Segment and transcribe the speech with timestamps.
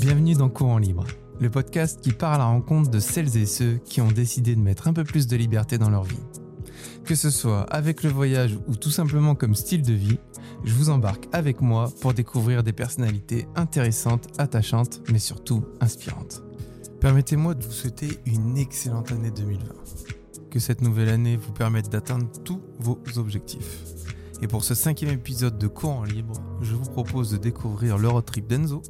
[0.00, 1.04] Bienvenue dans Courant Libre,
[1.40, 4.60] le podcast qui part à la rencontre de celles et ceux qui ont décidé de
[4.60, 6.20] mettre un peu plus de liberté dans leur vie.
[7.04, 10.20] Que ce soit avec le voyage ou tout simplement comme style de vie,
[10.62, 16.44] je vous embarque avec moi pour découvrir des personnalités intéressantes, attachantes, mais surtout inspirantes.
[17.00, 20.21] Permettez-moi de vous souhaiter une excellente année 2020.
[20.52, 23.80] Que cette nouvelle année vous permette d'atteindre tous vos objectifs.
[24.42, 28.82] Et pour ce cinquième épisode de Courant Libre, je vous propose de découvrir l'Eurotrip d'Enzo,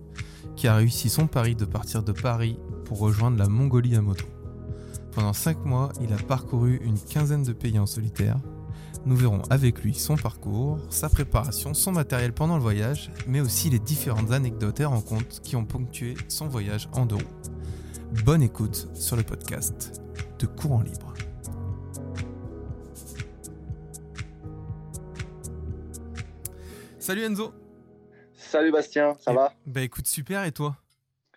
[0.56, 4.24] qui a réussi son pari de partir de Paris pour rejoindre la Mongolie à moto.
[5.12, 8.40] Pendant 5 mois, il a parcouru une quinzaine de pays en solitaire.
[9.06, 13.70] Nous verrons avec lui son parcours, sa préparation, son matériel pendant le voyage, mais aussi
[13.70, 18.24] les différentes anecdotes et rencontres qui ont ponctué son voyage en deux roues.
[18.24, 20.02] Bonne écoute sur le podcast
[20.40, 21.12] de Courant Libre.
[27.02, 27.52] Salut Enzo
[28.32, 29.52] Salut Bastien, ça Eh- va?
[29.66, 30.76] Bah écoute, super, et toi?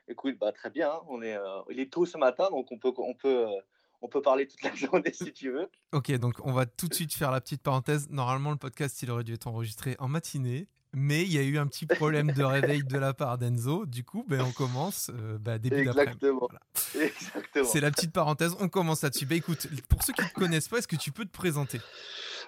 [0.08, 0.92] Écoute, bah, très bien.
[1.10, 3.60] On est, euh, il est tôt ce matin, donc on peut, on, peut, euh,
[4.04, 5.68] on peut parler toute la journée si tu veux.
[5.92, 8.08] Ok, donc on va tout de suite faire la petite parenthèse.
[8.12, 11.58] Normalement, le podcast, il aurait dû être enregistré en matinée, mais il y a eu
[11.58, 13.88] un petit problème de réveil de la part d'Enzo.
[13.88, 16.12] Du coup, ben, on commence euh, bah, début d'après-midi.
[16.12, 16.48] Exactement.
[16.48, 17.08] Voilà.
[17.08, 17.66] Exactement.
[17.66, 19.26] C'est la petite parenthèse, on commence là-dessus.
[19.26, 21.82] Bah écoute, pour ceux qui ne te connaissent pas, est-ce que tu peux te présenter?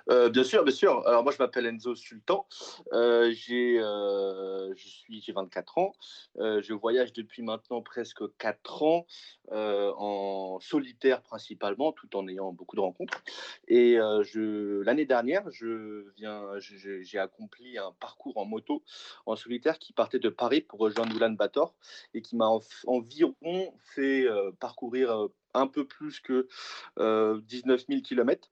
[0.10, 1.06] Euh, bien sûr, bien sûr.
[1.08, 2.48] Alors moi, je m'appelle Enzo Sultan.
[2.94, 5.94] Euh, j'ai, euh, je suis, j'ai 24 ans.
[6.38, 9.06] Je voyage depuis maintenant presque 4 ans
[9.52, 13.22] en solitaire principalement, tout en ayant beaucoup de rencontres.
[13.68, 13.98] Et
[14.34, 18.84] l'année dernière, je viens, j'ai accompli un parcours en moto
[19.26, 21.76] en solitaire qui partait de Paris pour rejoindre Oulan-Bator
[22.14, 24.26] et qui m'a en- environ fait
[24.60, 26.48] parcourir un peu plus que
[27.00, 28.50] euh, 19 000 kilomètres.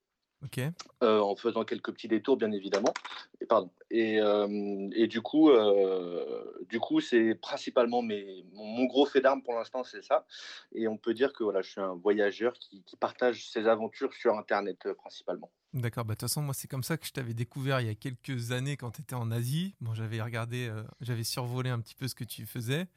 [1.04, 2.94] Euh, en faisant quelques petits détours, bien évidemment.
[3.42, 3.70] Et, pardon.
[3.92, 9.54] Et, euh, et du coup, euh, du coup, c'est principalement mon, gros fait d'armes pour
[9.54, 10.26] l'instant, c'est ça.
[10.74, 14.38] Et on peut dire que voilà, je suis un voyageur qui, partage ses aventures sur
[14.38, 15.52] Internet principalement.
[15.78, 17.90] D'accord, bah, de toute façon, moi, c'est comme ça que je t'avais découvert il y
[17.90, 19.76] a quelques années quand tu étais en Asie.
[19.82, 22.88] Bon, j'avais regardé, euh, j'avais survolé un petit peu ce que tu faisais.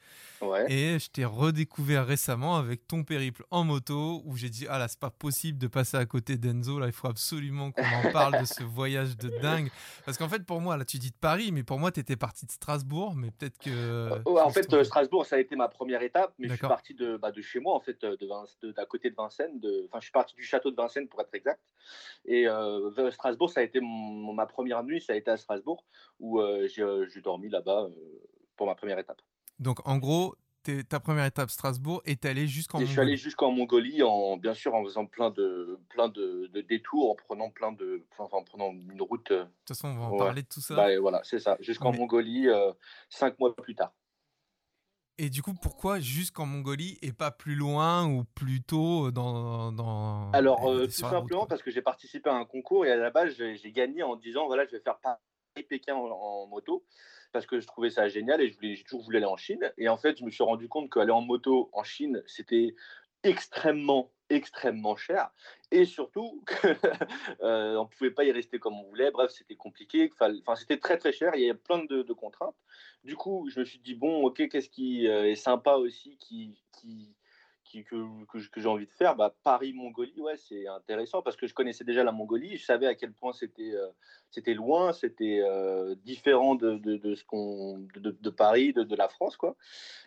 [0.40, 0.64] Ouais.
[0.72, 4.86] Et je t'ai redécouvert récemment avec ton périple en moto où j'ai dit Ah là,
[4.86, 6.78] c'est pas possible de passer à côté d'Enzo.
[6.78, 9.70] Là, il faut absolument qu'on en parle de ce voyage de dingue.
[10.06, 12.14] Parce qu'en fait, pour moi, là, tu dis de Paris, mais pour moi, tu étais
[12.16, 13.16] parti de Strasbourg.
[13.16, 13.70] Mais peut-être que.
[13.70, 16.60] Euh, ouais, en fait, euh, Strasbourg, ça a été ma première étape, mais je suis
[16.68, 19.58] parti de, bah, de chez moi, en fait, de, Vinc- de- d'à côté de Vincennes.
[19.58, 21.58] de- Enfin, je suis parti du château de Vincennes pour être exact.
[22.24, 25.36] Et euh, vers Strasbourg, ça a été mon- ma première nuit, ça a été à
[25.36, 25.84] Strasbourg,
[26.20, 27.90] où euh, j'ai, euh, dormi là-bas euh,
[28.56, 29.20] pour ma première étape.
[29.58, 30.34] Donc, en gros,
[30.90, 33.16] ta première étape, Strasbourg, est allée jusqu'en Et je suis allé Mongolie.
[33.22, 37.48] jusqu'en Mongolie, en, bien sûr, en faisant plein de, plein de, de détours, en prenant
[37.50, 39.30] plein de, enfin, en prenant une route.
[39.30, 40.18] euh, De toute façon, on va en Ouais.
[40.18, 40.74] parler de tout ça.
[40.76, 42.72] bah, voilà, c'est ça, jusqu'en Mais- Mongolie, euh,
[43.08, 43.92] cinq mois plus tard.
[45.18, 49.72] Et du coup, pourquoi jusqu'en Mongolie et pas plus loin ou plus tôt dans.
[49.72, 52.96] dans Alors, euh, euh, tout simplement parce que j'ai participé à un concours et à
[52.96, 56.84] la base, j'ai gagné en disant voilà, je vais faire Paris-Pékin en, en moto
[57.32, 59.72] parce que je trouvais ça génial et je voulais- j'ai toujours voulu aller en Chine.
[59.76, 62.74] Et en fait, je me suis rendu compte qu'aller en moto en Chine, c'était
[63.24, 65.30] extrêmement, extrêmement cher.
[65.70, 66.68] Et surtout, que,
[67.42, 69.10] euh, on ne pouvait pas y rester comme on voulait.
[69.10, 70.10] Bref, c'était compliqué.
[70.20, 71.32] Enfin, c'était très, très cher.
[71.34, 72.56] Il y avait plein de, de contraintes.
[73.04, 76.58] Du coup, je me suis dit, bon, ok, qu'est-ce qui euh, est sympa aussi qui,
[77.84, 79.14] que, j'ai envie de faire?
[79.14, 82.56] Bah, Paris-Mongolie, ouais, c'est intéressant parce que je connaissais déjà la Mongolie.
[82.56, 83.88] Je savais à quel point c'était euh,
[84.30, 89.56] c'était loin, c'était euh, différent de, de, Paris, de, la France, quoi.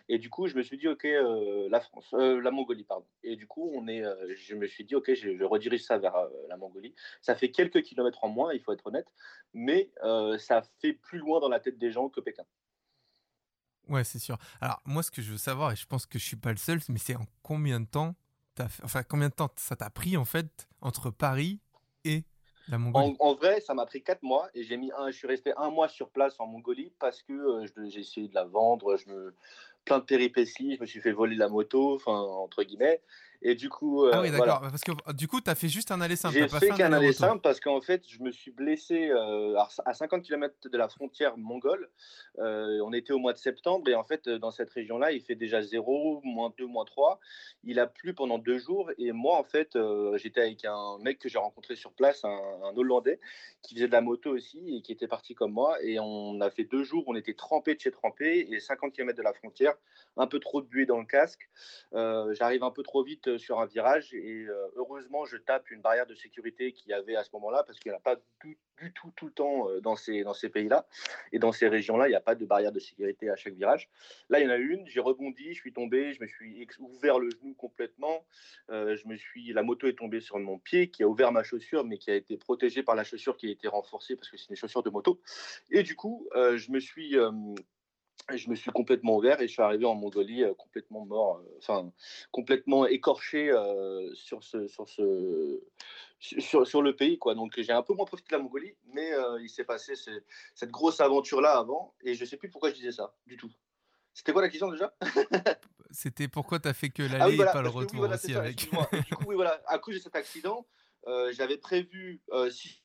[0.08, 1.04] Et du coup, je me suis dit, ok,
[1.70, 3.06] la France, la Mongolie, pardon.
[3.24, 4.04] Et du coup, on est,
[4.36, 6.94] je me suis dit, ok, je, redirige ça vers la Mongolie.
[7.22, 9.08] Ça fait quelques kilomètres en moins, il faut être honnête,
[9.54, 9.90] mais
[10.38, 12.44] ça fait plus loin dans la tête des gens que Pékin.
[13.88, 14.38] Ouais, c'est sûr.
[14.60, 16.56] Alors, moi, ce que je veux savoir, et je pense que je suis pas le
[16.56, 18.14] seul, mais c'est en combien de temps
[18.54, 18.68] t'as.
[18.82, 21.60] Enfin, combien de temps ça t'a pris, en fait, entre Paris
[22.04, 22.24] et
[22.68, 23.16] la Mongolie?
[23.18, 25.70] En, vrai, ça m'a pris quatre mois et j'ai mis un, je suis resté un
[25.70, 29.34] mois sur place en Mongolie parce que euh, j'ai essayé de la vendre, je me,
[29.84, 33.00] plein de péripéties, je me suis fait voler la moto, entre guillemets.
[33.44, 34.44] Et du coup, euh, Ah oui, voilà.
[34.54, 34.60] d'accord.
[34.70, 36.34] Parce que euh, du coup, t'as fait juste un aller simple.
[36.34, 39.68] J'ai fait un qu'un aller simple parce qu'en fait, je me suis blessé euh, à
[39.84, 41.90] à 50 km de la frontière mongole.
[42.38, 45.20] Euh, on était au mois de septembre et en fait, euh, dans cette région-là, il
[45.20, 47.18] fait déjà 0, moins 2, moins 3.
[47.64, 51.18] Il a plu pendant deux jours et moi, en fait, euh, j'étais avec un mec
[51.18, 53.20] que j'ai rencontré sur place, un, un Hollandais,
[53.62, 55.82] qui faisait de la moto aussi et qui était parti comme moi.
[55.82, 59.16] Et on a fait deux jours, on était trempé de chez trempé et 50 km
[59.16, 59.74] de la frontière.
[60.16, 61.48] un peu trop de buée dans le casque.
[61.94, 65.70] Euh, j'arrive un peu trop vite euh, sur un virage et euh, heureusement, je tape
[65.70, 68.02] une barrière de sécurité qu'il y avait à ce moment-là parce qu'il n'y en a
[68.02, 68.58] pas du,
[68.94, 70.86] tout tout le temps dans ces, dans ces pays-là.
[71.32, 73.88] Et dans ces régions-là, il n'y a pas de barrière de sécurité à chaque virage.
[74.28, 77.18] Là, il y en a une, j'ai rebondi, je suis tombé, je me suis ouvert
[77.18, 78.26] le genou complètement.
[78.68, 81.84] je me suis, la moto est tombée sur mon pied qui a ouvert ma chaussure,
[81.84, 84.50] mais qui a été protégée par la chaussure qui a été renforcée parce que c'est
[84.50, 85.20] une chaussure de moto.
[85.70, 87.16] Et du coup, je me suis
[88.34, 91.58] je me suis complètement ouvert et je suis arrivé en Mongolie euh, complètement mort, euh,
[91.58, 91.92] enfin
[92.30, 95.62] complètement écorché euh, sur, ce, sur, ce,
[96.18, 97.18] sur, sur, le pays.
[97.18, 97.34] Quoi.
[97.34, 99.10] Donc j'ai un peu moins profité de la Mongolie, mais
[99.40, 99.94] il s'est passé
[100.54, 103.52] cette grosse aventure-là avant et je ne sais plus pourquoi je disais ça du tout.
[104.14, 104.94] C'était quoi la question déjà?
[105.90, 108.56] C'était pourquoi tu as fait que ah l'aller et pas le retour aussi avec.
[109.08, 110.66] du coup, oui, voilà, à cause de cet accident,
[111.32, 112.81] j'avais prévu, si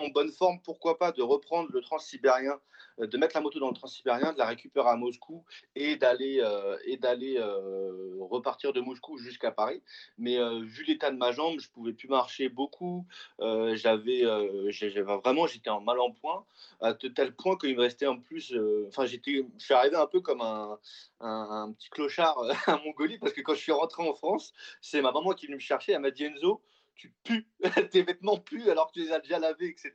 [0.00, 2.58] en bonne forme, pourquoi pas, de reprendre le transsibérien,
[3.00, 5.44] euh, de mettre la moto dans le transsibérien, de la récupérer à Moscou
[5.76, 9.82] et d'aller euh, euh, repartir de Moscou jusqu'à Paris.
[10.18, 13.06] Mais vu l'état de ma jambe, je pouvais plus marcher beaucoup.
[13.38, 16.44] j'avais, vraiment, j'étais en mal en point,
[16.80, 18.54] à tel point qu'il me restait en plus.
[18.88, 20.78] Enfin, j'étais, je suis arrivé un peu comme un,
[21.20, 25.12] un, petit clochard à Mongolie parce que quand je suis rentré en France, c'est ma
[25.12, 25.92] maman qui est venue me chercher.
[25.92, 26.60] Elle m'a dit Enzo
[26.94, 27.44] tu pues,
[27.90, 29.92] tes vêtements puent alors que tu les as déjà lavés, etc.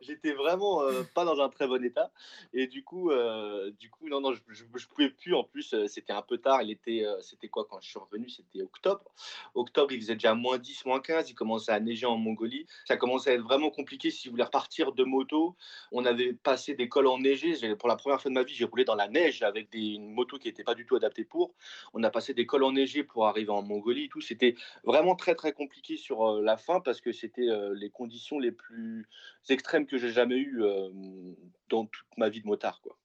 [0.00, 2.10] J'étais vraiment euh, pas dans un très bon état.
[2.52, 5.34] Et du coup, euh, du coup non, non, je, je, pouvais plus.
[5.34, 6.62] En plus, euh, c'était un peu tard.
[6.62, 9.04] Il était, c'était quoi quand je suis revenu C'était octobre.
[9.54, 11.30] Octobre, il faisait déjà moins 10, moins 15.
[11.30, 12.66] Il commençait à neiger en Mongolie.
[12.86, 15.56] Ça commençait à être vraiment compliqué si je voulais repartir de moto.
[15.92, 17.54] On avait passé des cols enneigés.
[17.76, 20.12] Pour la première fois de ma vie, j'ai roulé dans la neige avec des, une
[20.12, 21.54] moto qui n'était pas du tout adaptée pour.
[21.94, 24.08] On a passé des cols enneigés pour arriver en Mongolie.
[24.08, 24.54] Tout, c'était
[24.84, 29.08] vraiment très très compliqué sur la fin parce que c'était les conditions les plus
[29.48, 30.62] extrêmes que j'ai jamais eues
[31.68, 32.80] dans toute ma vie de motard.
[32.80, 32.96] Quoi.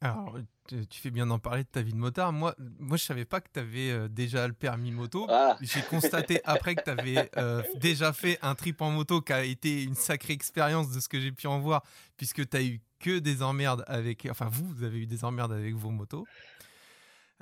[0.00, 0.38] Alors,
[0.68, 2.32] tu fais bien d'en parler de ta vie de motard.
[2.32, 5.26] Moi, moi je savais pas que tu avais déjà le permis moto.
[5.28, 5.56] Ah.
[5.60, 7.30] J'ai constaté après que tu avais
[7.76, 11.20] déjà fait un trip en moto qui a été une sacrée expérience de ce que
[11.20, 11.84] j'ai pu en voir,
[12.16, 14.26] puisque tu as eu que des emmerdes avec.
[14.30, 16.24] Enfin, vous, vous avez eu des emmerdes avec vos motos.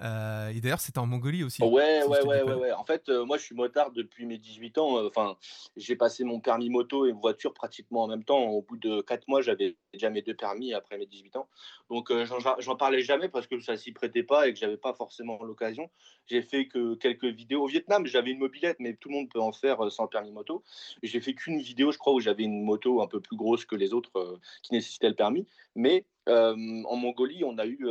[0.00, 1.62] Euh, et d'ailleurs, c'était en Mongolie aussi.
[1.62, 4.78] Ouais, ouais, ouais, ouais, ouais, En fait, euh, moi, je suis motard depuis mes 18
[4.78, 4.98] ans.
[4.98, 5.36] Euh, enfin,
[5.76, 8.42] j'ai passé mon permis moto et voiture pratiquement en même temps.
[8.42, 11.48] Au bout de 4 mois, j'avais déjà mes deux permis après mes 18 ans.
[11.90, 12.10] Donc,
[12.58, 15.90] j'en parlais jamais parce que ça s'y prêtait pas et que j'avais pas forcément l'occasion.
[16.26, 17.62] J'ai fait que quelques vidéos.
[17.62, 20.64] Au Vietnam, j'avais une mobilette, mais tout le monde peut en faire sans permis moto.
[21.02, 23.76] J'ai fait qu'une vidéo, je crois, où j'avais une moto un peu plus grosse que
[23.76, 25.46] les autres qui nécessitaient le permis.
[25.76, 27.86] Mais en Mongolie, on a eu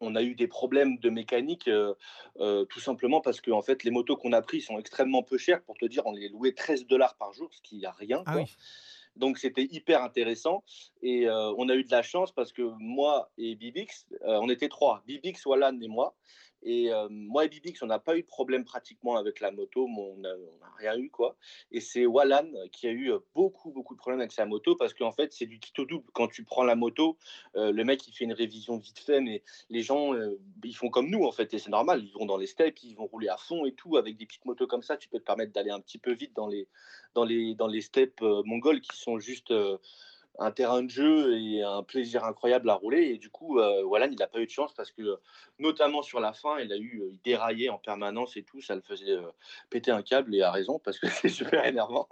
[0.00, 1.94] on a eu des problèmes de mécanique euh,
[2.40, 5.38] euh, tout simplement parce que en fait, les motos qu'on a pris sont extrêmement peu
[5.38, 5.62] chères.
[5.62, 8.22] Pour te dire, on les louait 13 dollars par jour, ce qui n'y a rien.
[8.26, 8.36] Ah
[9.16, 10.64] Donc c'était hyper intéressant
[11.02, 14.68] et euh, on a eu de la chance parce que moi et Bibix, on était
[14.68, 16.14] trois, Bibix, Wallan et moi.
[16.62, 20.16] Et moi et Bibix, on n'a pas eu de problème pratiquement avec la moto, on
[20.18, 20.34] n'a
[20.76, 21.36] rien eu quoi.
[21.72, 25.12] Et c'est Wallan qui a eu beaucoup beaucoup de problèmes avec sa moto parce qu'en
[25.12, 26.04] fait c'est du kit au double.
[26.12, 27.16] Quand tu prends la moto,
[27.54, 30.12] le mec il fait une révision vite fait, mais les gens
[30.62, 32.04] ils font comme nous en fait et c'est normal.
[32.04, 34.44] Ils vont dans les steppes, ils vont rouler à fond et tout avec des petites
[34.44, 34.96] motos comme ça.
[34.96, 36.68] Tu peux te permettre d'aller un petit peu vite dans les
[37.14, 39.52] dans les dans les steppes mongoles qui sont juste
[40.40, 43.10] un terrain de jeu et un plaisir incroyable à rouler.
[43.10, 45.20] Et du coup, euh, il n'a pas eu de chance parce que,
[45.58, 48.60] notamment sur la fin, il a eu, il déraillait en permanence et tout.
[48.60, 49.30] Ça le faisait euh,
[49.68, 52.08] péter un câble et a raison parce que c'est super énervant.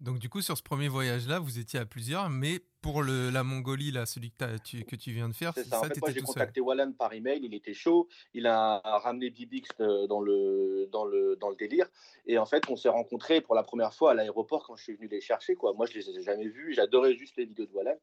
[0.00, 3.42] Donc du coup, sur ce premier voyage-là, vous étiez à plusieurs, mais pour le, la
[3.42, 5.80] Mongolie, là, celui que, tu, que tu viens de faire, c'est ça.
[5.80, 9.68] En fait, moi, j'ai contacté Wallan par email, il était chaud, il a ramené Bibix
[9.80, 11.86] euh, dans le, dans, le, dans le délire,
[12.26, 14.94] et en fait, on s'est rencontrés pour la première fois à l'aéroport quand je suis
[14.94, 15.54] venu les chercher.
[15.56, 15.72] Quoi.
[15.72, 17.96] Moi, je les ai jamais vus, j'adorais juste les vidéos de Wallan,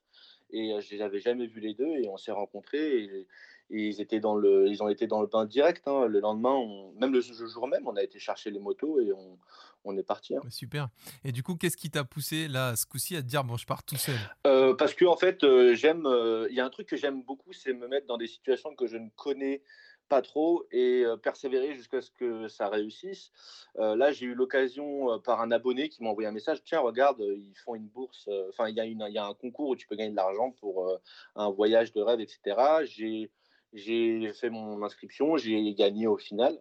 [0.52, 3.28] et euh, je les avais jamais vus les deux, et on s'est rencontrés, et
[3.70, 5.88] ils, étaient dans le, ils ont été dans le bain direct.
[5.88, 6.06] Hein.
[6.06, 6.60] Le lendemain,
[7.00, 9.38] même le jour même, on a été chercher les motos et on,
[9.86, 10.36] on est parti.
[10.36, 10.42] Hein.
[10.50, 10.90] Super.
[11.24, 13.66] Et du coup, qu'est-ce qui t'a poussé là, ce coup-ci, à te dire bon, je
[13.66, 14.16] pars tout seul?
[14.48, 16.06] Euh, Parce que en fait, euh, j'aime.
[16.06, 18.76] Euh, il y a un truc que j'aime beaucoup, c'est me mettre dans des situations
[18.76, 19.62] que je ne connais
[20.10, 23.32] pas trop et persévérer jusqu'à ce que ça réussisse.
[23.78, 26.62] là, j'ai eu l'occasion par un abonné qui m'a envoyé un message.
[26.66, 28.30] Tiens, regarde, ils font une bourse.
[28.50, 31.00] Enfin, il y, y a un concours où tu peux gagner de l'argent pour
[31.36, 32.84] un voyage de rêve, etc.
[32.84, 33.32] J'ai
[33.74, 36.60] j'ai fait mon inscription, j'ai gagné au final.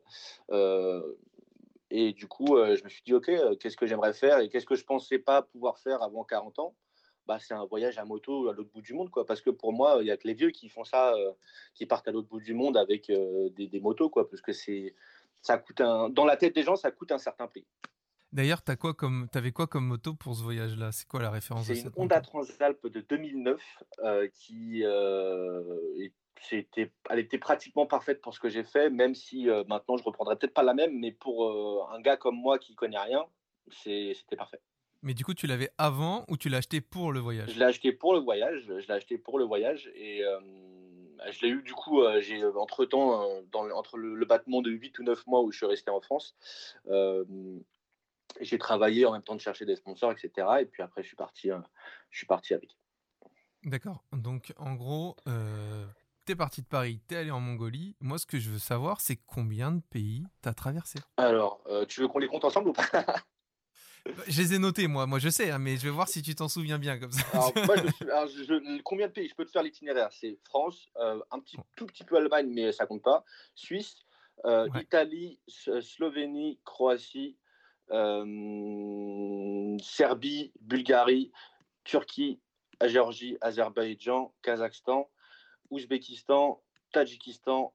[0.51, 1.03] Euh,
[1.91, 4.49] et du coup, euh, je me suis dit, OK, euh, qu'est-ce que j'aimerais faire et
[4.49, 6.75] qu'est-ce que je pensais pas pouvoir faire avant 40 ans?
[7.27, 9.11] Bah, C'est un voyage à moto à l'autre bout du monde.
[9.11, 11.15] Quoi, parce que pour moi, il n'y a que les vieux qui font ça,
[11.75, 14.09] qui partent à l'autre bout du monde avec des, des, motos.
[14.09, 14.95] Quoi, parce que c'est,
[15.41, 17.65] ça coûte un, dans la tête des gens, ça coûte un certain prix.
[18.33, 20.91] D'ailleurs, tu quoi comme, avais quoi comme moto pour ce voyage-là?
[20.93, 23.61] C'est quoi la référence C'est une Honda Transalp de 2009
[24.05, 24.83] euh, qui
[26.51, 30.37] était, elle était pratiquement parfaite pour ce que j'ai fait, même si maintenant je reprendrais
[30.37, 33.25] peut-être pas la même, mais pour un gars comme moi qui connaît rien,
[33.71, 34.61] c'était parfait.
[35.03, 37.51] Mais du coup, tu l'avais avant ou tu l'as acheté pour le voyage?
[37.51, 38.63] Je l'ai acheté pour le voyage.
[38.67, 40.39] Je l'ai acheté pour le voyage et euh,
[41.33, 42.03] je l'ai eu du coup.
[42.03, 45.51] Euh, j'ai euh, entre temps, dans, entre le, battement de 8 ou 9 mois où
[45.51, 46.37] je suis resté en France,
[48.41, 50.47] j'ai travaillé en même temps de chercher des sponsors, etc.
[50.61, 51.51] Et puis après, je suis parti,
[52.11, 52.77] je suis parti avec.
[53.65, 54.05] D'accord.
[54.13, 55.17] Donc en gros,
[56.27, 57.97] tu es parti de Paris, tu es allé en Mongolie.
[58.01, 60.99] Moi, ce que je veux savoir, c'est combien de pays tu as traversé?
[61.17, 62.85] Alors, tu veux qu'on les compte ensemble ou pas?
[64.27, 65.07] Je les ai notés, moi.
[65.07, 67.25] Moi, je sais, hein, mais je vais voir si tu t'en souviens bien comme ça.
[67.33, 67.77] Alors, moi,
[68.85, 69.29] combien de pays?
[69.29, 70.09] Je peux te faire l'itinéraire.
[70.13, 73.25] C'est France, euh, un petit, tout petit peu Allemagne, mais ça compte pas.
[73.55, 73.95] Suisse,
[74.45, 77.42] euh, Italie, Slovénie, Croatie, euh,
[79.81, 81.31] Serbie, Bulgarie,
[81.85, 82.41] Turquie,
[82.81, 85.09] Géorgie, Azerbaïdjan, Kazakhstan,
[85.71, 86.61] Ouzbékistan,
[86.93, 87.73] Tadjikistan,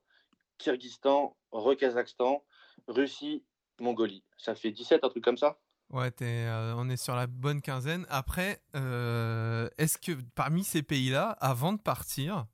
[0.58, 2.44] Kyrgyzstan, Re-Kazakhstan,
[2.88, 3.44] Russie,
[3.80, 4.24] Mongolie.
[4.38, 5.58] Ça fait 17, un truc comme ça?
[5.90, 8.06] Ouais, euh, on est sur la bonne quinzaine.
[8.10, 12.46] Après, euh, est-ce que parmi ces pays-là, avant de partir,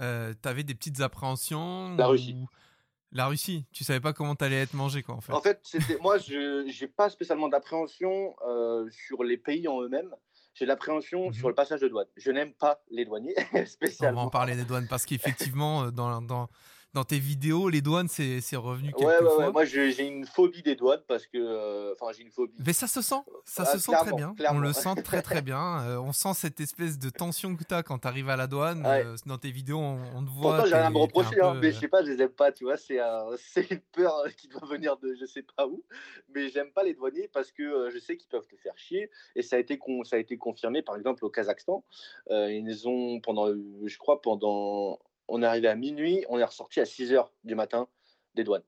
[0.00, 2.36] euh, tu avais des petites appréhensions La Russie.
[3.12, 5.32] La Russie, tu savais pas comment tu allais être mangé, quoi, en fait.
[5.32, 8.34] En fait, c'était moi, je n'ai pas spécialement d'appréhension
[8.90, 10.14] sur les pays en eux-mêmes.
[10.54, 12.06] J'ai l'appréhension mmh sur le passage de douane.
[12.16, 13.34] Je n'aime pas les douaniers,
[13.66, 14.20] spécialement.
[14.20, 16.48] On va en parler des douanes parce qu'effectivement, dans, dans,
[16.94, 20.62] dans tes vidéos, les douanes, c'est revenu quelques ouais, ouais, Ouais, moi j'ai une phobie
[20.62, 21.38] des douanes parce que.
[21.38, 22.58] Euh, enfin, j'ai une phobie.
[22.66, 24.34] Mais ça se sent, ça se sent très bien.
[24.50, 25.82] On le sent très très bien.
[25.82, 28.46] Euh, on sent cette espèce de tension que tu as quand tu arrives à la
[28.46, 28.84] douane.
[28.84, 30.56] Euh, dans tes vidéos, on, te voit.
[30.56, 32.52] Pourtant, j'ai rien à me reprocher, hein, mais je sais pas, je les aime pas,
[32.52, 32.76] tu vois.
[32.76, 32.98] C'est
[33.70, 35.82] une peur qui doit venir de je sais pas où.
[36.34, 39.10] Mais j'aime pas les douaniers parce que je sais qu'ils peuvent te faire chier.
[39.34, 41.84] Et ça a été, ça a été confirmé, par exemple, au Kazakhstan.
[42.30, 44.98] ils ont, pendant, je crois, pendant
[45.32, 47.88] on est arrivé à minuit, on est ressorti à 6 heures du matin
[48.34, 48.64] des douanes.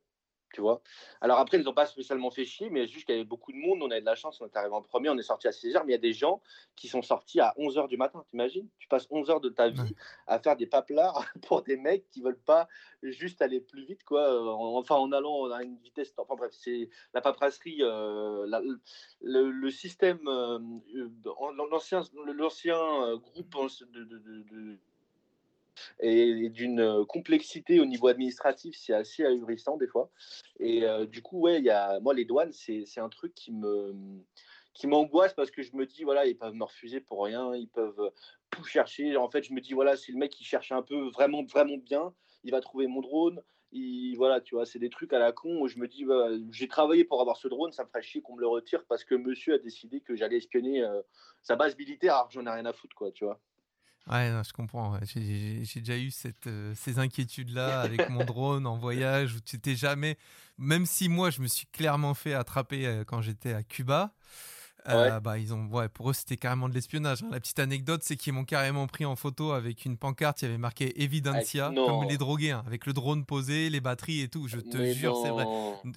[0.55, 0.81] Tu vois
[1.21, 3.57] Alors après, ils n'ont pas spécialement fait chier, mais juste qu'il y avait beaucoup de
[3.57, 3.83] monde.
[3.83, 5.77] On avait de la chance, on est arrivé en premier, on est sorti à 6
[5.77, 6.41] heures, mais il y a des gens
[6.77, 8.25] qui sont sortis à 11 heures du matin.
[8.31, 8.69] T'imagines?
[8.79, 9.95] Tu passes 11 heures de ta vie
[10.27, 12.69] à faire des paplards pour des mecs qui veulent pas
[13.03, 14.55] juste aller plus vite, quoi.
[14.55, 16.15] Enfin, en allant à une vitesse.
[16.17, 18.47] Enfin bref, c'est la paperasserie, euh,
[19.21, 20.61] le, système, euh,
[21.59, 23.55] l'ancien groupe
[23.91, 24.79] de
[26.01, 30.11] et, d'une euh, complexité au niveau administratif, c'est assez ahurissant des fois.
[30.61, 33.95] Et euh, du coup, ouais, y a, moi, les douanes, c'est un truc qui me
[34.75, 37.69] qui m'angoisse parce que je me dis voilà ils peuvent me refuser pour rien ils
[37.69, 38.11] peuvent
[38.51, 39.17] tout chercher.
[39.17, 41.77] En fait je me dis voilà c'est le mec qui cherche un peu vraiment vraiment
[41.77, 42.13] bien
[42.43, 43.41] il va trouver mon drone.
[43.71, 46.05] Il, voilà tu vois c'est des trucs à la con où je me dis
[46.51, 49.05] j'ai travaillé pour avoir ce drone ça me ferait chier qu'on me le retire parce
[49.05, 51.03] que monsieur a décidé que j'allais espionner euh,
[51.43, 53.41] sa base militaire alors que j'en ai rien à foutre quoi tu vois
[54.11, 54.99] Ouais, je comprends.
[55.03, 59.77] J'ai déjà eu cette, euh, ces inquiétudes-là avec mon drone en voyage où tu t'es
[59.77, 60.19] jamais.
[60.59, 64.13] Même si moi, je me suis clairement fait attraper euh, quand j'étais à Cuba.
[64.89, 67.23] Euh, bah, ils ont, ouais, pour eux, c'était carrément de l'espionnage.
[67.23, 67.29] Hein.
[67.33, 70.59] La petite anecdote, c'est qu'ils m'ont carrément pris en photo avec une pancarte qui avait
[70.59, 74.47] marqué Evidencia, comme les drogués, hein, avec le drone posé, les batteries et tout.
[74.49, 75.47] Je te jure, c'est vrai.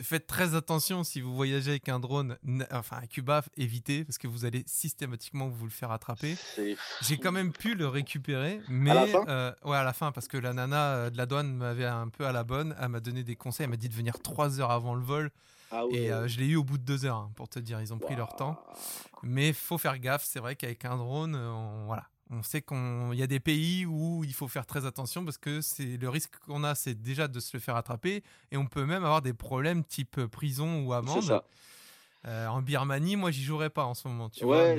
[0.01, 2.37] Faites très attention si vous voyagez avec un drone,
[2.71, 6.35] enfin à Cuba, évitez, parce que vous allez systématiquement vous le faire attraper.
[7.01, 10.53] J'ai quand même pu le récupérer, mais euh, ouais, à la fin, parce que la
[10.53, 12.75] nana euh, de la douane m'avait un peu à la bonne.
[12.79, 13.65] Elle m'a donné des conseils.
[13.65, 15.31] Elle m'a dit de venir trois heures avant le vol.
[15.71, 17.81] Ah et euh, je l'ai eu au bout de deux heures, hein, pour te dire.
[17.81, 18.61] Ils ont pris leur temps.
[19.23, 20.23] Mais faut faire gaffe.
[20.23, 22.07] C'est vrai qu'avec un drone, euh, on, voilà.
[22.29, 25.61] On sait qu'il y a des pays où il faut faire très attention parce que
[25.61, 28.21] c'est le risque qu'on a, c'est déjà de se le faire attraper
[28.51, 31.41] et on peut même avoir des problèmes type prison ou amende.
[32.25, 34.29] Euh, en Birmanie, moi, j'y jouerais pas en ce moment.
[34.29, 34.73] Tu vois,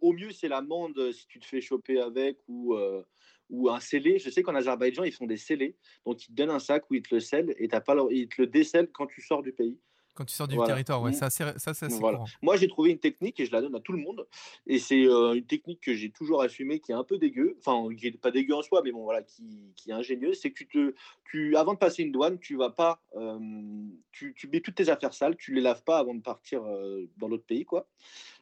[0.00, 2.76] au mieux, c'est l'amende si tu te fais choper avec ou
[3.50, 4.18] ou un scellé.
[4.18, 5.76] Je sais qu'en Azerbaïdjan, ils font des scellés.
[6.06, 8.28] Donc, ils te donnent un sac où ils te le scellent et as pas ils
[8.28, 9.78] te le décèlent quand tu sors du pays.
[10.14, 12.24] Quand tu sors du territoire, ouais, ça, ça, c'est courant.
[12.42, 14.26] Moi, j'ai trouvé une technique et je la donne à tout le monde.
[14.66, 17.94] Et c'est euh, une technique que j'ai toujours assumée, qui est un peu dégueu, enfin,
[17.94, 20.40] qui n'est pas dégueu en soi, mais bon, voilà, qui, qui est ingénieuse.
[20.40, 20.94] C'est que tu te,
[21.30, 23.38] tu, avant de passer une douane, tu vas pas, euh,
[24.10, 27.08] tu, tu, mets toutes tes affaires sales, tu les laves pas avant de partir euh,
[27.16, 27.86] dans l'autre pays, quoi.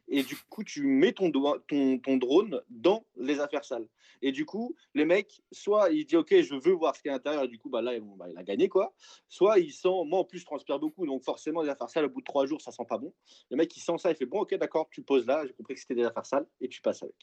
[0.09, 1.31] Et du coup, tu mets ton,
[1.67, 3.87] ton, ton drone dans les affaires sales.
[4.23, 7.13] Et du coup, les mecs, soit il dit ok, je veux voir ce qu'il y
[7.13, 8.95] a à l'intérieur, et du coup, bah, là, bah, il a gagné quoi.
[9.29, 12.11] Soit il sent, moi en plus, je transpire beaucoup, donc forcément, les affaires sales, au
[12.11, 13.13] bout de trois jours, ça sent pas bon.
[13.51, 15.75] Le mec, il sent ça, il fait bon, ok, d'accord, tu poses là, j'ai compris
[15.75, 17.15] que c'était des affaires sales, et tu passes avec.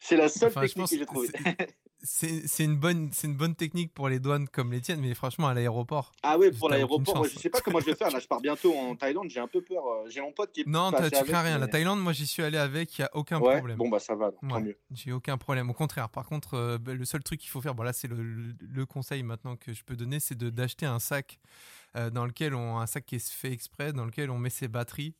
[0.00, 1.28] C'est la seule technique que j'ai trouvée.
[2.06, 5.54] C'est une, bonne, une bonne technique pour les douanes comme les tiennes, mais franchement, à
[5.54, 6.12] l'aéroport.
[6.22, 8.10] Ah oui, pour l'aéroport, je sais pas comment je vais faire.
[8.10, 9.86] Là, je pars bientôt en Thaïlande, j'ai un peu peur.
[9.86, 10.66] Euh, j'ai mon pote qui est.
[10.66, 11.56] Non, tu crains rien.
[11.56, 13.76] La Thaïlande, moi, j'y suis allé avec, il n'y a aucun problème.
[13.76, 14.78] Bon, bah ça va, tant mieux.
[14.90, 15.70] J'ai aucun problème.
[15.70, 18.08] Au contraire, par contre, euh, bah, le seul truc qu'il faut faire, bon, là, c'est
[18.08, 21.40] le, conseil maintenant que je peux donner, c'est d'acheter un sac
[21.96, 22.78] euh, dans lequel on.
[22.78, 25.14] un sac qui est fait exprès, dans lequel on met ses batteries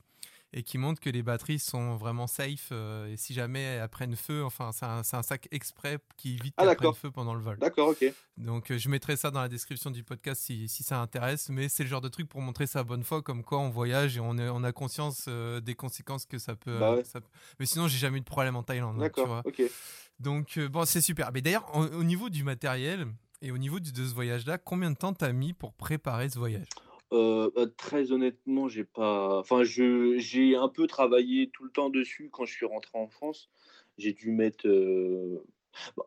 [0.56, 4.14] et qui montre que les batteries sont vraiment safe euh, et si jamais elles prennent
[4.14, 7.58] feu, enfin c'est un, sac exprès qui évite ah, qu'elles prennent feu pendant le vol.
[7.58, 8.04] D'accord, ok.
[8.36, 11.68] Donc euh, je mettrai ça dans la description du podcast si, si ça intéresse, mais
[11.68, 14.20] c'est le genre de truc pour montrer sa bonne foi, comme quoi on voyage et
[14.20, 16.98] on, on a conscience euh, des conséquences que ça peut, bah
[17.58, 18.96] Mais sinon j'ai jamais eu de problème en Thaïlande.
[18.96, 19.60] Hein, D'accord, ok.
[20.20, 21.32] Donc bon c'est super.
[21.34, 23.08] Mais d'ailleurs au, niveau du matériel
[23.42, 26.68] et au niveau de ce voyage-là, combien de temps t'as mis pour préparer ce voyage?
[27.14, 29.38] Euh, bah, très honnêtement, j'ai pas.
[29.38, 33.08] Enfin, je j'ai un peu travaillé tout le temps dessus quand je suis rentré en
[33.08, 33.50] France.
[33.98, 34.66] J'ai dû mettre.
[34.66, 35.44] Euh,
[35.96, 36.04] bah,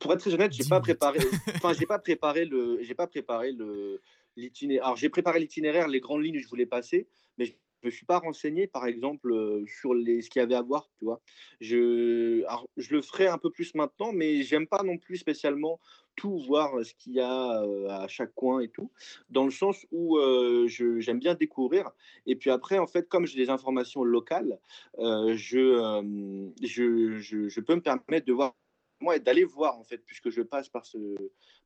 [0.00, 1.18] pour être très honnête, j'ai pas préparé.
[1.56, 2.78] Enfin, j'ai pas préparé le.
[2.82, 4.00] J'ai pas préparé le
[4.36, 4.84] l'itinéraire.
[4.84, 8.06] Alors, j'ai préparé l'itinéraire, les grandes lignes que je voulais passer, mais je me suis
[8.06, 11.20] pas renseigné, par exemple, euh, sur les, ce qu'il y avait à voir, tu vois.
[11.60, 12.44] Je,
[12.76, 15.80] je le ferai un peu plus maintenant, mais j'aime pas non plus spécialement
[16.16, 18.90] tout voir ce qu'il y a à chaque coin et tout,
[19.30, 20.18] dans le sens où
[20.66, 21.90] j'aime bien découvrir.
[22.26, 24.58] Et puis après, en fait, comme j'ai des informations locales,
[24.98, 28.54] je, je, je, peux me permettre de voir
[29.00, 30.98] moi d'aller voir en fait puisque je passe par ce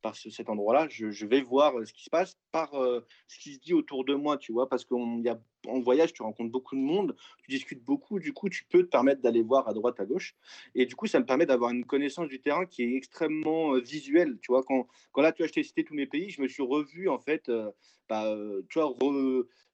[0.02, 3.54] par cet endroit là je, je, vais voir ce qui se passe par ce qui
[3.54, 5.22] se dit autour de moi tu vois parce qu'on
[5.68, 8.88] en voyage, tu rencontres beaucoup de monde, tu discutes beaucoup, du coup, tu peux te
[8.88, 10.34] permettre d'aller voir à droite, à gauche.
[10.74, 13.80] Et du coup, ça me permet d'avoir une connaissance du terrain qui est extrêmement euh,
[13.80, 14.38] visuelle.
[14.42, 16.62] Tu vois, quand, quand là, tu as acheté cité tous mes pays, je me suis
[16.62, 17.70] revu, en fait, euh,
[18.08, 18.94] bah, euh, tu vois,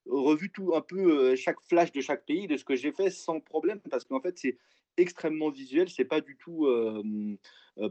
[0.06, 3.40] revu tout un peu chaque flash de chaque pays, de ce que j'ai fait sans
[3.40, 4.56] problème, parce qu'en fait, c'est
[4.99, 6.67] extrêmement visuel, c'est pas du tout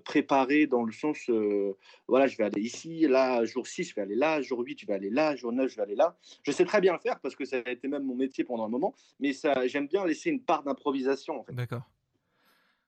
[0.04, 1.30] préparé dans le sens,
[2.08, 4.86] voilà, je vais aller ici, là, jour 6, je vais aller là, jour 8, je
[4.86, 6.18] vais aller là, jour 9, je vais aller là.
[6.44, 8.66] Je sais très bien le faire parce que ça a été même mon métier pendant
[8.66, 11.40] un moment, mais ça, j'aime bien laisser une part d'improvisation.
[11.40, 11.54] En fait.
[11.54, 11.84] D'accord.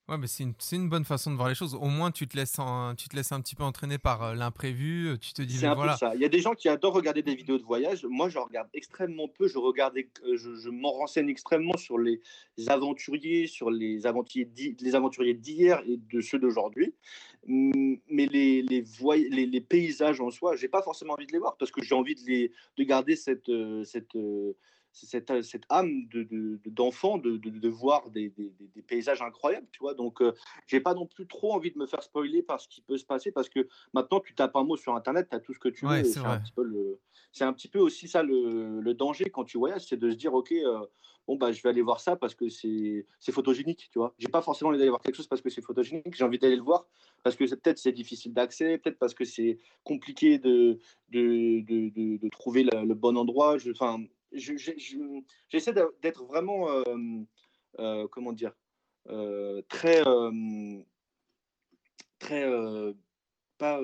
[0.10, 1.75] Ouais, mais c'est une, une, bonne façon de voir les choses.
[1.75, 4.34] Au moins, tu te laisses, un, tu te laisses un petit peu entraîner par euh,
[4.34, 5.10] l'imprévu.
[5.10, 5.92] Euh, tu te dis, c'est un voilà.
[5.94, 6.16] peu ça.
[6.16, 8.04] Il y a des gens qui adorent regarder des vidéos de voyage.
[8.10, 9.48] Moi, je regarde extrêmement peu.
[9.48, 12.22] Je regarde, euh, je, je m'en renseigne extrêmement sur les
[12.68, 16.96] aventuriers, sur les aventuriers, les aventuriers d'hier et de ceux d'aujourd'hui.
[17.46, 18.83] Mais les, les,
[19.29, 21.94] les, les, paysages en soi, j'ai pas forcément envie de les voir parce que j'ai
[21.94, 23.51] envie de, les, de garder cette,
[23.86, 24.16] cette
[24.92, 26.08] cette, euh, cette âme
[26.66, 29.94] d'enfant de, de, de, voir des, des, des, paysages incroyables, tu vois.
[29.94, 30.34] Donc, euh,
[30.68, 33.06] j'ai pas non plus trop envie de me faire spoiler par ce qui peut se
[33.06, 35.70] passer parce que maintenant, tu tapes un mot sur Internet, tu as tout ce que
[35.70, 36.04] tu veux.
[36.04, 37.00] C'est un, petit peu le,
[37.42, 40.34] un petit peu aussi ça le, le danger quand tu voyages, c'est de se dire,
[40.34, 40.86] OK, euh,
[41.30, 44.16] bon, bah, je vais aller voir ça parce que c'est photogénique, tu vois.
[44.18, 46.56] J'ai pas forcément envie d'aller voir quelque chose parce que c'est photogénique, j'ai envie d'aller
[46.56, 46.88] le voir
[47.24, 52.30] parce que peut-être c'est difficile d'accès, peut-être parce que c'est compliqué de, de, de, de,
[52.30, 53.58] trouver le, bon endroit.
[53.72, 54.00] Enfin,
[54.31, 56.83] j'essaie d'être vraiment, euh,
[57.79, 58.53] euh, comment dire,
[59.09, 60.03] euh, très,
[62.20, 62.46] très,
[63.57, 63.81] pas,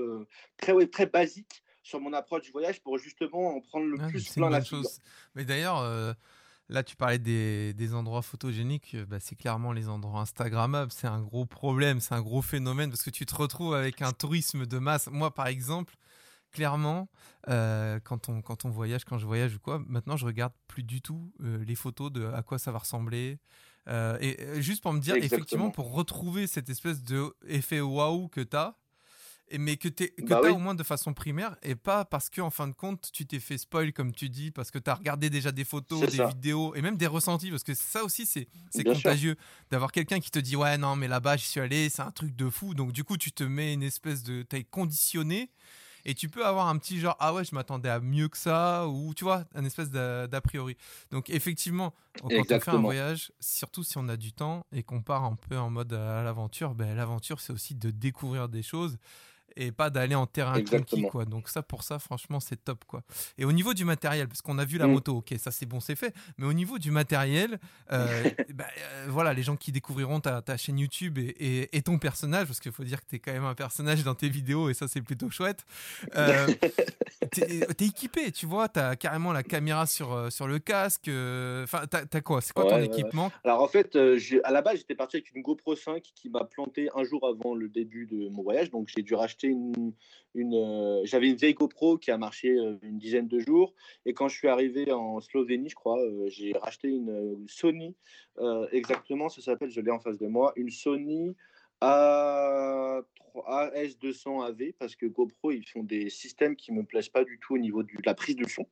[0.57, 4.49] très, très basique sur mon approche du voyage pour justement en prendre le plus plein
[4.49, 4.99] la chose.
[5.35, 5.83] Mais d'ailleurs,
[6.69, 8.95] là, tu parlais des, des endroits photogéniques.
[9.07, 10.91] Bah, c'est clairement les endroits Instagrammables.
[10.91, 14.13] C'est un gros problème, c'est un gros phénomène parce que tu te retrouves avec un
[14.13, 15.07] tourisme de masse.
[15.11, 15.95] Moi, par exemple,
[16.55, 17.09] clairement,
[17.49, 20.83] euh, quand, on, quand on voyage, quand je voyage ou quoi, maintenant je regarde plus
[20.83, 23.39] du tout euh, les photos de à quoi ça va ressembler.
[23.87, 28.41] Euh, et juste pour me dire, effectivement, pour retrouver cette espèce de effet waouh que
[28.41, 28.75] tu as,
[29.59, 32.49] mais que tu bah as au moins de façon primaire et pas parce que en
[32.49, 35.29] fin de compte tu t'es fait spoil comme tu dis parce que tu as regardé
[35.29, 38.47] déjà des photos des vidéos et même des ressentis parce que ça aussi c'est
[38.83, 39.35] contagieux
[39.69, 42.35] d'avoir quelqu'un qui te dit ouais non mais là-bas j'y suis allé c'est un truc
[42.35, 45.51] de fou donc du coup tu te mets une espèce de t'es conditionné
[46.05, 48.87] et tu peux avoir un petit genre, ah ouais, je m'attendais à mieux que ça,
[48.87, 50.77] ou tu vois, un espèce d'a priori.
[51.11, 55.01] Donc effectivement, quand on fait un voyage, surtout si on a du temps et qu'on
[55.01, 58.97] part un peu en mode à l'aventure, ben, l'aventure c'est aussi de découvrir des choses
[59.57, 61.25] et pas d'aller en terrain clunky, quoi.
[61.25, 63.03] Donc ça, pour ça, franchement, c'est top, quoi.
[63.37, 64.91] Et au niveau du matériel, parce qu'on a vu la mm.
[64.91, 66.13] moto, ok, ça c'est bon, c'est fait.
[66.37, 67.59] Mais au niveau du matériel,
[67.91, 71.97] euh, bah, euh, voilà, les gens qui découvriront ta, ta chaîne YouTube et, et, ton
[71.97, 74.69] personnage, parce qu'il faut dire que tu es quand même un personnage dans tes vidéos
[74.69, 75.65] et ça c'est plutôt chouette.
[76.15, 76.47] Euh,
[77.31, 81.07] t'es es équipé, tu vois, tu as carrément la caméra sur, sur le casque.
[81.07, 82.41] Enfin, tu as, quoi?
[82.41, 83.31] C'est quoi ton équipement?
[83.43, 83.95] Alors en fait,
[84.43, 87.53] à la base, j'étais parti avec une GoPro 5 qui m'a planté un jour avant
[87.53, 89.93] le début de mon voyage, donc j'ai dû racheter une,
[90.33, 92.49] une j'avais une vieille GoPro qui a marché
[92.81, 93.73] une dizaine de jours.
[94.05, 97.95] Et quand je suis arrivé en Slovénie, je crois, j'ai racheté une Sony
[98.71, 101.35] exactement, ça s'appelle, je l'ai en face de moi, une Sony
[101.85, 103.01] A
[103.47, 107.55] AS200 AV parce que GoPro ils font des systèmes qui me plaisent pas du tout
[107.55, 108.65] au niveau de la prise de son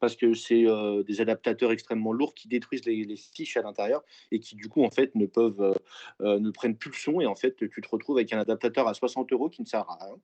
[0.00, 4.02] parce que c'est euh, des adaptateurs extrêmement lourds qui détruisent les, les fiches à l'intérieur
[4.30, 5.74] et qui du coup en fait ne peuvent euh,
[6.20, 8.88] euh, ne prennent plus le son et en fait tu te retrouves avec un adaptateur
[8.88, 10.16] à 60 euros qui ne sert à rien.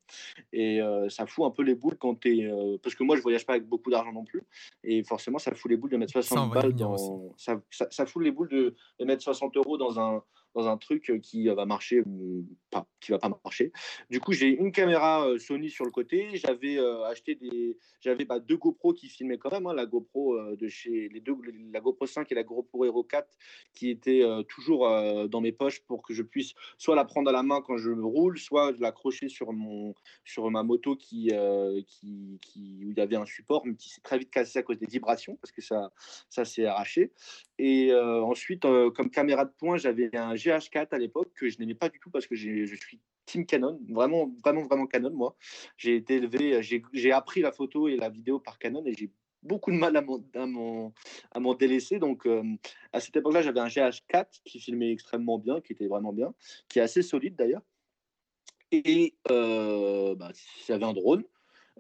[0.52, 3.46] Et ça fout un peu les boules quand tu es parce que moi je voyage
[3.46, 4.42] pas avec beaucoup d'argent non plus
[4.84, 6.96] et forcément ça fout les boules de mettre 60 balles dans
[7.36, 10.22] ça, ça, fout les boules de, de mettre 60 euros dans un
[10.54, 12.02] dans un truc qui va marcher
[12.70, 13.72] pas qui va pas marcher
[14.10, 16.30] du coup, j'ai une caméra euh, Sony sur le côté.
[16.34, 19.66] J'avais euh, acheté des, j'avais bah, deux GoPro qui filmaient quand même.
[19.66, 21.36] Hein, la GoPro euh, de chez les deux,
[21.72, 23.28] la GoPro 5 et la GoPro Hero 4,
[23.74, 24.88] qui étaient toujours
[25.28, 27.90] dans mes poches pour que je puisse soit la prendre à la main quand je
[27.90, 31.30] roule, soit l'accrocher sur mon, sur ma moto qui,
[31.86, 34.62] qui, qui, où il y avait un support, mais qui s'est très vite cassé à
[34.62, 35.92] cause des vibrations parce que ça,
[36.28, 37.12] ça s'est arraché.
[37.58, 41.88] Et ensuite, comme caméra de poing, j'avais un GH4 à l'époque que je n'aimais pas
[41.88, 45.36] du tout parce que je suis team Canon, vraiment, vraiment, vraiment Canon, moi.
[45.76, 49.10] J'ai été élevé, j'ai appris la photo et la vidéo par Canon et j'ai
[49.42, 50.02] beaucoup de mal à
[50.46, 50.92] m'en
[51.32, 51.98] à délaisser.
[51.98, 52.42] Donc, euh,
[52.92, 56.34] à cette époque-là, j'avais un GH4 qui filmait extrêmement bien, qui était vraiment bien,
[56.68, 57.62] qui est assez solide d'ailleurs.
[58.72, 60.32] Et euh, bah,
[60.66, 61.24] j'avais un drone.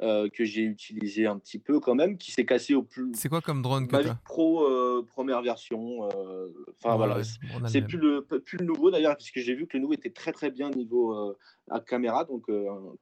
[0.02, 3.12] Euh, que j'ai utilisé un petit peu quand même, qui s'est cassé au plus.
[3.14, 6.08] C'est quoi comme drone que tu Pro euh, première version.
[6.08, 6.48] Euh,
[6.82, 7.22] enfin voilà,
[7.66, 10.32] c'est plus le plus le nouveau d'ailleurs, puisque j'ai vu que le nouveau était très
[10.32, 11.36] très bien niveau
[11.68, 12.24] à caméra.
[12.24, 12.46] Donc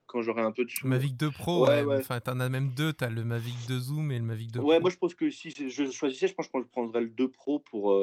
[0.06, 0.70] quand j'aurai un peu de.
[0.82, 2.92] Mavic 2 Pro, ouais, enfin t'en as même deux.
[2.92, 4.68] T'as le Mavic 2 Zoom et le Mavic 2 Pro.
[4.68, 7.28] Ouais, moi je pense que si je choisissais, je pense que je prendrais le 2
[7.28, 7.94] Pro pour,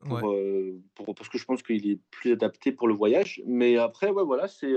[0.00, 0.34] pour,
[0.94, 3.40] pour parce que je pense qu'il est plus adapté pour le voyage.
[3.46, 4.74] Mais après, ouais, voilà, c'est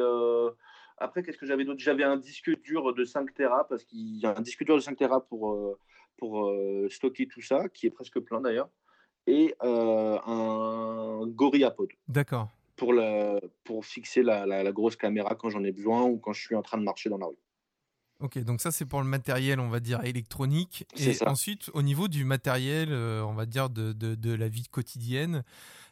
[0.97, 1.79] après, qu'est-ce que j'avais d'autre?
[1.79, 4.81] J'avais un disque dur de 5 Tera, parce qu'il y a un disque dur de
[4.81, 5.77] 5 Tera pour, euh,
[6.17, 8.69] pour euh, stocker tout ça, qui est presque plein d'ailleurs,
[9.27, 11.89] et euh, un GorillaPod.
[12.07, 12.49] D'accord.
[12.75, 12.93] Pour,
[13.63, 16.63] pour fixer la, la, grosse caméra quand j'en ai besoin ou quand je suis en
[16.63, 17.37] train de marcher dans la rue.
[18.19, 20.85] Ok, donc ça c'est pour le matériel, on va dire électronique.
[20.97, 25.43] Et ensuite, au niveau du matériel, on va dire de, de, de la vie quotidienne,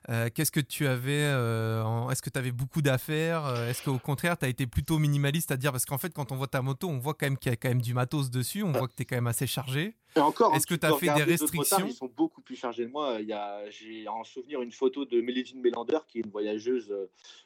[0.10, 4.00] euh, qu'est-ce que tu avais euh, Est-ce que tu avais beaucoup d'affaires euh, Est-ce qu'au
[4.00, 6.62] contraire, tu as été plutôt minimaliste à dire Parce qu'en fait, quand on voit ta
[6.62, 8.88] moto, on voit quand même qu'il y a quand même du matos dessus, on voit
[8.88, 9.96] que tu es quand même assez chargé.
[10.20, 13.20] Encore, est-ce que tu as fait des restrictions Ils sont beaucoup plus chargés de moi.
[13.70, 16.94] J'ai en souvenir une photo de Mélévine Mélander, qui est une voyageuse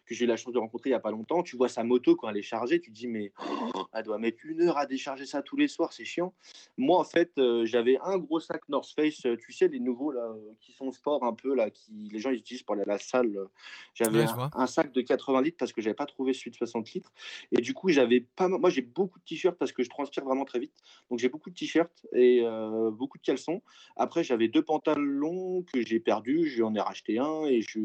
[0.05, 1.43] que j'ai eu la chance de rencontrer il n'y a pas longtemps.
[1.43, 4.19] Tu vois sa moto quand elle est chargée, tu te dis, mais oh, elle doit
[4.19, 6.33] mettre une heure à décharger ça tous les soirs, c'est chiant.
[6.77, 7.31] Moi, en fait,
[7.63, 11.33] j'avais un gros sac North Face, tu sais, les nouveaux là, qui sont sport un
[11.33, 13.35] peu, là, qui les gens ils pour aller à la salle.
[13.37, 13.45] Euh,
[13.93, 17.11] j'avais un, sac de 80 litres parce que j'avais pas trouvé celui de 60 litres.
[17.51, 18.47] Et du coup, j'avais pas.
[18.47, 20.73] Moi, j'ai beaucoup de t-shirts parce que je transpire vraiment très vite.
[21.09, 22.54] Donc, j'ai beaucoup de t-shirts et euh,
[22.91, 23.61] beaucoup de caleçons.
[23.95, 26.49] Après, j'avais deux pantalons que j'ai perdus.
[26.49, 27.81] J'en ai racheté un et j'ai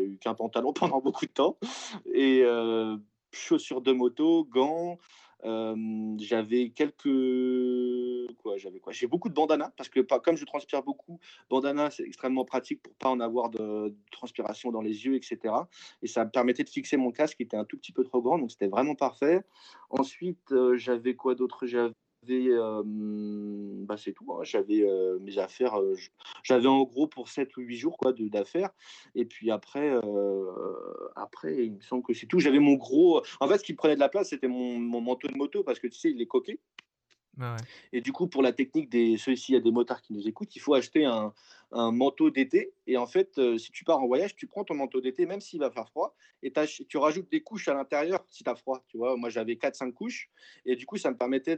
[0.00, 1.58] eu qu'un pantalon pendant beaucoup de temps.
[2.12, 2.96] Et euh,
[3.32, 4.98] chaussures de moto, gants
[6.18, 8.92] j'avais quelques quoi j'avais quoi?
[8.92, 12.94] J'ai beaucoup de bandanas parce que comme je transpire beaucoup bandana c'est extrêmement pratique pour
[12.94, 15.54] pas en avoir de, transpiration dans les yeux etc
[16.02, 18.22] et ça me permettait de fixer mon casque qui était un tout petit peu trop
[18.22, 19.42] grand donc c'était vraiment parfait
[19.90, 21.66] ensuite j'avais quoi d'autre?
[21.66, 21.92] J'avais
[22.26, 24.32] bah c'est tout.
[24.32, 24.44] Hein.
[24.44, 24.84] J'avais
[25.20, 25.74] mes affaires.
[26.42, 28.70] J'avais en gros pour 7 ou 8 jours quoi d'affaires.
[29.14, 29.92] Et puis après,
[31.16, 32.38] après, il me semble que c'est tout.
[32.40, 33.22] J'avais mon gros.
[33.40, 35.78] En fait, ce qui prenait de la place, c'était mon, mon, manteau de moto parce
[35.78, 36.60] que tu sais, il est coqué.
[37.92, 40.26] Et du coup, pour la technique des ceux-ci, il y a des motards qui nous
[40.28, 41.32] écoutent, il faut acheter un,
[41.74, 42.72] un manteau d'été.
[42.86, 45.40] Et en fait, euh, si tu pars en voyage, tu prends ton manteau d'été, même
[45.40, 46.52] s'il va faire froid, et
[46.88, 48.84] tu rajoutes des couches à l'intérieur si tu as froid.
[48.88, 50.30] Tu vois, moi j'avais 4-5 couches,
[50.64, 51.56] et du coup, ça me permettait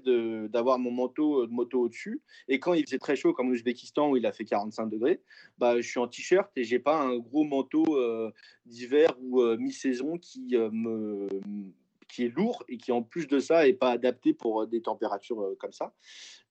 [0.49, 2.23] d'avoir mon manteau euh, de moto au-dessus.
[2.49, 5.21] Et quand il faisait très chaud, comme l'Ouzbékistan où il a fait 45 degrés,
[5.59, 8.33] bah, je suis en t-shirt et j'ai pas un gros manteau euh,
[8.65, 11.29] d'hiver ou mi-saison qui me
[12.09, 14.83] qui est lourd et qui en plus de ça est pas adapté pour euh, des
[14.83, 15.95] températures euh, comme ça.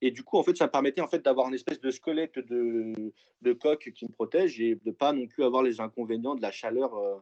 [0.00, 2.38] Et du coup, en fait, ça me permettait en fait d'avoir une espèce de squelette
[2.38, 6.42] de, de coque qui me protège et de pas non plus avoir les inconvénients de
[6.42, 7.16] la chaleur euh,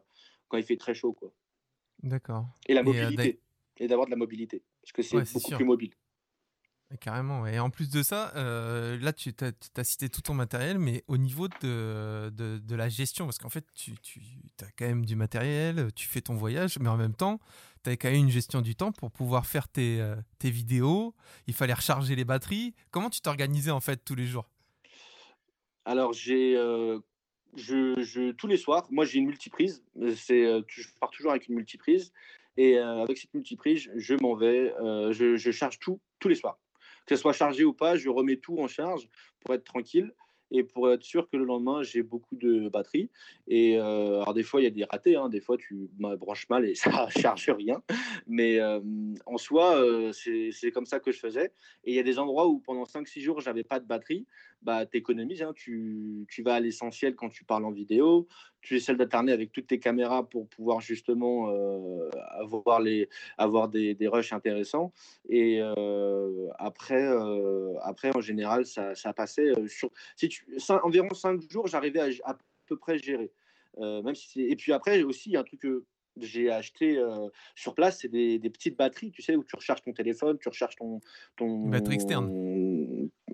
[0.47, 1.33] quand il fait très chaud, quoi.
[2.03, 2.45] D'accord.
[2.67, 3.39] Et la mobilité.
[3.77, 4.63] et d'avoir de la mobilité.
[4.81, 5.93] Parce que c'est beaucoup plus mobile.
[6.99, 7.47] Carrément.
[7.47, 11.17] Et en plus de ça, euh, là, tu as, cité tout ton matériel, mais au
[11.17, 14.21] niveau de, de, la gestion, parce qu'en fait, tu, tu
[14.61, 17.39] as quand même du matériel, tu fais ton voyage, mais en même temps,
[17.91, 21.13] tu quand une gestion du temps pour pouvoir faire tes, euh, tes vidéos.
[21.47, 22.73] Il fallait recharger les batteries.
[22.91, 24.49] Comment tu t'organisais en fait tous les jours?
[25.85, 26.55] Alors, j'ai.
[26.57, 26.99] Euh,
[27.55, 29.81] je, je, tous les soirs, moi j'ai une multiprise.
[30.15, 32.11] C'est, je pars toujours avec une multiprise.
[32.57, 34.73] Et avec cette multiprise, je m'en vais,
[35.11, 36.57] je charge tout tous les soirs
[37.05, 39.07] que ce soit chargé ou pas, je remets tout en charge
[39.39, 40.13] pour être tranquille
[40.51, 43.09] et pour être sûr que le lendemain, j'ai beaucoup de batterie.
[43.47, 45.29] Et euh, alors, des fois, il y a des ratés, hein.
[45.29, 47.81] des fois, tu branches mal et ça charge rien.
[48.27, 48.79] Mais euh,
[49.25, 51.51] en soi, euh, c'est comme ça que je faisais.
[51.83, 54.25] Et il y a des endroits où pendant 5-6 jours, j'avais pas de batterie.
[54.61, 55.53] Bah, tu économises, hein.
[55.55, 58.27] tu, tu, vas à l'essentiel quand tu parles en vidéo,
[58.61, 61.51] tu essaies d'alterner avec toutes tes caméras pour pouvoir justement
[62.31, 64.91] avoir, les, avoir des, des rushs intéressants.
[65.29, 65.61] Et
[66.57, 67.07] après,
[67.83, 69.91] après, en général, ça, ça passait sur.
[70.83, 73.31] Environ 5 jours, j'arrivais à, à, peu près gérer.
[73.79, 75.85] même si et puis après aussi, il y a un truc que
[76.17, 76.99] j'ai acheté
[77.55, 80.49] sur place, c'est des, des, petites batteries, tu sais, où tu recharges ton téléphone, tu
[80.49, 81.01] recharges ton.
[81.35, 82.29] ton batterie externe.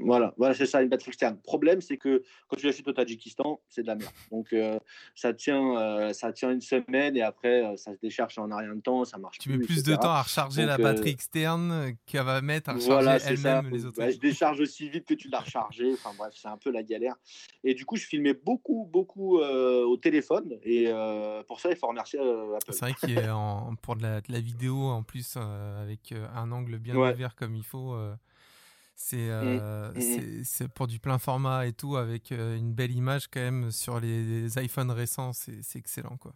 [0.04, 1.36] Voilà, voilà c'est ça, une batterie externe.
[1.36, 4.12] Le problème, c'est que quand tu l'achètes au Tadjikistan, c'est de la merde.
[4.32, 4.56] Donc,
[5.16, 9.06] ça, tient, ça tient une semaine et après, ça se décharge en rien de temps,
[9.06, 12.70] ça marche Tu mets plus de temps à recharger la batterie externe qu'elle va mettre
[12.70, 14.02] à recharger elle-même les autres.
[14.10, 15.94] je décharge aussi vite que tu l'as rechargé.
[15.94, 17.16] Enfin bref, c'est un peu la galère.
[17.64, 20.58] Et du coup, je filmais beaucoup, beaucoup au téléphone.
[20.64, 20.92] Et
[21.48, 22.74] pour ça, il faut remercier Apple.
[22.74, 26.52] C'est vrai qu'il est en, pour de la, vidéo en plus euh, avec euh, un
[26.52, 27.96] angle bien ouvert comme il faut.
[29.14, 30.02] Euh, mmh.
[30.02, 34.00] c'est c'est pour du plein format et tout avec une belle image quand même sur
[34.00, 35.32] les, iPhones récents.
[35.34, 36.34] C'est excellent quoi.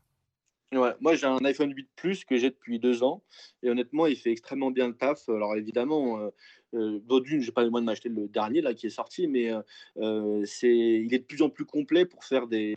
[0.74, 3.24] Ouais, moi j'ai un iPhone 8 Plus que j'ai depuis deux ans
[3.64, 5.30] et honnêtement il fait extrêmement bien le taf.
[5.30, 6.32] Alors évidemment,
[6.74, 9.52] euh, d'une, j'ai pas eu le de m'acheter le dernier là qui est sorti, mais
[10.46, 12.76] c'est, il est de plus en plus complet pour faire des,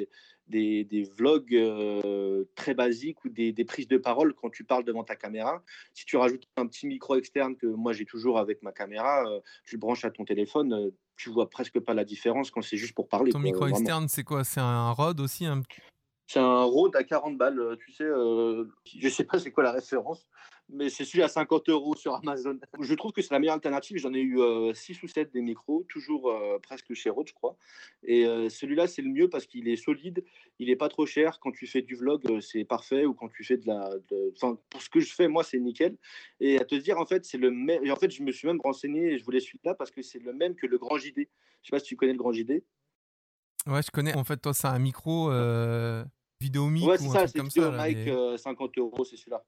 [0.48, 4.84] des, des vlogs euh, très basiques ou des, des, prises de parole quand tu parles
[4.84, 5.62] devant ta caméra.
[5.94, 9.40] Si tu rajoutes un petit micro externe que moi j'ai toujours avec ma caméra, euh,
[9.64, 12.76] tu le branches à ton téléphone, euh, tu vois presque pas la différence quand c'est
[12.76, 13.30] juste pour parler.
[13.30, 14.44] Ton micro externe, c'est quoi?
[14.44, 15.62] C'est un Rode aussi un...
[16.26, 18.04] C'est un Rode à 40 balles, tu sais.
[18.04, 20.28] je sais pas c'est quoi la référence
[20.70, 22.58] mais c'est celui à 50 euros sur Amazon.
[22.80, 23.98] Je trouve que c'est la meilleure alternative.
[23.98, 24.38] J'en ai eu
[24.74, 27.56] 6 euh, ou 7 des micros, toujours euh, presque chez Rode, je crois.
[28.02, 30.24] Et euh, celui-là, c'est le mieux parce qu'il est solide,
[30.58, 31.38] il n'est pas trop cher.
[31.40, 33.06] Quand tu fais du vlog, c'est parfait.
[33.06, 33.90] Ou quand tu fais de la.
[34.36, 35.96] Enfin, pour ce que je fais, moi, c'est nickel.
[36.40, 37.84] Et à te dire, en fait, c'est le même.
[37.84, 40.18] Et en fait, je me suis même renseigné et je voulais celui-là parce que c'est
[40.18, 41.16] le même que le Grand JD.
[41.16, 42.62] Je sais pas si tu connais le Grand JD.
[43.66, 44.14] Ouais, je connais.
[44.14, 45.30] En fait, toi, c'est un micro
[46.40, 46.86] vidéo mic.
[46.86, 49.42] Ouais, c'est ça, c'est un mic 50 euros, c'est celui-là.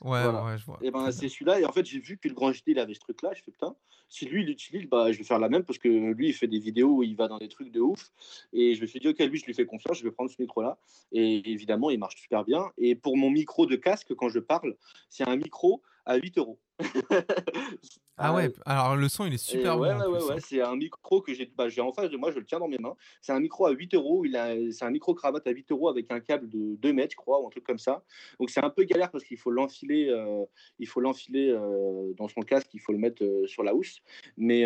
[0.00, 0.78] Ouais, ouais, je vois.
[0.80, 1.60] Et ben, c'est celui-là.
[1.60, 3.32] Et en fait, j'ai vu que le grand JT, il avait ce truc-là.
[3.34, 3.74] Je fais putain,
[4.08, 6.46] si lui, il l'utilise, bah, je vais faire la même parce que lui, il fait
[6.46, 8.10] des vidéos où il va dans des trucs de ouf.
[8.52, 10.40] Et je me suis dit, ok, lui, je lui fais confiance, je vais prendre ce
[10.40, 10.78] micro-là.
[11.12, 12.70] Et évidemment, il marche super bien.
[12.78, 14.74] Et pour mon micro de casque, quand je parle,
[15.10, 16.58] c'est un micro à 8 euros.
[18.16, 20.00] ah ouais, alors le son il est super ouais, bon.
[20.00, 22.44] Ouais, ouais, ouais, c'est un micro que j'ai bah, en face de moi, je le
[22.44, 22.96] tiens dans mes mains.
[23.20, 24.24] C'est un micro à 8 euros,
[24.72, 27.40] c'est un micro cravate à 8 euros avec un câble de 2 mètres, je crois,
[27.40, 28.02] ou un truc comme ça.
[28.38, 30.44] Donc c'est un peu galère parce qu'il faut l'enfiler, euh,
[30.78, 34.00] il faut l'enfiler euh, dans son casque, il faut le mettre euh, sur la housse.
[34.36, 34.64] Mais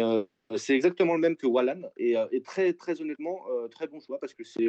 [0.57, 4.35] c'est exactement le même que Wallan et, et très, très honnêtement, très bon choix parce
[4.35, 4.69] que c'est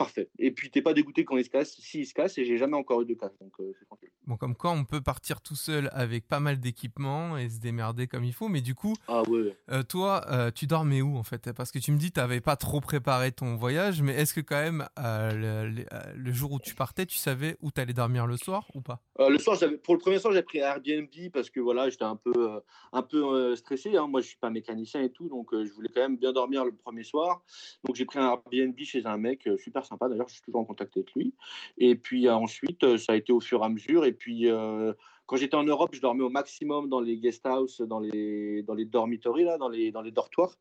[0.00, 0.30] parfait.
[0.38, 1.76] Et puis, t'es pas dégoûté quand il se casse.
[1.78, 4.08] Si il se casse, et j'ai jamais encore eu de casse, donc euh, c'est tranquille.
[4.26, 8.06] Bon, comme quoi, on peut partir tout seul avec pas mal d'équipements et se démerder
[8.06, 8.48] comme il faut.
[8.48, 9.54] Mais du coup, ah, ouais.
[9.70, 11.52] Euh, toi, euh, tu dormais où en fait?
[11.52, 14.40] Parce que tu me dis, tu n'avais pas trop préparé ton voyage, mais est-ce que
[14.40, 18.68] quand même, le, jour où tu partais, tu savais où tu allais dormir le soir
[18.74, 19.02] ou pas?
[19.18, 22.62] Le soir, pour le premier soir, j'ai pris Airbnb parce que voilà, j'étais un peu,
[22.94, 23.98] un peu stressé.
[23.98, 24.06] Hein.
[24.06, 26.72] Moi, je suis pas mécanicien et tout, donc je voulais quand même bien dormir le
[26.72, 27.42] premier soir.
[27.84, 30.08] Donc, j'ai pris un Airbnb chez un mec super sympa.
[30.08, 31.34] D'ailleurs, je suis toujours en contact avec lui.
[31.78, 34.04] Et puis euh, ensuite, euh, ça a été au fur et à mesure.
[34.04, 34.92] Et puis, euh,
[35.26, 38.74] quand j'étais en Europe, je dormais au maximum dans les guest house, dans les, dans
[38.74, 40.56] les dormitories, là, dans, les, dans les dortoirs.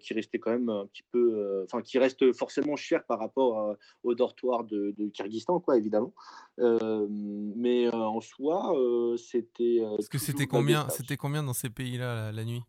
[0.00, 4.14] qui restaient quand même un petit peu, enfin qui restent forcément chers par rapport aux
[4.14, 6.14] dortoirs de, de, Kyrgyzstan, quoi, évidemment.
[6.58, 8.74] mais en soi,
[9.18, 9.82] c'était.
[9.96, 12.62] Parce que c'était combien, c'était combien dans ces pays-là la, nuit?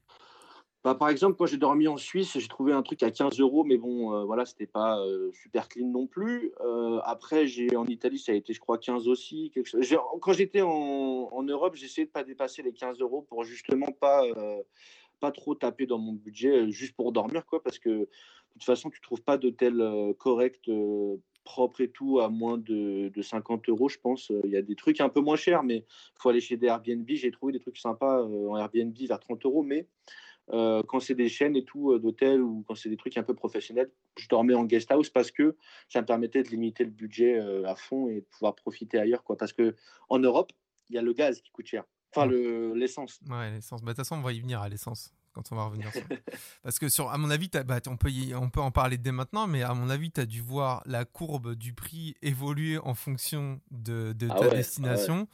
[0.87, 3.65] Bah, par exemple, quand j'ai dormi en Suisse, j'ai trouvé un truc à 15 euros,
[3.65, 6.53] mais bon, euh, voilà, c'était pas euh, super clean non plus.
[6.61, 9.51] Euh, après, j'ai en Italie, ça a été, je crois, 15 aussi.
[10.21, 14.23] Quand j'étais en, en, Europe, j'essayais de pas dépasser les 15 euros pour justement pas,
[15.19, 18.07] pas trop taper dans mon budget, juste pour dormir, quoi, parce que de
[18.53, 19.83] toute façon, tu trouves pas d'hôtel
[20.17, 20.71] correct
[21.43, 24.31] propre et tout à moins de, de 50 euros, je pense.
[24.45, 26.67] Il y a des trucs un peu moins chers, mais il faut aller chez des
[26.67, 27.05] Airbnb.
[27.09, 29.85] J'ai trouvé des trucs sympas en Airbnb vers 30 euros, mais
[30.49, 33.91] quand c'est des chaînes et tout d'hôtels ou quand c'est des trucs un peu professionnels,
[34.17, 35.55] je dormais en guest house parce que
[35.89, 39.23] ça me permettait de limiter le budget à fond et de pouvoir profiter ailleurs.
[39.23, 39.37] Quoi.
[39.37, 39.75] Parce que
[40.09, 40.51] en Europe,
[40.89, 41.83] il y a le gaz qui coûte cher.
[42.15, 43.19] Enfin, l'essence.
[43.29, 43.81] ouais, l'essence.
[43.81, 46.01] Bah, de toute façon, on va y venir à l'essence quand on va revenir sur.
[46.63, 49.47] Parce que, sur, à mon avis, bah, on, peut on peut en parler dès maintenant,
[49.47, 53.61] mais à mon avis, tu as dû voir la courbe du prix évoluer en fonction
[53.71, 55.27] de, de ah ta destination.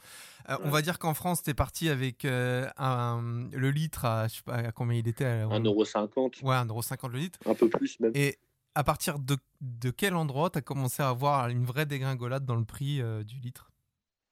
[0.50, 4.28] Euh, on va dire qu'en France, tu es parti avec euh, un, le litre à,
[4.28, 6.44] je sais pas à combien il était 1,50€.
[6.44, 7.38] Ouais, 1,50€ le litre.
[7.46, 8.12] Un peu plus même.
[8.14, 8.38] Et
[8.74, 12.56] à partir de, de quel endroit tu as commencé à avoir une vraie dégringolade dans
[12.56, 13.70] le prix euh, du litre?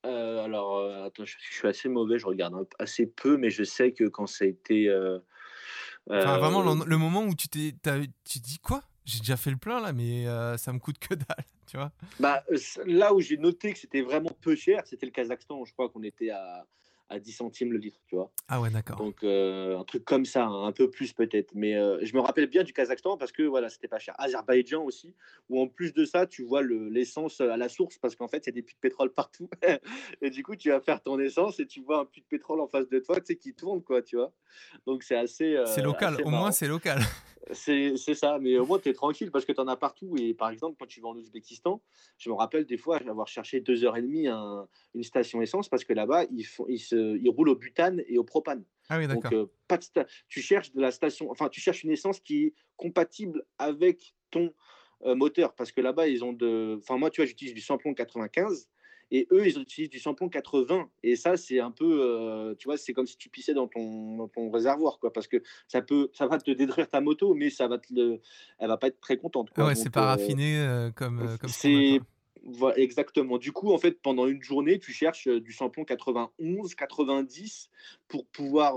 [0.05, 4.27] Alors, attends, je, suis assez mauvais, je regarde assez peu, mais je sais que quand
[4.27, 4.91] ça a été
[6.11, 7.75] Enfin, vraiment, le, moment où tu t'es,
[8.25, 8.83] tu dis quoi?
[9.05, 10.27] J'ai déjà fait le plein là, mais
[10.59, 11.93] ça me coûte que dalle, tu vois?
[12.21, 12.45] Bah
[12.87, 15.65] là où j'ai noté que c'était vraiment peu cher, c'était le Kazakhstan.
[15.65, 16.67] Je crois qu'on était à
[17.13, 18.33] à 10 centimes le litre, tu vois.
[18.49, 18.97] Ah ouais, d'accord.
[18.97, 21.53] Donc euh, un truc comme ça, hein, un peu plus peut-être.
[21.55, 24.15] Mais euh, je me rappelle bien du Kazakhstan parce que voilà, c'était pas cher.
[24.19, 25.15] Azerbaïdjan aussi,
[25.51, 28.47] où en plus de ça, tu vois l'essence à la source parce qu'en fait, il
[28.47, 29.51] y a des puits de pétrole partout.
[30.23, 32.61] et du coup, tu vas faire ton essence et tu vois un puits de pétrole
[32.61, 34.33] en face de toi, tu sais, qui tourne, quoi, tu vois.
[34.87, 35.55] Donc c'est assez.
[35.55, 37.01] Euh, c'est local, au moins c'est local.
[37.51, 40.15] C'est ça, mais au moins tu es tranquille parce que tu en as partout.
[40.17, 41.83] Et par exemple, quand tu vas en Ouzbékistan,
[42.19, 45.69] je me rappelle des fois avoir cherché deux heures et demie un, une station essence
[45.69, 48.65] parce que là-bas, ils, font, ils, se, ils roulent au butane et au propane.
[48.89, 49.79] Ah oui, Donc, euh, pas
[50.29, 54.53] tu cherches de la station, enfin, tu cherches une essence qui est compatible avec ton
[55.05, 56.79] euh, moteur parce que là-bas, ils ont de.
[56.79, 58.69] Enfin, moi, tu vois, j'utilise du samplon 95
[59.13, 60.89] et eux, ils utilisent du samplon 80.
[61.03, 64.17] Et ça, c'est un peu, euh, tu vois, c'est comme si tu pissais dans ton,
[64.17, 67.51] dans ton, réservoir, quoi, parce que ça peut, ça va te détruire ta moto, mais
[67.51, 68.21] ça va te le,
[68.59, 69.51] elle va pas être très contente.
[69.51, 69.67] Quoi.
[69.67, 72.01] ouais, c'est pas euh, raffiné euh, comme, comme c'est.
[72.45, 73.39] Voilà, exactement.
[73.39, 77.71] Du coup, en fait, pendant une journée, tu cherches du samplon 91, 90
[78.09, 78.75] pour pouvoir,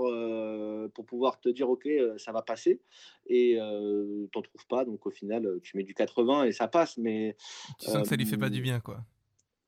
[0.94, 2.80] pour pouvoir te dire, OK, ça va passer.
[3.26, 4.84] Et tu n'en trouves pas.
[4.84, 6.96] Donc, au final, tu mets du 80 et ça passe.
[6.96, 7.36] Mais,
[7.80, 9.00] tu sens que ça lui fait pas du bien, quoi.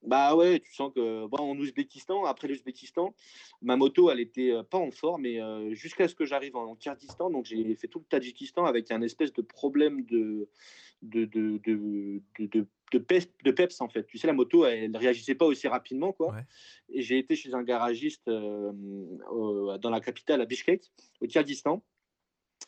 [0.03, 3.15] Bah ouais, tu sens que bon, en Ouzbékistan, après l'Ouzbékistan,
[3.63, 5.41] ma moto, elle était pas en forme, mais
[5.75, 9.33] jusqu'à ce que j'arrive en Kyrgyzstan, donc j'ai fait tout le Tadjikistan avec un espèce
[9.33, 10.49] de problème de
[11.03, 14.05] de, de, de, de, de, peps, en fait.
[14.07, 16.35] Tu sais, la moto, elle ne réagissait pas aussi rapidement, quoi.
[16.89, 21.83] Et j'ai été chez un garagiste dans la capitale, à Bishkek, au Kyrgyzstan.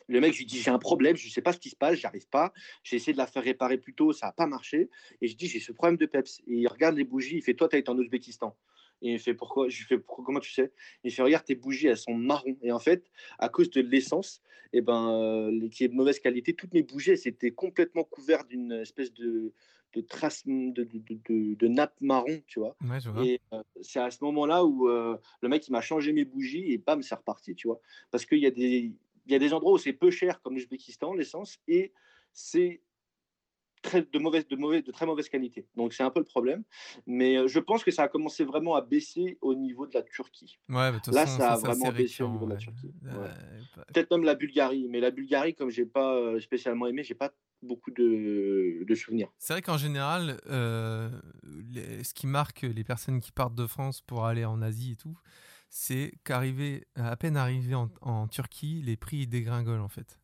[0.09, 1.77] Le mec, je lui dis, j'ai un problème, je ne sais pas ce qui se
[1.77, 2.53] passe, j'arrive pas.
[2.83, 4.91] J'ai essayé de la faire réparer plus tôt, ça n'a pas marché.
[5.21, 6.41] Et je dis, j'ai ce problème de peps.
[6.47, 8.57] Et il regarde les bougies, il fait, toi, tu as été en Ouzbékistan.
[9.03, 9.69] Et il fait, pourquoi?
[9.69, 10.73] Je lui fais, comment tu sais?
[11.05, 12.57] Il fait, regarde, tes bougies, elles sont marron.
[12.63, 16.21] Et en fait, à cause de l'essence, et eh ben, euh, qui est de mauvaise
[16.21, 19.53] qualité, toutes mes bougies, elles étaient complètement couvertes d'une espèce de,
[19.95, 22.77] de traces de, de, de, nappe marron, tu vois.
[23.25, 26.73] Et euh, c'est à ce moment-là où euh, le mec, il m'a changé mes bougies
[26.73, 27.81] et bam, c'est reparti, tu vois.
[28.11, 28.93] Parce qu'il y a des
[29.27, 31.93] il y a des endroits où c'est peu cher, comme l'Ouzbékistan, l'essence, et
[32.33, 32.83] c'est
[33.83, 35.67] très, de, mauvaise, de, mauvaise, de très mauvaise qualité.
[35.77, 36.65] Donc c'est un peu le problème.
[37.07, 40.03] Mais euh, je pense que ça a commencé vraiment à baisser au niveau de la
[40.03, 40.59] Turquie.
[40.69, 42.93] Ouais, Là, ça, a vraiment baissé au niveau de la Turquie.
[43.07, 43.29] Euh,
[43.93, 44.89] Peut-être même la Bulgarie.
[44.89, 49.29] Mais la Bulgarie, comme j'ai pas euh, spécialement aimé, j'ai pas beaucoup de, de souvenirs.
[49.39, 54.47] C'est vrai qu'en général, ce qui marque les personnes qui partent de France pour aller
[54.47, 55.19] en Asie et tout,
[55.71, 60.19] c'est qu'arriver à peine arrivé en, Turquie, les prix dégringolent en fait.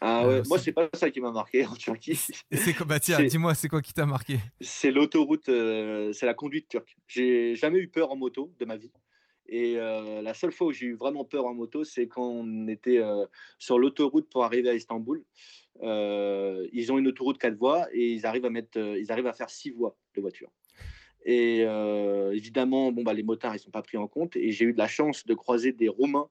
[0.00, 2.16] Ah euh, ouais, moi c'est pas ça qui m'a marqué en Turquie.
[2.52, 4.38] C'est quoi bah, tiens, dis-moi, c'est quoi qui t'a marqué?
[4.60, 6.96] C'est l'autoroute, euh, c'est la conduite turque.
[7.06, 8.92] J'ai jamais eu peur en moto de ma vie.
[9.48, 12.68] Et euh, la seule fois où j'ai eu vraiment peur en moto, c'est quand on
[12.68, 13.00] était
[13.58, 15.24] sur l'autoroute pour arriver à Istanbul.
[15.82, 19.50] ils ont une autoroute 4 voies et ils arrivent à mettre, ils arrivent à faire
[19.50, 20.50] 6 voies de voiture.
[21.28, 24.36] Et euh, évidemment, bon, bah, les motards, ils ne sont pas pris en compte.
[24.36, 26.28] Et j'ai eu de la chance de croiser des Romains,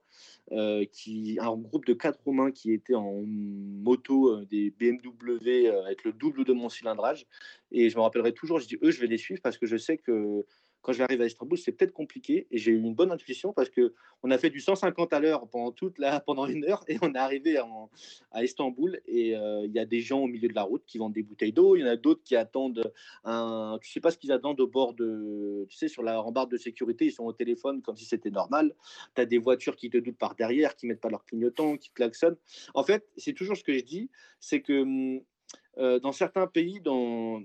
[0.53, 6.05] euh, qui, un groupe de quatre Romains qui étaient en moto, euh, des BMW avec
[6.05, 7.27] le double de mon cilindrage.
[7.71, 9.75] Et je me rappellerai toujours, je dis, eux, je vais les suivre parce que je
[9.75, 10.45] sais que
[10.85, 12.45] quand arriver à Istanbul, c'est peut-être compliqué.
[12.51, 15.47] Et j'ai eu une bonne intuition parce que on a fait du 150 à l'heure
[15.49, 17.57] pendant toute la, pendant une heure et on est arrivé
[18.31, 20.99] à Istanbul et euh, il y a des gens au milieu de la route qui
[20.99, 21.75] vendent des bouteilles d'eau.
[21.75, 22.91] Il y en a d'autres qui attendent
[23.23, 26.51] un, tu sais pas ce qu'ils attendent au bord de, tu sais, sur la rambarde
[26.51, 28.75] de sécurité, ils sont au téléphone comme si c'était normal.
[29.15, 31.89] Tu as des voitures qui te doutent par derrière, qui mettent pas leur clignotant, qui
[31.89, 32.37] klaxonnent.
[32.75, 35.21] En fait, c'est toujours ce que je dis, c'est que hum,
[35.77, 36.81] euh, dans certains pays,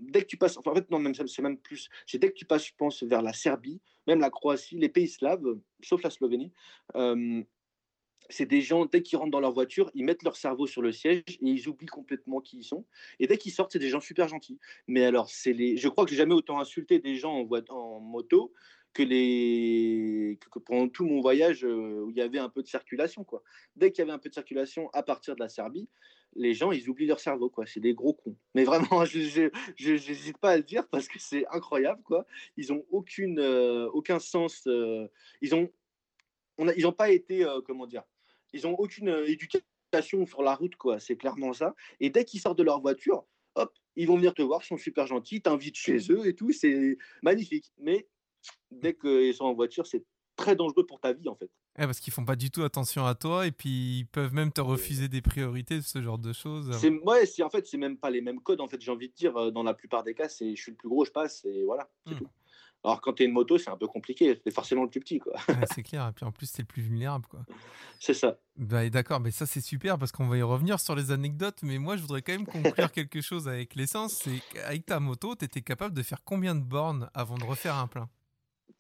[0.03, 2.37] dès que tu passes, enfin, en fait, non, même c'est même plus, c'est dès que
[2.37, 6.11] tu passes, je pense, vers la Serbie, même la Croatie, les pays slaves, sauf la
[6.11, 6.53] Slovénie,
[6.96, 7.42] euh,
[8.31, 10.92] c'est des gens, dès qu'ils rentrent dans leur voiture, ils mettent leur cerveau sur le
[10.92, 12.87] siège et ils oublient complètement qui ils sont.
[13.18, 14.59] Et dès qu'ils sortent, c'est des gens super gentils.
[14.87, 15.77] Mais alors, c'est les...
[15.77, 18.53] je crois que j'ai jamais autant insulté des gens en, moto
[18.92, 23.27] que, pendant tout mon voyage euh, où il y avait un peu de circulation.
[23.77, 25.88] Dès qu'il y avait un peu de circulation à partir de la Serbie,
[26.37, 27.51] les gens, ils oublient leur cerveau.
[27.51, 27.66] quoi.
[27.66, 28.37] C'est des gros cons.
[28.55, 32.03] Mais vraiment, je n'hésite pas à le dire parce que c'est incroyable.
[32.03, 32.27] quoi.
[32.57, 34.62] Ils n'ont aucune, euh, aucun sens.
[34.66, 35.09] Euh,
[35.40, 35.71] ils ont
[36.59, 38.03] on a, ils n'ont pas été, comment dire,
[38.53, 41.01] ils n'ont aucune euh, éducation sur la route, quoi.
[41.01, 41.74] C'est clairement ça.
[42.01, 43.24] Et dès qu'ils sortent de leur voiture,
[43.55, 46.53] hop, ils vont venir te voir, ils sont super gentils, t'invitent chez eux et tout,
[46.53, 47.72] c'est magnifique.
[47.78, 48.07] Mais
[48.70, 50.05] dès qu'ils sont en voiture, c'est
[50.37, 51.51] très dangereux pour ta vie, en fait.
[51.87, 54.61] Parce qu'ils font pas du tout attention à toi et puis ils peuvent même te
[54.61, 56.76] refuser des priorités, ce genre de choses.
[56.78, 58.81] C'est ouais, c'est en fait c'est même pas les mêmes codes en fait.
[58.81, 60.89] J'ai envie de dire euh, dans la plupart des cas, c'est je suis le plus
[60.89, 62.18] gros, je passe et voilà, c'est mmh.
[62.18, 62.28] tout.
[62.83, 65.18] Alors quand tu es une moto, c'est un peu compliqué, c'est forcément le plus petit.
[65.18, 65.35] Quoi.
[65.74, 67.26] c'est clair, et puis en plus, c'est le plus vulnérable.
[67.28, 67.41] Quoi.
[68.03, 68.39] C'est ça.
[68.57, 71.76] Bah, D'accord, mais ça c'est super parce qu'on va y revenir sur les anecdotes, mais
[71.76, 75.45] moi je voudrais quand même conclure quelque chose avec l'essence, c'est qu'avec ta moto, tu
[75.45, 78.09] étais capable de faire combien de bornes avant de refaire un plein?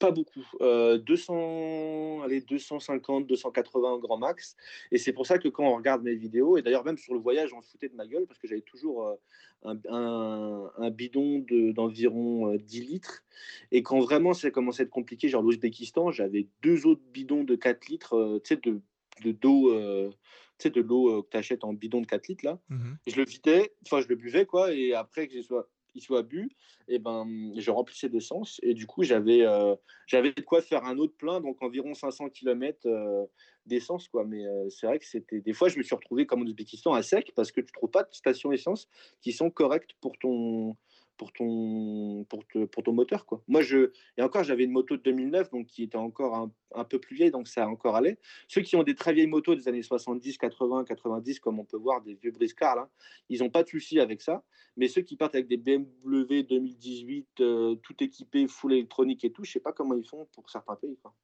[0.00, 0.44] Pas beaucoup.
[0.60, 4.56] 200, euh, allez, 250, 280 grand max.
[4.90, 7.20] Et c'est pour ça que quand on regarde mes vidéos, et d'ailleurs même sur le
[7.20, 11.44] voyage, on se foutait de ma gueule parce que j'avais toujours euh, un, un, bidon
[11.74, 13.22] d'environ 10 euh, litres.
[13.70, 17.54] Et quand vraiment ça commençait à être compliqué, genre l'Ouzbékistan, j'avais deux autres bidons de
[17.54, 18.80] 4 litres, tu sais, de,
[19.22, 19.70] de d'eau.
[20.08, 20.16] tu
[20.58, 22.58] sais, de l'eau que tu achètes en bidon de 4 litres là.
[22.70, 26.02] Mmh je le vidais, enfin je le buvais quoi, et après que j'ai soit il
[26.02, 26.50] soit bu,
[26.88, 27.26] et ben,
[27.56, 28.60] je remplissais d'essence.
[28.62, 29.74] Et du coup, j'avais euh,
[30.06, 33.24] j'avais de quoi faire un autre plein, donc environ 500 km euh,
[33.66, 34.08] d'essence.
[34.08, 34.24] quoi.
[34.24, 35.40] Mais euh, c'est vrai que c'était.
[35.40, 37.72] Des fois, je me suis retrouvé comme en Ouzbékistan à sec parce que tu ne
[37.72, 38.88] trouves pas de stations essence
[39.20, 40.76] qui sont correctes pour ton,
[41.20, 43.26] pour ton, pour, ton moteur.
[43.26, 43.42] Quoi.
[43.46, 46.84] Moi, je, et encore, j'avais une moto de 2009, donc qui était encore un, un,
[46.84, 48.18] peu plus vieille, donc ça encore allé.
[48.48, 51.76] Ceux qui ont des très vieilles motos des années 70, 80, 90, comme on peut
[51.76, 52.88] voir, des vieux briscards, là,
[53.28, 54.42] ils n'ont pas de souci avec ça.
[54.78, 59.44] Mais ceux qui partent avec des BMW 2018, euh, tout équipé, full électronique et tout,
[59.44, 60.96] je sais pas comment ils font pour certains pays.
[61.02, 61.14] Quoi.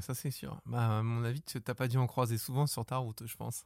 [0.00, 0.60] ça, c'est sûr.
[0.66, 3.36] Bah, à mon avis, tu n'as pas dû en croiser souvent sur ta route, je
[3.36, 3.64] pense.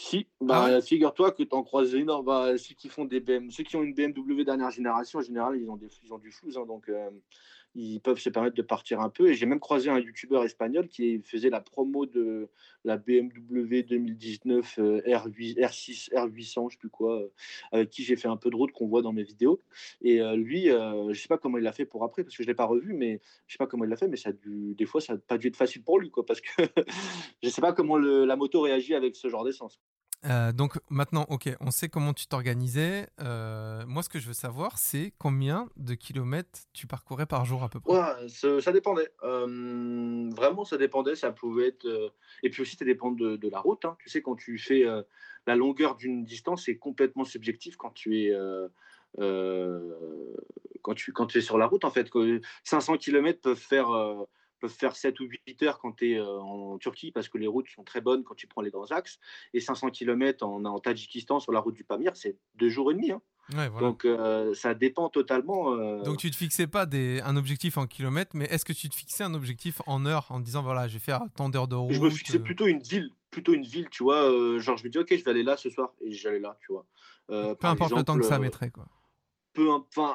[0.00, 2.22] Si, bah, ah figure-toi que tu en croises énormément.
[2.22, 5.56] Bah, ceux qui font des BM, ceux qui ont une BMW dernière génération, en général,
[5.60, 6.50] ils ont, des, ils ont du flou.
[6.56, 7.10] Hein, donc, euh,
[7.74, 9.28] ils peuvent se permettre de partir un peu.
[9.28, 12.48] Et j'ai même croisé un youtubeur espagnol qui faisait la promo de
[12.84, 17.28] la BMW 2019 R8, R6, R800, je sais plus quoi, euh,
[17.72, 19.60] avec qui j'ai fait un peu de route qu'on voit dans mes vidéos.
[20.00, 22.48] Et euh, lui, je sais pas comment il l'a fait pour après, parce que je
[22.48, 25.00] l'ai pas revu, mais je sais pas comment il l'a fait, mais ça des fois,
[25.00, 26.48] ça n'a pas dû être facile pour lui, quoi, parce que
[27.42, 29.80] je sais pas comment la moto réagit avec ce genre d'essence.
[30.24, 33.08] Euh, donc maintenant, ok, on sait comment tu t'organisais.
[33.20, 37.62] Euh, moi, ce que je veux savoir, c'est combien de kilomètres tu parcourais par jour
[37.62, 38.28] à peu près?
[38.28, 39.08] Ça, dépendait.
[39.22, 41.14] Euh, vraiment, ça dépendait.
[41.14, 41.86] Ça pouvait être.
[42.42, 43.84] Et puis aussi, ça dépend de, la route.
[43.84, 43.96] Hein.
[44.00, 44.84] Tu sais, quand tu fais
[45.46, 48.34] la longueur d'une distance, c'est complètement subjectif quand tu es.
[50.82, 50.94] quand
[51.26, 52.10] tu es sur la route, en fait,
[52.64, 53.88] 500 km peuvent faire
[54.58, 57.46] peuvent faire 7 ou 8 heures quand tu es euh, en Turquie parce que les
[57.46, 59.18] routes sont très bonnes quand tu prends les grands axes.
[59.54, 62.94] Et 500 km en, en Tadjikistan sur la route du Pamir, c'est deux jours et
[62.94, 63.10] demi.
[63.12, 63.22] Hein.
[63.80, 65.72] Donc euh, ça dépend totalement.
[65.72, 68.90] Euh, Donc tu te fixais pas des, un objectif en kilomètres, mais est-ce que tu
[68.90, 71.74] te fixais un objectif en heures en disant voilà je vais faire tant d'heures de
[71.74, 74.58] route Je me fixais plutôt une ville, plutôt une ville, tu vois.
[74.58, 76.72] genre je me dis ok je vais aller là ce soir et j'allais là, tu
[76.72, 76.84] vois.
[77.28, 78.86] Peu importe le temps que ça mettrait quoi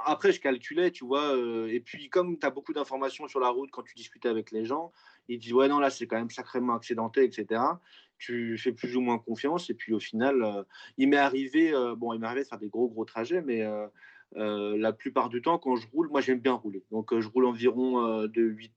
[0.05, 1.35] après, je calculais, tu vois.
[1.35, 4.51] Euh, et puis, comme tu as beaucoup d'informations sur la route quand tu discutais avec
[4.51, 4.91] les gens,
[5.27, 7.61] ils disent Ouais, non, là, c'est quand même sacrément accidenté, etc.
[8.17, 9.69] Tu fais plus ou moins confiance.
[9.69, 10.63] Et puis, au final, euh,
[10.97, 13.63] il m'est arrivé, euh, bon, il m'est arrivé de faire des gros, gros trajets, mais
[14.35, 16.83] la plupart du temps, quand je roule, moi, j'aime bien rouler.
[16.91, 18.73] Donc, je roule environ de 8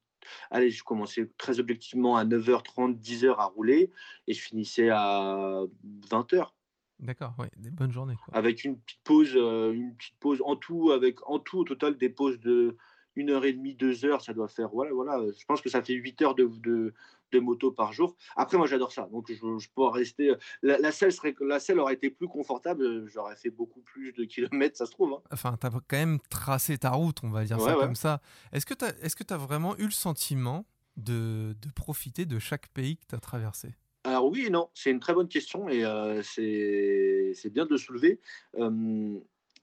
[0.50, 3.90] Allez, je commençais très objectivement à 9h30, 10h à rouler
[4.26, 5.62] et je finissais à
[6.10, 6.50] 20h.
[6.98, 8.16] D'accord, ouais, des bonnes journées.
[8.32, 11.98] Avec une petite pause, euh, une petite pause en tout, avec en tout au total
[11.98, 12.76] des pauses de
[13.16, 14.68] une heure et demie, deux heures, ça doit faire.
[14.68, 15.18] Voilà, voilà.
[15.38, 16.92] Je pense que ça fait 8 heures de, de,
[17.32, 18.14] de moto par jour.
[18.36, 19.08] Après, moi, j'adore ça.
[19.10, 20.34] Donc, je, je pourrais rester.
[20.62, 23.06] La, la, selle serait, la selle aurait été plus confortable.
[23.08, 25.14] J'aurais fait beaucoup plus de kilomètres, ça se trouve.
[25.14, 25.22] Hein.
[25.32, 28.20] Enfin, tu as quand même tracé ta route, on va dire ça comme ça.
[28.52, 30.66] Est-ce que tu as, est que as vraiment eu le sentiment
[30.96, 33.74] de, de profiter de chaque pays que tu as traversé?
[34.06, 37.76] Alors oui et non, c'est une très bonne question et euh, c'est bien de le
[37.76, 38.20] soulever.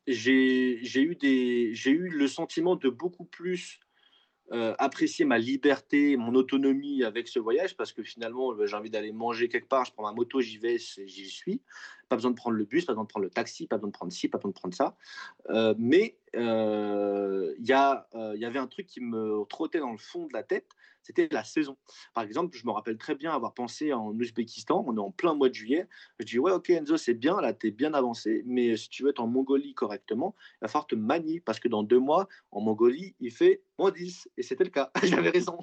[0.08, 3.80] j'ai eu, eu le sentiment de beaucoup plus
[4.52, 8.90] euh, apprécier ma liberté, mon autonomie avec ce voyage parce que finalement, bah, j'ai envie
[8.90, 11.62] d'aller manger quelque part, je prends ma moto, j'y vais, j'y suis.
[12.10, 13.94] Pas besoin de prendre le bus, pas besoin de prendre le taxi, pas besoin de
[13.94, 14.98] prendre ci, pas besoin de prendre ça.
[15.52, 16.42] Euh, mais il
[17.60, 20.68] y, y avait un truc qui me trottait dans le fond de la tête,
[21.04, 21.78] c'était la saison.
[22.14, 25.34] Par exemple, je me rappelle très bien avoir pensé en Ouzbékistan, on est en plein
[25.36, 25.88] mois de juillet.
[26.20, 29.04] Je dis, ouais, ok, Enzo, c'est bien, là, tu es bien avancé, mais si tu
[29.04, 32.28] veux être en Mongolie correctement, il va falloir te manier parce que dans deux mois,
[32.52, 34.30] en Mongolie, il fait moins 10.
[34.38, 34.92] Et c'était le cas.
[35.04, 35.60] J'avais raison.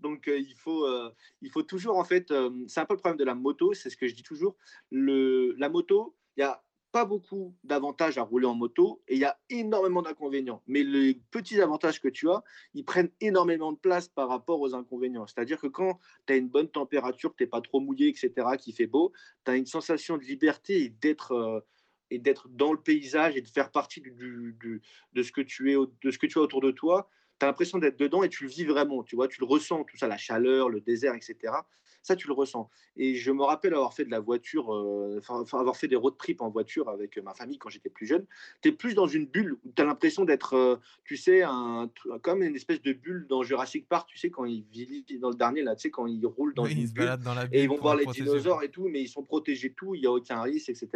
[0.00, 1.10] Donc, euh, il, faut, euh,
[1.42, 3.90] il faut toujours, en fait, euh, c'est un peu le problème de la moto, c'est
[3.90, 4.56] ce que je dis toujours.
[4.90, 6.62] Le, la moto, il y a
[6.92, 10.62] pas beaucoup d'avantages à rouler en moto et il y a énormément d'inconvénients.
[10.66, 12.42] Mais les petits avantages que tu as,
[12.74, 15.26] ils prennent énormément de place par rapport aux inconvénients.
[15.26, 18.72] C'est-à-dire que quand tu as une bonne température, tu n'es pas trop mouillé, etc., qui
[18.72, 19.12] fait beau,
[19.44, 21.60] tu as une sensation de liberté et d'être euh,
[22.10, 26.10] et d'être dans le paysage et de faire partie de, ce que tu es, de
[26.10, 27.10] ce que tu as autour de toi.
[27.38, 29.84] Tu as l'impression d'être dedans et tu le vis vraiment, tu vois, tu le ressens,
[29.84, 31.52] tout ça, la chaleur, le désert, etc.
[32.02, 32.70] Ça, tu le ressens.
[32.96, 35.20] Et je me rappelle avoir fait de la voiture, euh,
[35.52, 38.26] avoir fait des road trips en voiture avec ma famille quand j'étais plus jeune.
[38.62, 41.90] Tu es plus dans une bulle où tu as l'impression d'être, euh, tu sais, un,
[42.22, 45.36] comme une espèce de bulle dans Jurassic Park, tu sais, quand ils vivent dans le
[45.36, 47.78] dernier, là, tu sais, quand ils roulent dans une bulle, dans la et ils vont
[47.78, 50.68] voir les dinosaures et tout, mais ils sont protégés tout, il n'y a aucun risque,
[50.68, 50.88] etc.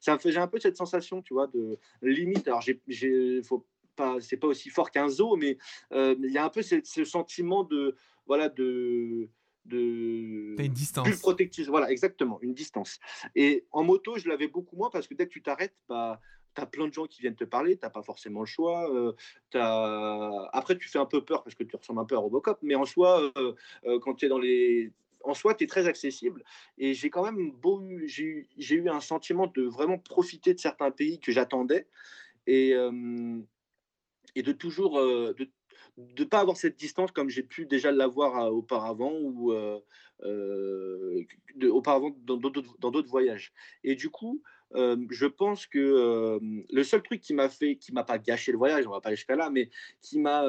[0.00, 2.46] Ça me faisait un peu cette sensation, tu vois, de limite.
[2.48, 5.58] Alors, j'ai, faut pas, c'est pas aussi fort qu'un zoo, mais
[5.92, 7.96] euh, il y a un peu ce, ce sentiment de,
[8.26, 9.28] voilà, de
[9.70, 11.20] de une distance.
[11.20, 11.68] protectrice.
[11.68, 12.98] Voilà, exactement, une distance.
[13.34, 16.20] Et en moto, je l'avais beaucoup moins parce que dès que tu t'arrêtes, bah,
[16.54, 18.92] tu as plein de gens qui viennent te parler, tu n'as pas forcément le choix.
[18.94, 19.12] Euh,
[19.54, 20.48] as...
[20.52, 22.74] Après, tu fais un peu peur parce que tu ressembles un peu à Robocop, mais
[22.74, 23.54] en soi, euh,
[23.86, 24.92] euh, quand tu es dans les.
[25.22, 26.42] En soi, tu es très accessible.
[26.78, 31.20] Et j'ai quand même beau, j'ai eu un sentiment de vraiment profiter de certains pays
[31.20, 31.86] que j'attendais
[32.46, 32.70] et,
[34.34, 35.50] et de toujours, de
[36.16, 39.78] de pas avoir cette distance comme j'ai pu déjà l'avoir euh, auparavant ou euh,
[40.22, 41.24] euh,
[41.70, 43.52] auparavant dans d'autres voyages.
[43.84, 44.42] Et du coup,
[44.74, 46.38] je pense que
[46.70, 49.08] le seul truc qui m'a fait, qui m'a pas gâché le voyage, on va pas
[49.08, 49.70] aller jusqu'à là, mais
[50.00, 50.44] qui m'a,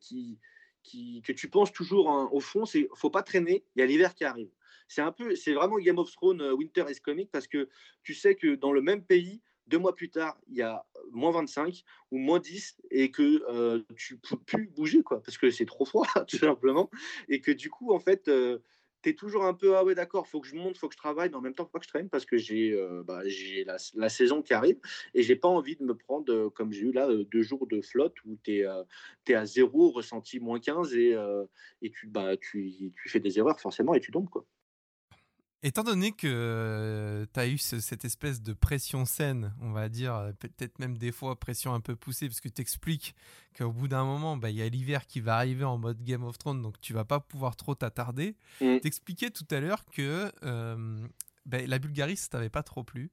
[0.00, 0.38] qui,
[0.82, 3.64] qui, que tu penses toujours hein, au fond, c'est faut pas traîner.
[3.74, 4.50] Il y a l'hiver qui arrive.
[4.88, 7.68] C'est un peu, c'est vraiment Game of Thrones Winter is Coming parce que
[8.02, 11.30] tu sais que dans le même pays, deux mois plus tard, il y a moins
[11.30, 15.66] 25 ou moins 10 et que euh, tu peux plus bouger, quoi, parce que c'est
[15.66, 16.90] trop froid, tout simplement.
[17.28, 18.58] Et que du coup, en fait, euh,
[19.02, 20.98] tu es toujours un peu, ah ouais, d'accord, faut que je monte, faut que je
[20.98, 23.22] travaille, mais en même temps, faut que je traîne parce que j'ai euh, bah,
[23.94, 24.78] la, saison qui arrive
[25.14, 28.14] et j'ai pas envie de me prendre, comme j'ai eu là, deux jours de flotte
[28.24, 28.66] où tu es,
[29.28, 31.16] es, à zéro, ressenti moins 15 et,
[31.82, 34.46] et tu, bah, tu, tu fais des erreurs forcément et tu tombes, quoi.
[35.64, 40.14] Étant donné que euh, tu as eu cette espèce de pression saine, on va dire,
[40.14, 43.16] euh, peut-être même des fois pression un peu poussée, parce que tu expliques
[43.56, 46.22] qu'au bout d'un moment, bah, il y a l'hiver qui va arriver en mode Game
[46.22, 48.36] of Thrones, donc tu vas pas pouvoir trop t'attarder.
[48.60, 48.78] Mmh.
[48.78, 51.08] T'expliquais tout à l'heure que euh,
[51.44, 53.10] bah, la Bulgarie, ça t'avait pas trop plu.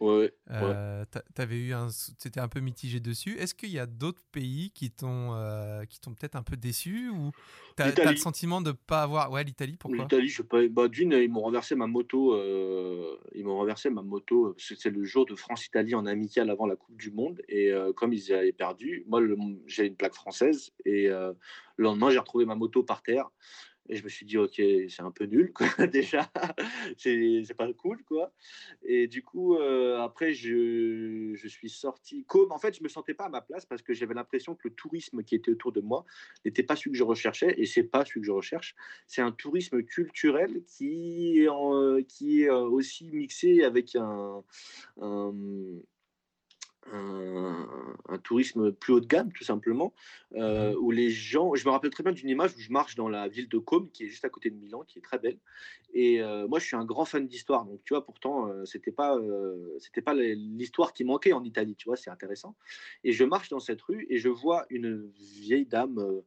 [0.00, 0.32] Ouais.
[0.50, 3.36] Euh, T'avais eu un, c'était un peu mitigé dessus.
[3.38, 7.10] Est-ce qu'il y a d'autres pays qui t'ont, euh, qui t'ont peut-être un peu déçu
[7.10, 7.32] ou
[7.76, 10.04] t'as as le sentiment de pas avoir, ouais, l'Italie, pourquoi?
[10.04, 10.66] L'Italie, je pas.
[10.68, 12.34] Bah, d'une, ils m'ont renversé ma moto.
[12.34, 14.56] Euh, ils m'ont renversé ma moto.
[14.58, 18.14] C'est le jour de France-Italie en amical avant la Coupe du Monde et euh, comme
[18.14, 19.20] ils avaient perdu, moi,
[19.66, 21.36] j'ai une plaque française et le
[21.76, 23.30] lendemain, j'ai retrouvé ma moto par terre.
[23.90, 26.30] Et je me suis dit, ok, c'est un peu nul, quoi, déjà.
[26.96, 28.32] c'est pas cool, quoi.
[28.84, 32.24] Et du coup, euh, après, je, je, suis sorti.
[32.28, 34.68] Comme, en fait, je me sentais pas à ma place parce que j'avais l'impression que
[34.68, 36.06] le tourisme qui était autour de moi
[36.44, 37.52] n'était pas celui que je recherchais.
[37.58, 38.76] Et c'est pas celui que je recherche.
[39.08, 44.44] C'est un tourisme culturel qui est, qui est euh, aussi mixé avec un,
[46.92, 47.50] un
[48.08, 49.94] un, tourisme plus haut de gamme, tout simplement,
[50.34, 51.54] euh, où les gens.
[51.54, 53.90] Je me rappelle très bien d'une image où je marche dans la ville de Côme,
[53.90, 55.38] qui est juste à côté de Milan, qui est très belle.
[55.92, 58.92] Et euh, moi, je suis un grand fan d'histoire, donc tu vois, pourtant, euh, c'était
[58.92, 59.18] pas,
[59.78, 62.56] c'était pas l'histoire qui manquait en Italie, tu vois, c'est intéressant.
[63.04, 65.10] Et je marche dans cette rue et je vois une
[65.40, 66.22] vieille dame.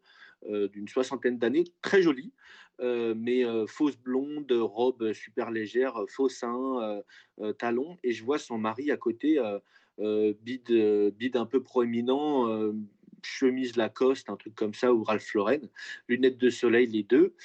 [0.73, 2.33] d'une soixantaine d'années, très jolie,
[2.79, 7.01] mais fausse blonde, robe super légère, faux seins,
[7.57, 9.57] talons, et je vois son mari à côté euh,
[9.97, 12.73] bide, euh, bide un peu proéminent, euh,
[13.21, 15.61] chemise Lacoste, un truc comme ça, ou Ralph Lauren,
[16.07, 17.35] lunettes de soleil, les deux.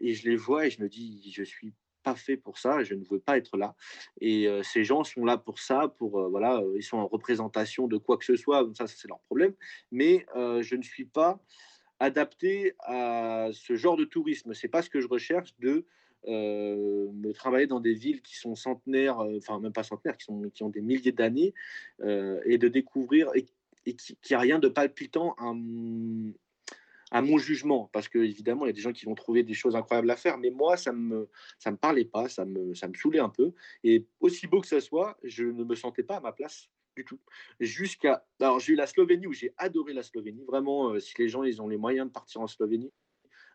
[0.00, 2.94] Et je les vois et je me dis, je suis pas fait pour ça, je
[2.94, 3.74] ne veux pas être là.
[4.20, 8.16] Et ces gens sont là pour ça, pour voilà, ils sont en représentation de quoi
[8.16, 9.54] que ce soit, ça, c'est leur problème.
[9.90, 11.40] Mais je ne suis pas
[12.00, 14.54] adapté à ce genre de tourisme.
[14.54, 15.84] C'est pas ce que je recherche de euh,
[16.26, 20.42] me travailler dans des villes qui sont centenaires, euh, enfin même pas centenaires, qui, sont,
[20.50, 21.54] qui ont des milliers d'années,
[22.00, 23.46] euh, et de découvrir, et,
[23.94, 28.82] qui n'a rien de palpitant à, mon jugement, parce que évidemment il y a des
[28.82, 31.78] gens qui vont trouver des choses incroyables à faire, mais moi ça me ça me
[31.78, 33.52] parlait pas, ça me ça me saoulait un peu,
[33.84, 37.04] et aussi beau que ça soit, je ne me sentais pas à ma place du
[37.04, 37.18] tout.
[37.60, 38.26] Jusqu'à.
[38.40, 40.44] Alors, j'ai eu la Slovénie où j'ai adoré la Slovénie.
[40.44, 42.90] Vraiment, si les gens ils ont les moyens de partir en Slovénie,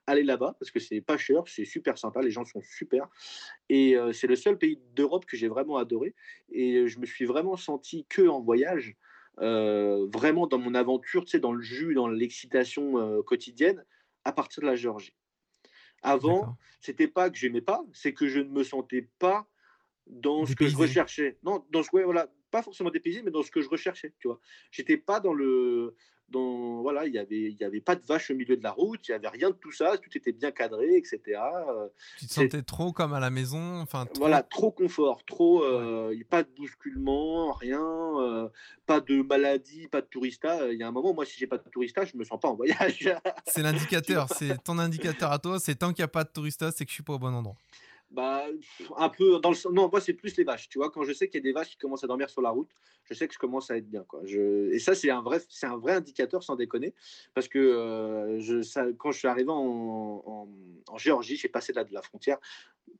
[0.07, 3.07] allez là-bas parce que c'est pas cher, c'est super sympa, les gens sont super.
[3.69, 6.15] Et c'est le seul pays d'Europe que j'ai vraiment adoré.
[6.51, 8.95] Et je me suis vraiment senti que en voyage,
[9.37, 13.83] vraiment dans mon aventure, tu sais, dans le jus, dans l'excitation quotidienne,
[14.25, 15.15] à partir de la Géorgie.
[16.01, 19.47] Avant, c'était pas que j'aimais pas, c'est que je ne me sentais pas
[20.07, 21.37] dans ce que je recherchais.
[21.43, 24.27] Non, dans ce ouais, voilà, pas forcément dépaysé, mais dans ce que je recherchais, tu
[24.27, 24.39] vois.
[24.69, 25.95] J'étais pas dans le
[26.32, 29.07] voilà, il y avait, il y avait pas de vache au milieu de la route,
[29.07, 31.19] il y avait rien de tout ça, tout était bien cadré, etc.
[31.28, 31.88] Euh,
[32.19, 34.05] tu te sentais trop comme à la maison, enfin.
[34.17, 38.49] Voilà, trop confort, trop, euh, pas de bousculement, rien, euh,
[38.86, 40.71] pas de maladie, pas de tourista.
[40.71, 42.49] Il y a un moment, moi, si j'ai pas de tourista, je me sens pas
[42.49, 43.09] en voyage.
[43.47, 45.59] c'est l'indicateur, c'est ton indicateur à toi.
[45.59, 47.34] C'est tant qu'il n'y a pas de tourista, c'est que je suis pas au bon
[47.34, 47.55] endroit
[48.14, 48.45] bah,
[48.97, 51.28] un peu dans le non moi c'est plus les vaches tu vois quand je sais
[51.28, 52.70] qu'il y a des vaches qui commencent à dormir sur la route
[53.05, 54.22] je sais que je commence à être bien quoi.
[54.24, 54.72] Je...
[54.72, 56.93] et ça c'est un vrai c'est un vrai indicateur sans déconner
[57.34, 60.47] parce que euh, je ça, quand je suis arrivé en,
[60.88, 62.38] en, Géorgie j'ai passé là de la frontière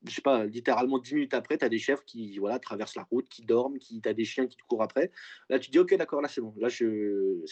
[0.03, 3.03] je sais pas littéralement 10 minutes après tu as des chèvres qui voilà traversent la
[3.03, 5.11] route qui dorment qui tu as des chiens qui te courent après.
[5.49, 6.53] Là tu dis ok d'accord là c'est bon.
[6.57, 7.43] Là je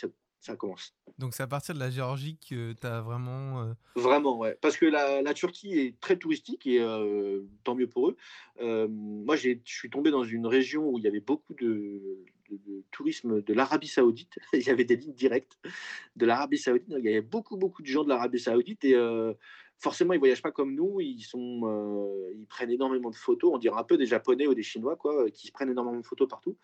[0.42, 0.94] ça commence.
[1.20, 3.62] Donc c'est à partir de la Géorgie que tu as vraiment...
[3.62, 4.58] Euh, vraiment, ouais.
[4.60, 8.18] Parce que la, la, Turquie est très touristique et euh, tant mieux pour eux.
[8.60, 12.84] Euh, moi, je suis tombé dans une région où il y avait beaucoup de, de,
[12.92, 14.40] tourisme de l'Arabie Saoudite.
[14.54, 15.60] il y avait des lignes directes
[16.16, 16.88] de l'Arabie Saoudite.
[16.90, 18.96] Il y avait beaucoup, beaucoup de gens de l'Arabie Saoudite et
[19.82, 21.02] forcément, ils voyagent pas comme nous.
[21.02, 23.52] Ils sont, euh, ils prennent énormément de photos.
[23.54, 26.06] On dirait un peu des Japonais ou des Chinois, quoi, qui se prennent énormément de
[26.06, 26.56] photos partout.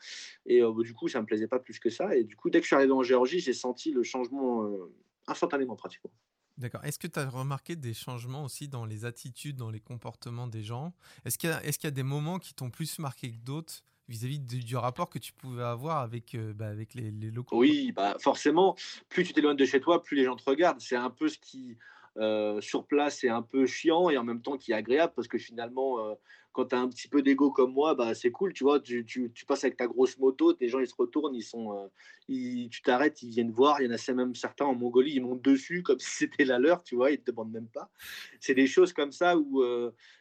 [0.46, 2.16] Et euh, du coup, ça me plaisait pas plus que ça.
[2.16, 4.94] Et du coup, dès que je suis arrivé en Géorgie, j'ai senti le changement euh,
[5.26, 6.12] instantanément, pratiquement.
[6.58, 6.84] D'accord.
[6.86, 10.64] Est-ce que tu as remarqué des changements aussi dans les attitudes, dans les comportements des
[10.64, 10.94] gens?
[11.26, 14.40] Est-ce qu'il y, est y, a des moments qui t'ont plus marqué que d'autres vis-à-vis
[14.40, 17.58] du, rapport que tu pouvais avoir avec, bah, avec les, les, locaux?
[17.58, 18.76] Oui, bah forcément,
[19.10, 20.80] plus tu t'éloignes de chez toi, plus les gens te regardent.
[20.80, 21.78] C'est un peu ce qui,
[22.20, 25.28] euh, sur place c'est un peu chiant et en même temps qui est agréable parce
[25.28, 26.16] que finalement, euh,
[26.52, 29.06] quand tu as un petit peu d'ego comme moi, bah, c'est cool, tu vois, tu,
[29.06, 31.88] tu, passes avec ta grosse moto, tes gens ils se retournent, ils sont, euh,
[32.28, 35.22] ils, tu t'arrêtes, ils viennent voir, il y en a même certains en Mongolie, ils
[35.22, 37.92] montent dessus comme si c'était la leur, tu vois, ils te demandent même pas.
[38.40, 39.64] C'est des choses comme ça où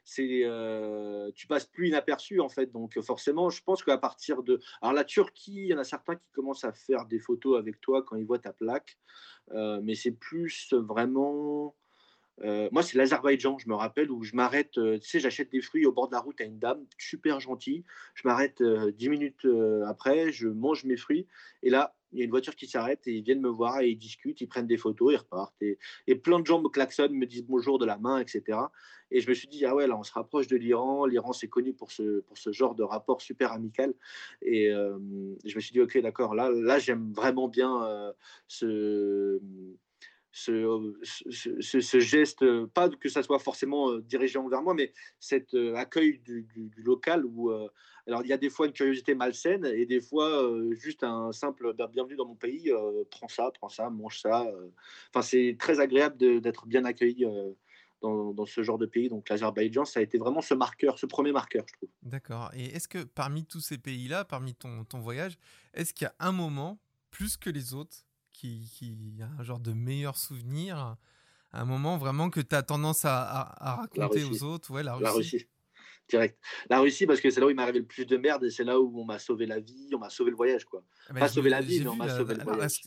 [0.05, 0.43] c'est,
[1.35, 5.05] tu passes plus inaperçu en fait, donc forcément, je pense qu'à partir de, alors la
[5.05, 8.17] Turquie, il y en a certains qui commencent à faire des photos avec toi quand
[8.17, 8.99] ils voient ta plaque,
[9.55, 11.75] mais c'est plus vraiment
[12.45, 15.63] euh, moi, c'est l'Azerbaïdjan, je me rappelle, où je m'arrête, euh, tu sais, j'achète des
[15.63, 17.85] fruits au bord de la route à une dame, super gentille.
[18.15, 19.47] Je m'arrête euh, dix minutes
[19.87, 21.27] après, je mange mes fruits.
[21.63, 23.89] Et là, il y a une voiture qui s'arrête et ils viennent me voir et
[23.89, 25.61] ils discutent, ils prennent des photos, ils repartent.
[25.61, 28.59] Et, et plein de gens me klaxonnent, me disent bonjour de la main, etc.
[29.11, 31.07] Et je me suis dit, ah ouais, là, on se rapproche de l'Iran.
[31.07, 33.95] L'Iran, c'est connu pour ce, pour ce genre de rapport super amical.
[34.43, 38.13] Et je me suis dit, ok, d'accord, là, là j'aime vraiment bien
[38.47, 39.41] ce
[40.37, 46.19] ce, geste, pas que ça soit forcément euh, dirigé envers moi, mais cet euh, accueil
[46.19, 47.69] du, local où, euh,
[48.07, 51.73] alors il y a des fois une curiosité malsaine et des fois juste un simple
[51.73, 52.71] bah, bienvenue dans mon pays,
[53.11, 54.47] prends ça, prends ça, mange ça.
[55.13, 57.27] Enfin, c'est très agréable d'être bien accueilli.
[58.03, 59.09] Dans, dans, ce genre de pays.
[59.09, 61.89] Donc l'Azerbaïdjan, ça a été vraiment ce marqueur, ce premier marqueur, je trouve.
[62.03, 62.51] D'accord.
[62.53, 65.39] Et est-ce que parmi tous ces pays-là, parmi ton, ton voyage,
[65.73, 66.79] est-ce qu'il y a un moment,
[67.11, 68.06] plus que les autres,
[68.37, 70.97] qui, qui a un genre de meilleur souvenir
[71.53, 75.05] un moment vraiment que tu as tendance à, raconter aux autres ouais, la Russie.
[75.05, 75.47] La Russie,
[76.09, 76.39] direct.
[76.69, 78.51] La Russie, parce que c'est là où il m'est arrivé le plus de merde et
[78.51, 80.65] c'est là où on m'a sauvé la vie, on m'a sauvé le voyage.
[80.65, 80.83] quoi.
[81.09, 82.83] Ah bah, Pas sauvé la vie, mais on m'a sauvé le voyage.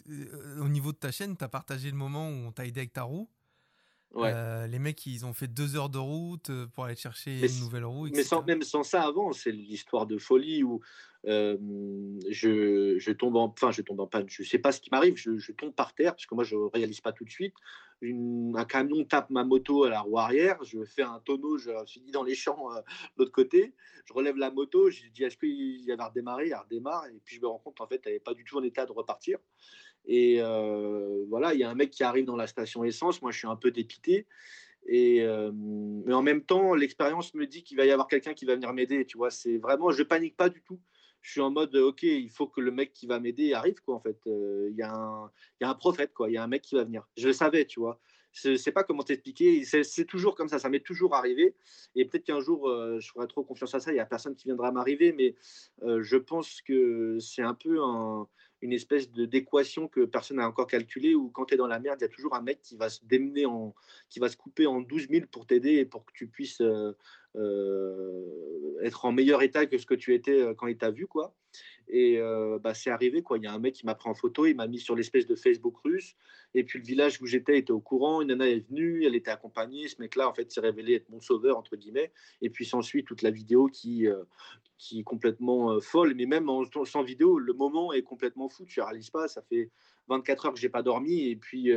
[0.59, 2.93] Au niveau de ta chaîne, tu as partagé le moment où on t'a aidé avec
[2.93, 3.29] ta roue?
[4.15, 4.31] Ouais.
[4.33, 7.59] Euh, les mecs, ils ont fait deux heures de route euh, pour aller chercher une
[7.59, 8.07] nouvelle roue.
[8.09, 10.81] Mais sans, même sans ça avant, c'est l'histoire de folie où
[11.25, 14.25] je, je, tombe en, enfin, je tombe en panne.
[14.27, 15.15] Je sais pas ce qui m'arrive.
[15.15, 17.53] Je, tombe par terre parce que moi, je réalise pas tout de suite.
[18.01, 20.57] un camion tape ma moto à la roue arrière.
[20.63, 21.59] Je fais un tonneau.
[21.59, 23.75] Je suis dans les champs euh, de l'autre côté.
[24.05, 24.89] Je relève la moto.
[24.89, 27.05] Je dis est-ce qu'il va redémarrer Elle redémarre.
[27.07, 28.87] Et puis je me rends compte en fait, elle n'est pas du tout en état
[28.87, 29.37] de repartir.
[30.05, 33.21] Et euh, voilà, il y a un mec qui arrive dans la station essence.
[33.21, 34.25] Moi, je suis un peu dépité.
[34.87, 35.23] Et
[35.53, 38.73] mais en même temps, l'expérience me dit qu'il va y avoir quelqu'un qui va venir
[38.73, 39.05] m'aider.
[39.05, 40.79] Tu vois, c'est vraiment, je panique pas du tout.
[41.21, 43.95] Je suis en mode ok il faut que le mec qui va m'aider arrive quoi
[43.95, 44.19] en fait.
[44.27, 45.31] Euh, il y, a un,
[45.61, 46.29] y a un prophète quoi.
[46.29, 47.07] Il y a un mec qui va venir.
[47.17, 47.99] Je le savais tu vois.
[48.31, 49.63] Je sais pas comment t'expliquer.
[49.65, 50.59] C'est toujours comme ça.
[50.59, 51.55] Ça m'est toujours arrivé.
[51.95, 53.91] Et peut-être qu'un jour euh, je ferai trop confiance à ça.
[53.91, 55.11] Il y a personne qui viendra m'arriver.
[55.13, 55.35] Mais
[55.83, 57.79] euh, je pense que c'est un peu
[58.61, 61.99] une espèce d'équation que personne n'a encore calculée où quand tu es dans la merde
[61.99, 63.73] il y a toujours un mec qui va se démener en
[64.09, 66.61] qui va se couper en 12 000 pour t'aider et pour que tu puisses
[67.35, 71.07] euh, être en meilleur état que ce que tu étais euh, quand il t'a vu,
[71.07, 71.35] quoi.
[71.89, 73.37] Et euh, bah, c'est arrivé, quoi.
[73.37, 75.25] Il y a un mec qui m'a pris en photo, il m'a mis sur l'espèce
[75.25, 76.15] de Facebook russe.
[76.53, 78.21] Et puis le village où j'étais était au courant.
[78.21, 79.87] Une nana est venue, elle était accompagnée.
[79.87, 82.11] Ce mec-là, en fait, s'est révélé être mon sauveur, entre guillemets.
[82.41, 84.23] Et puis s'ensuit toute la vidéo qui, euh,
[84.77, 86.13] qui est complètement euh, folle.
[86.15, 88.65] Mais même en, sans vidéo, le moment est complètement fou.
[88.65, 89.71] Tu réalises pas, ça fait
[90.09, 91.27] 24 heures que j'ai pas dormi.
[91.29, 91.71] Et puis.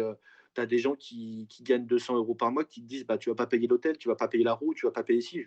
[0.55, 3.16] tu as des gens qui, qui, gagnent 200 euros par mois qui te disent bah,
[3.16, 5.20] tu vas pas payer l'hôtel, tu vas pas payer la roue, tu vas pas payer
[5.20, 5.47] ici.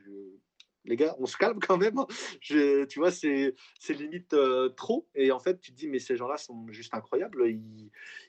[0.86, 1.97] Les gars, on se calme quand même.
[1.97, 2.07] Hein.
[2.41, 3.53] Je, tu vois, c'est
[3.89, 5.07] limite euh, trop.
[5.15, 7.47] Et en fait, tu te dis, mais ces gens-là sont juste incroyables.
[7.47, 7.59] Et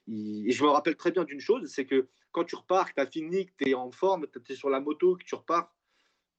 [0.07, 3.07] je me rappelle très bien d'une chose, c'est que quand tu repars, que tu as
[3.07, 5.74] fini, que tu es en forme, tu es sur la moto, que tu repars,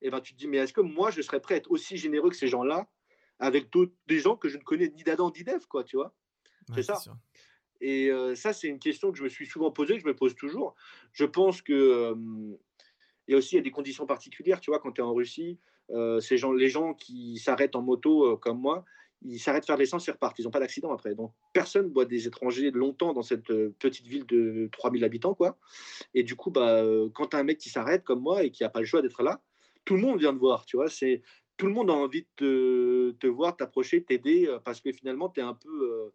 [0.01, 1.97] et ben, tu te dis, mais est-ce que moi, je serais prêt à être aussi
[1.97, 2.87] généreux que ces gens-là
[3.39, 3.69] avec
[4.07, 6.15] des gens que je ne connais ni d'Adam ni d'Ève, quoi, tu vois?
[6.73, 6.99] C'est ça.
[7.79, 10.15] Et euh, ça, c'est une question que je me suis souvent posée, que je me
[10.15, 10.75] pose toujours.
[11.13, 12.15] Je pense que euh,
[13.27, 15.03] il y a aussi il y a des conditions particulières, tu vois, quand tu es
[15.03, 15.76] en Russie, euh,
[16.21, 18.85] ces gens, les gens qui s'arrêtent en moto euh, comme moi,
[19.23, 20.37] ils s'arrêtent faire l'essence et repartent.
[20.39, 21.15] Ils n'ont pas d'accident après.
[21.15, 25.33] Donc personne boit des étrangers longtemps dans cette euh, petite ville de 3000 habitants.
[25.33, 25.57] quoi.
[26.13, 26.83] Et du coup, bah,
[27.13, 29.23] quand as un mec qui s'arrête comme moi et qui n'a pas le choix d'être
[29.23, 29.41] là,
[29.85, 30.65] tout le monde vient te voir.
[30.65, 31.21] Tu vois, c'est
[31.55, 35.43] tout le monde a envie de te, voir, t'approcher, t'aider, parce que finalement, tu es
[35.43, 36.11] un peu,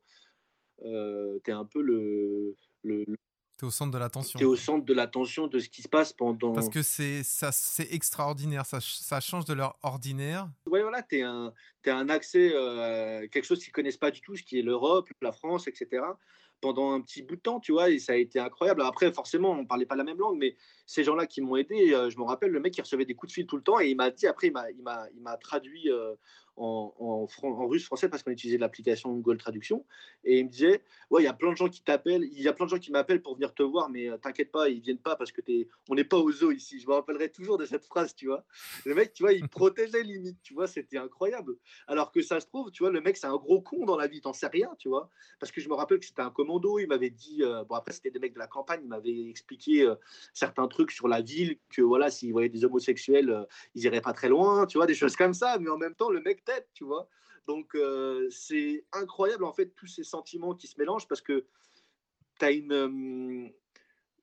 [0.84, 2.56] euh, un peu le,
[3.64, 4.38] au centre de l'attention.
[4.38, 6.52] Tu es au centre de l'attention de ce qui se passe pendant.
[6.52, 10.48] Parce que c'est ça, c'est extraordinaire, ça, ça change de leur ordinaire.
[10.66, 11.52] Oui, voilà, tu as un,
[11.86, 15.08] un accès euh, à quelque chose qu'ils connaissent pas du tout, ce qui est l'Europe,
[15.20, 16.02] la France, etc
[16.62, 18.82] pendant un petit bout de temps, tu vois, et ça a été incroyable.
[18.82, 20.56] Après, forcément, on parlait pas la même langue, mais
[20.86, 23.32] ces gens-là qui m'ont aidé, euh, je me rappelle, le mec qui recevait des coups
[23.32, 26.14] de fil tout le temps, et il m'a dit, après, il m'a traduit euh,
[26.56, 27.26] en,
[27.66, 29.84] russe français parce qu'on utilisait l'application Google Traduction.
[30.24, 32.48] Et il me disait Ouais, il y a plein de gens qui t'appellent, il y
[32.48, 34.80] a plein de gens qui m'appellent pour venir te voir, mais euh, t'inquiète pas, ils
[34.80, 36.80] viennent pas parce que es, on n'est pas au zoo ici.
[36.80, 38.44] Je me rappellerai toujours de cette phrase, tu vois.
[38.84, 41.56] Le mec, tu vois, il protégeait limite, tu vois, c'était incroyable.
[41.86, 44.06] Alors que ça se trouve, tu vois, le mec, c'est un gros con dans la
[44.06, 45.10] vie, t'en sais rien, tu vois.
[45.40, 47.92] Parce que je me rappelle que c'était un commando, il m'avait dit, euh, bon, après,
[47.92, 49.94] c'était des mecs de la campagne, il m'avait expliqué euh,
[50.32, 54.28] certains trucs sur la ville, que voilà, s'ils voyaient des homosexuels, ils iraient pas très
[54.28, 56.84] loin, tu vois, des choses comme ça, mais en même temps, le mec tête, tu
[56.84, 57.08] vois.
[57.46, 61.46] Donc, euh, c'est incroyable, en fait, tous ces sentiments qui se mélangent parce que
[62.38, 62.72] tu as une.
[62.72, 63.48] Euh,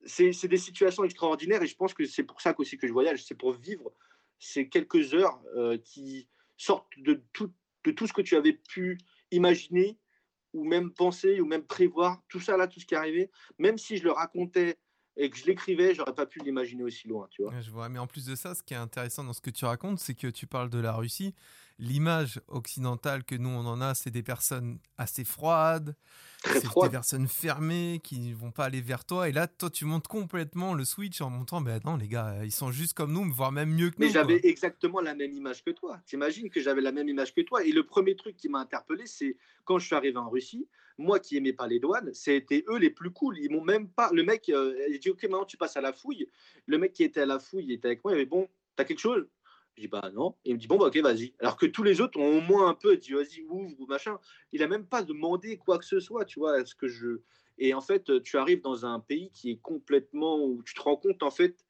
[0.05, 3.26] c'est des situations extraordinaires et je pense que c'est pour ça aussi que je voyage,
[3.26, 3.91] c'est pour vivre
[4.39, 7.51] ces quelques heures euh, qui sortent de tout,
[7.84, 8.97] de tout ce que tu avais pu
[9.32, 9.99] imaginer
[10.53, 13.78] ou même penser ou même prévoir, tout ça là, tout ce qui est arrivé, même
[13.78, 14.80] si je le racontais
[15.17, 17.59] et que je l'écrivais, j'aurais pas pu l'imaginer aussi loin, tu vois.
[17.59, 19.65] je vois, mais en plus de ça, ce qui est intéressant dans ce que tu
[19.65, 21.36] racontes, c'est que tu parles de la Russie,
[21.80, 25.95] l'image occidentale que nous on en a, c'est des personnes assez froides,
[26.43, 29.30] c'est des personnes fermées qui ne vont pas aller vers toi.
[29.30, 32.51] Et là, toi, tu montes complètement le switch en montrant, ben non, les gars, ils
[32.51, 34.05] sont juste comme nous, voire même mieux que nous.
[34.05, 35.99] Mais j'avais exactement la même image que toi.
[36.05, 37.63] T'imagines que j'avais la même image que toi.
[37.63, 40.67] Et le premier truc qui m'a interpellé, c'est quand je suis arrivé en Russie,
[40.97, 43.39] moi qui aimais pas les douanes, c'était eux les plus cool.
[43.39, 44.09] Ils m'ont même pas.
[44.11, 46.27] Le mec, euh, il dit, ok, maintenant tu passes à la fouille.
[46.65, 48.84] Le mec qui était à la fouille, il était avec moi, il avait bon, t'as
[48.84, 49.25] quelque chose?
[49.80, 50.36] Je dis bah non.
[50.43, 51.34] il me dit bon bah ok vas-y.
[51.39, 54.17] Alors que tous les autres ont au moins un peu dit vas-y ouvre ou machin.
[54.51, 56.59] Il a même pas demandé quoi que ce soit, tu vois.
[56.59, 57.21] Est-ce que je
[57.57, 60.97] et en fait tu arrives dans un pays qui est complètement où tu te rends
[60.97, 61.65] compte en fait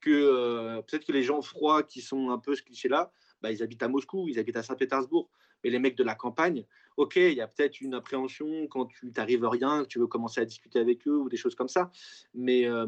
[0.00, 3.10] que euh, peut-être que les gens froids qui sont un peu ce cliché là,
[3.42, 5.28] bah, ils habitent à Moscou, ils habitent à Saint-Pétersbourg.
[5.64, 6.64] Mais les mecs de la campagne,
[6.98, 10.40] ok, il y a peut-être une appréhension quand tu t'arrives rien, que tu veux commencer
[10.40, 11.92] à discuter avec eux ou des choses comme ça.
[12.34, 12.86] Mais euh,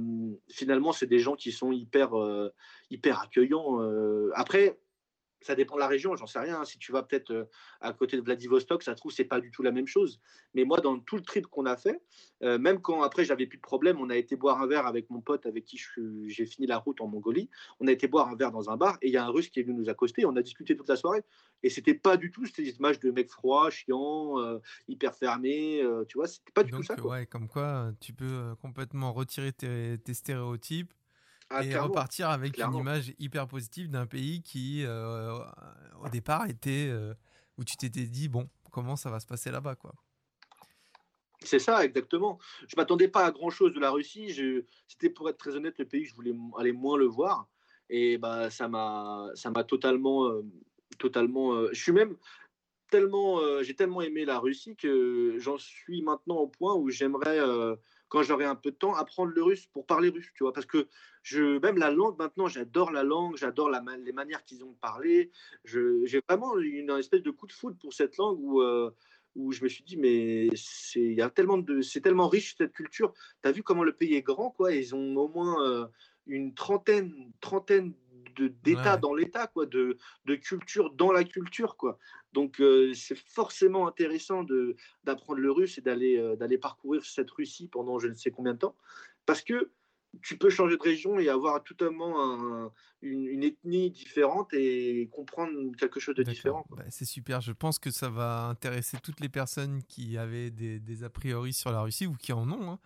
[0.51, 2.53] finalement, c'est des gens qui sont hyper, euh,
[2.91, 3.81] hyper accueillants.
[3.81, 4.31] Euh.
[4.35, 4.81] Après,
[5.43, 6.65] ça dépend de la région, j'en sais rien.
[6.65, 7.45] Si tu vas peut-être euh,
[7.81, 10.21] à côté de Vladivostok, ça se trouve, c'est pas du tout la même chose.
[10.55, 12.01] Mais moi, dans tout le trip qu'on a fait,
[12.43, 15.09] euh, même quand après j'avais plus de problème, on a été boire un verre avec
[15.11, 15.81] mon pote avec qui
[16.27, 17.49] j'ai fini la route en Mongolie.
[17.81, 19.49] On a été boire un verre dans un bar et il y a un russe
[19.49, 20.27] qui est venu nous accoster.
[20.27, 21.23] On a discuté toute la soirée
[21.63, 25.83] et c'était pas du tout cette image de mec froid, chiant, euh, hyper fermé.
[26.09, 27.01] tu vois, c'était pas du tout ça.
[27.01, 30.93] Ouais, comme quoi tu peux complètement retirer tes stéréotypes
[31.51, 35.37] ah, et repartir avec une image hyper positive d'un pays qui, euh,
[36.01, 37.13] au départ, était euh,
[37.59, 39.93] où tu t'étais dit bon, comment ça va se passer là-bas, quoi.
[41.43, 42.39] C'est ça, exactement.
[42.69, 44.63] Je m'attendais pas à grand chose de la Russie.
[44.87, 47.49] C'était pour être très honnête le pays que je voulais aller moins le voir.
[47.89, 50.43] Et bah ça m'a, ça m'a totalement, euh,
[50.99, 51.67] totalement.
[51.73, 52.17] je suis même
[52.91, 57.39] tellement, j'ai tellement aimé la Russie que j'en suis maintenant au point où j'aimerais
[58.11, 60.67] quand j'aurai un peu de temps, apprendre le russe pour parler russe, tu vois, parce
[60.67, 60.89] que
[61.23, 65.31] je, même la langue maintenant, j'adore la langue, j'adore les manières qu'ils ont de parler.
[65.65, 68.91] J'ai vraiment une, espèce de coup de foudre pour cette langue où, euh,
[69.37, 71.63] où je me suis dit, mais c'est tellement,
[72.03, 73.15] tellement riche cette culture.
[73.43, 75.87] Tu as vu comment le pays est grand, quoi, ils ont au moins euh,
[76.27, 77.95] une trentaine, trentaine
[78.63, 81.99] d'état dans l'état, quoi, de, de, culture dans la culture, quoi.
[82.33, 82.63] Donc
[82.95, 84.45] c'est forcément intéressant
[85.05, 88.59] d'apprendre le russe et d'aller d'aller parcourir cette Russie pendant je ne sais combien de
[88.59, 88.77] temps,
[89.27, 89.73] parce que
[90.23, 96.01] tu peux changer de région et avoir totalement un, une, ethnie différente et comprendre quelque
[96.01, 96.65] chose de différent.
[96.71, 97.41] Bah, c'est super.
[97.41, 101.53] Je pense que ça va intéresser toutes les personnes qui avaient des, des a priori
[101.53, 102.73] sur la Russie ou qui en ont.
[102.73, 102.79] Hein.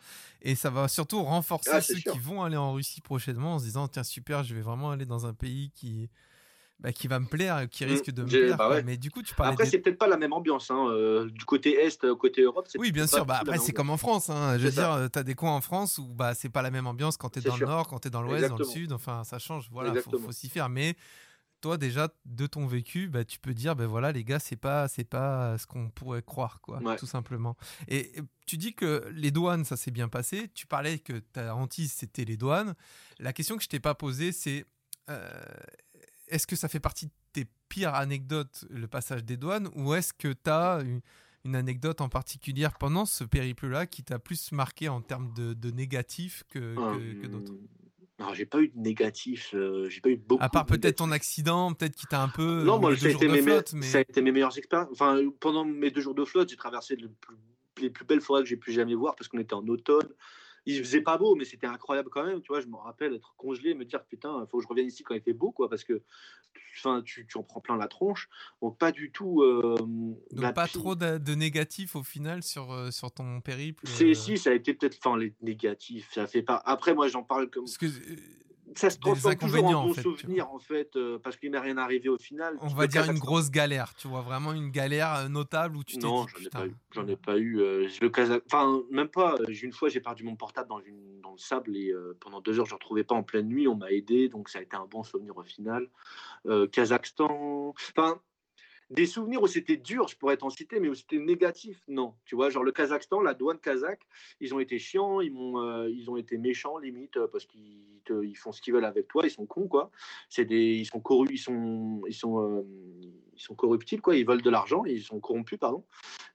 [0.43, 3.65] Et ça va surtout renforcer ah, ceux qui vont aller en Russie prochainement en se
[3.65, 6.11] disant tiens, super, je vais vraiment aller dans un pays qui
[6.81, 8.57] bah, qui va me plaire, qui mmh, risque de me plaire.
[8.57, 9.53] Bah mais du coup, tu parlais.
[9.53, 10.71] Après, c'est peut-être pas la même ambiance.
[10.71, 12.69] Hein, euh, du côté Est, euh, côté Europe.
[12.77, 13.25] Oui, bien sûr.
[13.25, 14.29] Bah, après, c'est comme en France.
[14.29, 14.59] Hein.
[14.59, 16.71] Je veux dire, euh, tu as des coins en France où bah, c'est pas la
[16.71, 18.65] même ambiance quand tu es dans le Nord, quand tu es dans l'Ouest, dans le
[18.65, 18.93] Sud.
[18.93, 19.69] Enfin, ça change.
[19.71, 20.69] Voilà, faut, faut s'y faire.
[20.69, 20.97] Mais
[21.61, 24.87] toi, déjà, de ton vécu, bah, tu peux dire, ben voilà, les gars, c'est pas,
[24.89, 27.57] c'est pas ce qu'on pourrait croire, quoi, tout simplement.
[27.89, 28.13] Et,
[28.47, 30.51] tu dis que les douanes, ça s'est bien passé.
[30.53, 32.75] Tu parlais que ta hantise, c'était les douanes.
[33.19, 34.67] La question que je t'ai pas posée, c'est
[36.29, 40.13] est-ce que ça fait partie de tes pires anecdotes, le passage des douanes, ou est-ce
[40.13, 41.01] que tu as une,
[41.55, 46.75] anecdote en particulier pendant ce périple-là qui t'a plus marqué en termes de, négatif que,
[47.21, 47.53] que, d'autres?
[48.19, 50.43] alors, j'ai pas eu de négatif, euh, j'ai pas eu beaucoup.
[50.43, 52.63] À part peut-être ton accident, peut-être qui t'a un peu.
[52.63, 53.43] Non, moi, ça a, été mes
[53.83, 54.89] ça a été mes meilleures expériences.
[54.93, 56.97] Enfin, pendant mes deux jours de flotte, j'ai traversé
[57.81, 60.09] les plus belles forêts que j'ai pu jamais voir parce qu'on était en automne
[60.67, 62.41] il faisait pas beau, mais c'était incroyable quand même.
[62.41, 64.87] Tu vois, je me rappelle être congelé, me dire putain, il faut que je revienne
[64.87, 66.03] ici quand il fait beau, quoi, parce que
[66.79, 68.29] enfin, tu, tu en prends plein la tronche.
[68.63, 69.43] Donc pas du tout.
[69.43, 69.77] Euh,
[70.33, 73.87] Donc pas trop de, de, négatifs au final sur, euh, sur ton périple.
[73.87, 74.15] C'est euh...
[74.15, 76.57] si, ça a été peut-être, enfin les négatifs, ça fait pas.
[76.65, 77.65] Après moi j'en parle comme.
[77.65, 77.87] Parce que
[78.79, 82.09] ça se transforme toujours en bon souvenir en fait, euh, parce qu'il m'est rien arrivé
[82.09, 82.57] au final.
[82.61, 85.99] On va dire une grosse galère, tu vois, vraiment une galère euh, notable où tu
[85.99, 86.27] t'es Non,
[86.93, 87.61] j'en ai, pas eu.
[87.61, 89.37] Euh, le Enfin, même pas.
[89.49, 91.21] Une fois, j'ai perdu mon portable dans, une...
[91.23, 93.69] dans le sable et pendant deux heures, je ne retrouvais pas en pleine nuit.
[93.69, 95.89] On m'a aidé, donc ça a été un bon souvenir au final.
[96.73, 97.75] Kazakhstan.
[97.75, 98.21] Enfin,
[98.91, 102.15] des souvenirs où c'était dur, je pourrais t'en citer, mais où c'était négatif, non.
[102.25, 104.01] Tu vois, genre le Kazakhstan, la douane kazakh,
[104.41, 107.81] ils ont été chiants, ils, euh, ils ont été méchants limite euh, parce qu'ils
[108.23, 109.91] ils font ce qu'ils veulent avec toi, ils sont cons quoi.
[110.29, 112.63] C'est des, ils sont corrupts, ils sont, ils sont, euh,
[113.35, 114.17] ils sont corruptibles quoi.
[114.17, 115.85] Ils veulent de l'argent, ils sont corrompus pardon.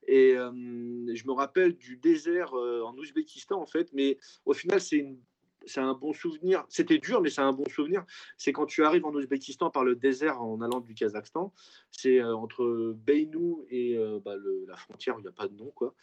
[0.07, 5.19] Et je me rappelle du désert en Ouzbékistan en fait, mais au final c'est une
[5.65, 6.65] c'est un bon souvenir.
[6.69, 8.05] C'était dur, mais c'est un bon souvenir.
[8.37, 11.53] C'est quand tu arrives en Ouzbékistan par le désert en allant du Kazakhstan.
[11.91, 14.35] C'est euh, entre Beynou et euh, bah,
[14.67, 15.71] la frontière il n'y a pas de nom.
[15.75, 15.93] Quoi.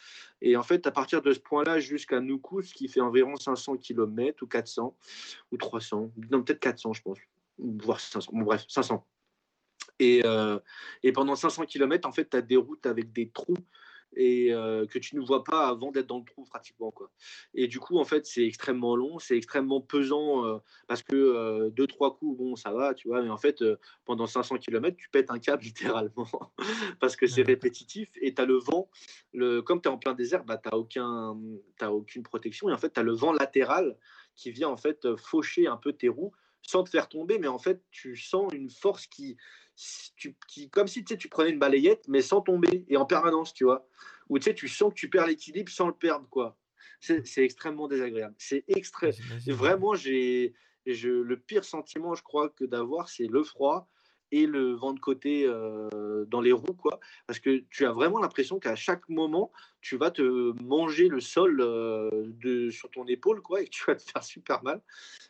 [0.41, 4.43] Et en fait, à partir de ce point-là jusqu'à Noukous, qui fait environ 500 km
[4.43, 4.95] ou 400
[5.51, 7.17] ou 300, non, peut-être 400, je pense,
[7.57, 8.31] voire 500.
[8.33, 9.05] Bon, bref, 500.
[9.99, 10.59] Et, euh,
[11.03, 13.57] et pendant 500 km, en fait, tu as des routes avec des trous
[14.17, 14.49] et
[14.89, 17.11] que tu ne vois pas avant d'être dans le trou pratiquement quoi.
[17.53, 22.17] Et du coup en fait c'est extrêmement long, c'est extrêmement pesant parce que deux trois
[22.17, 23.63] coups bon ça va tu vois mais en fait
[24.05, 26.27] pendant 500 km tu pètes un câble littéralement
[26.99, 28.89] parce que c'est répétitif et tu as le vent
[29.33, 31.37] le comme tu es en plein désert bah tu aucun
[31.81, 33.97] aucune protection et en fait tu as le vent latéral
[34.35, 37.59] qui vient en fait faucher un peu tes roues sans te faire tomber mais en
[37.59, 39.37] fait tu sens une force qui
[40.15, 43.63] tu, qui, comme si tu prenais une balayette, mais sans tomber et en permanence, tu
[43.63, 43.87] vois.
[44.29, 46.57] Ou tu sais, tu sens que tu perds l'équilibre sans le perdre, quoi.
[46.99, 48.35] C'est extrêmement désagréable.
[48.37, 49.13] C'est extrême.
[49.47, 50.53] Vraiment, j'ai
[50.85, 53.89] le pire sentiment, je crois, que d'avoir, c'est le froid
[54.31, 56.99] et le vent de côté euh, dans les roues, quoi.
[57.25, 59.51] Parce que tu as vraiment l'impression qu'à chaque moment,
[59.81, 63.83] tu vas te manger le sol euh, de, sur ton épaule, quoi, et que tu
[63.87, 64.81] vas te faire super mal.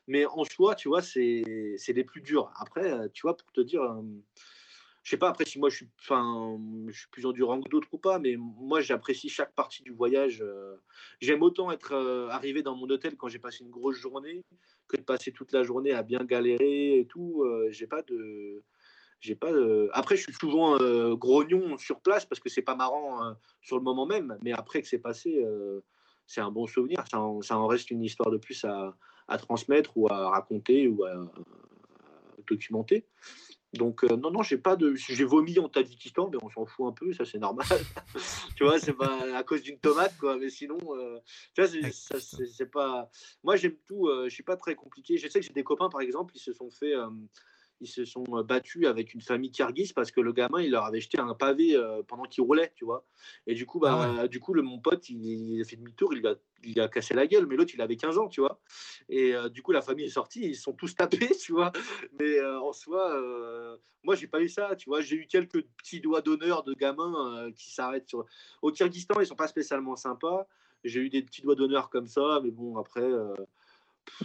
[0.07, 1.43] Mais en soi, tu vois, c'est
[1.87, 2.51] les plus durs.
[2.57, 3.83] Après, euh, tu vois, pour te dire,
[5.03, 7.97] je sais pas après si moi je suis, je suis plus endurant que d'autres ou
[7.97, 10.43] pas, mais moi j'apprécie chaque partie du voyage.
[11.21, 11.93] J'aime autant être
[12.29, 14.43] arrivé dans mon hôtel quand j'ai passé une grosse journée
[14.89, 17.45] que de passer toute la journée à bien galérer et tout.
[17.69, 18.63] j'ai pas de
[19.19, 19.51] j'ai pas.
[19.93, 20.77] Après, je suis souvent
[21.15, 24.87] grognon sur place parce que c'est pas marrant sur le moment même, mais après que
[24.87, 25.43] c'est passé,
[26.27, 27.03] c'est un bon souvenir.
[27.09, 28.95] Ça en, reste une histoire de plus à,
[29.27, 31.13] à transmettre ou à raconter ou à,
[32.47, 33.05] documenter.
[33.73, 36.93] Donc non, non, j'ai pas de, j'ai vomi en Tadjikistan, mais on s'en fout un
[36.93, 37.67] peu, ça c'est normal.
[38.55, 40.37] tu vois, c'est pas à cause d'une tomate, quoi.
[40.37, 40.77] Mais sinon,
[41.53, 43.09] tu vois, c'est pas.
[43.43, 44.09] Moi, j'aime tout.
[44.23, 45.17] je suis pas très compliqué.
[45.17, 46.93] Je sais que j'ai des copains, par exemple, ils se sont fait
[47.81, 50.85] ils se sont euh, battus avec une famille kirghize parce que le gamin il leur
[50.85, 53.05] avait jeté un pavé euh, pendant qu'il roulait tu vois.
[53.45, 56.25] Et du coup bah ah du coup le mon pote il, a fait demi-tour il
[56.27, 58.59] a il a cassé la gueule mais l'autre il avait 15 ans tu vois.
[59.09, 61.71] Et euh, du coup la famille est sortie ils sont tous tapés tu vois.
[62.19, 63.21] Mais en soi
[64.03, 65.01] moi j'ai pas eu ça tu vois.
[65.01, 68.25] J'ai eu quelques petits doigts d'honneur de gamins qui s'arrêtent sur
[68.61, 70.47] au Kyrgyzstan ils sont pas spécialement sympas.
[70.83, 73.07] J'ai eu des petits doigts d'honneur comme ça mais bon après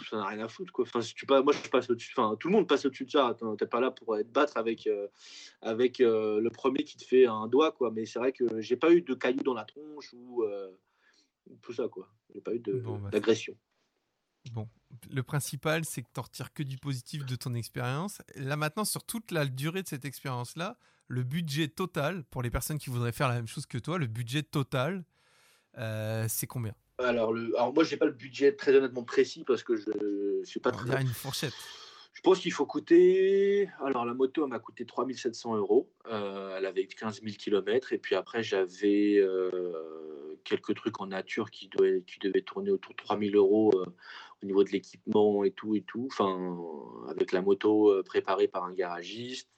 [0.09, 0.85] ça n'a rien à foutre quoi.
[0.85, 2.12] Enfin, si tu pas, moi je passe au-dessus.
[2.16, 3.37] Enfin, tout le monde passe au-dessus de ça.
[3.59, 5.09] T'es pas là pour être battre avec euh,
[5.61, 7.91] avec euh, le premier qui te fait un doigt quoi.
[7.91, 10.70] Mais c'est vrai que j'ai pas eu de cailloux dans la tronche ou euh,
[11.62, 12.09] tout ça quoi.
[12.35, 13.57] J'ai pas eu bah, d'agression.
[14.53, 14.68] Bon,
[15.11, 18.22] le principal c'est que tu retires que du positif de ton expérience.
[18.37, 20.78] Là maintenant, sur toute la durée de cette expérience là,
[21.09, 24.07] le budget total pour les personnes qui voudraient faire la même chose que toi, le
[24.07, 25.05] budget total,
[25.76, 26.74] c'est combien?
[26.99, 27.55] Alors, le...
[27.57, 30.70] Alors moi, j'ai pas le budget très honnêtement précis parce que je ne suis pas
[30.70, 30.86] très.
[30.86, 31.55] Il y a une fourchette.
[32.12, 33.68] Je pense qu'il faut coûter.
[33.84, 35.90] Alors, la moto, elle m'a coûté 3700 euros.
[36.07, 37.93] Euh, elle avait 15 000 km.
[37.93, 42.93] Et puis après, j'avais euh, quelques trucs en nature qui, devaient, qui devaient tourner autour
[42.93, 43.86] de 3000 euros euh,
[44.43, 45.74] au niveau de l'équipement et tout.
[45.74, 46.07] et tout.
[46.12, 46.57] Enfin,
[47.09, 49.49] avec la moto préparée par un garagiste.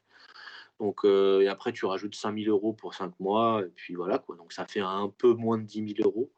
[0.80, 3.62] Donc, et après, tu rajoutes 5000 euros pour 5 mois.
[3.62, 4.36] Et puis voilà, quoi.
[4.36, 6.30] Donc, ça fait un peu moins de 10 000 euros.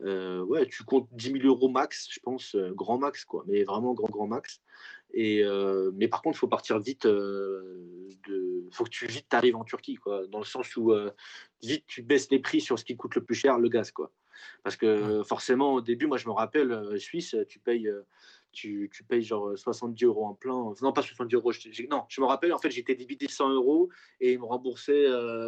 [0.00, 3.64] Euh, ouais, tu comptes 10 000 euros max, je pense, euh, grand max, quoi, mais
[3.64, 4.60] vraiment grand, grand max.
[5.14, 7.04] Et, euh, mais par contre, il faut partir vite.
[7.04, 10.92] Il faut que tu vite arrives en Turquie, quoi, dans le sens où
[11.62, 14.10] vite tu baisses les prix sur ce qui coûte le plus cher, le gaz, quoi.
[14.64, 17.90] Parce que forcément, au début, moi, je me rappelle, Suisse, tu payes.
[18.52, 20.74] Tu, tu, payes genre 70 euros en plein.
[20.82, 21.52] Non, pas 70 euros.
[21.52, 23.88] Je, non, je me rappelle, en fait, j'étais débité 100 euros
[24.20, 25.06] et ils me remboursaient,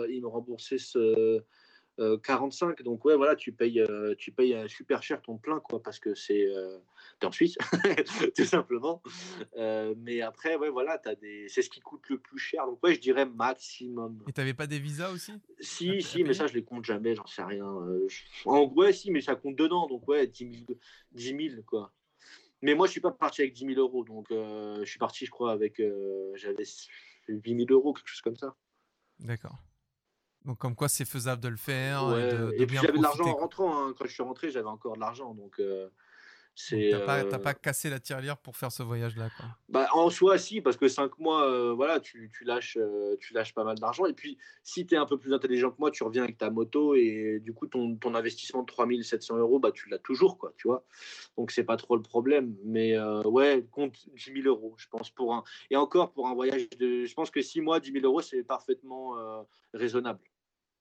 [0.09, 1.43] ils me remboursaient ce,
[1.99, 2.81] 45.
[2.81, 5.99] Euh, donc ouais, voilà, tu payes, euh, tu payes super cher ton plein, quoi, parce
[5.99, 6.79] que c'est euh,
[7.23, 7.57] en Suisse,
[8.37, 9.03] tout simplement.
[9.97, 12.67] mais après, ouais, voilà, as des, c'est ce qui coûte le plus cher.
[12.67, 14.23] Donc ouais, je dirais maximum.
[14.29, 17.27] Et t'avais pas des visas aussi Si, si, mais ça je les compte jamais, j'en
[17.27, 17.73] sais rien.
[18.45, 20.67] En ouais, si, mais ça compte dedans, donc ouais, 10
[21.17, 21.93] 000, quoi.
[22.63, 25.31] Mais moi, je suis pas parti avec 10 000 euros, donc je suis parti, je
[25.31, 25.81] crois, avec
[26.35, 26.65] j'avais
[27.29, 28.57] 8 000 euros, quelque chose comme ça.
[29.21, 29.59] D'accord.
[30.45, 32.03] Donc, comme quoi, c'est faisable de le faire.
[32.57, 33.87] et, puis, j'avais de l'argent en rentrant.
[33.87, 33.95] Hein.
[33.99, 35.33] Quand je suis rentré, j'avais encore de l'argent.
[35.35, 35.89] Donc, euh,
[36.55, 36.91] c'est.
[36.93, 39.31] T'as pas, euh, pas, cassé la tirelire pour faire ce voyage-là.
[39.71, 42.77] Bah, en soi, si, parce que cinq mois, euh, voilà, tu, tu lâches,
[43.21, 44.05] tu lâches pas mal d'argent.
[44.05, 46.51] Et puis, si tu es un peu plus intelligent que moi, tu reviens avec ta
[46.51, 50.53] moto et du coup, ton, ton investissement de 3700 euros, bah, tu l'as toujours, quoi,
[50.59, 50.85] tu vois.
[51.39, 52.55] Donc, c'est pas trop le problème.
[52.67, 55.43] Mais ouais, compte 10 000 euros, je pense, pour un.
[55.71, 57.07] Et encore, pour un voyage de.
[57.07, 59.17] Je pense que six mois, 10 000 euros, c'est parfaitement
[59.73, 60.21] raisonnable.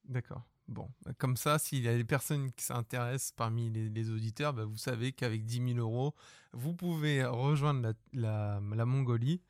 [0.05, 0.43] D'accord.
[0.67, 4.77] Bon, comme ça, s'il y a des personnes qui s'intéressent parmi les, auditeurs, bah, vous
[4.77, 6.15] savez qu'avec 10 000 euros,
[6.53, 9.41] vous pouvez rejoindre la, Mongolie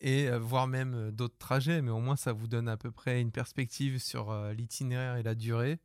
[0.00, 2.90] et euh, voir même euh, d'autres trajets, mais au moins ça vous donne à peu
[2.90, 5.78] près une perspective sur euh, l'itinéraire et la durée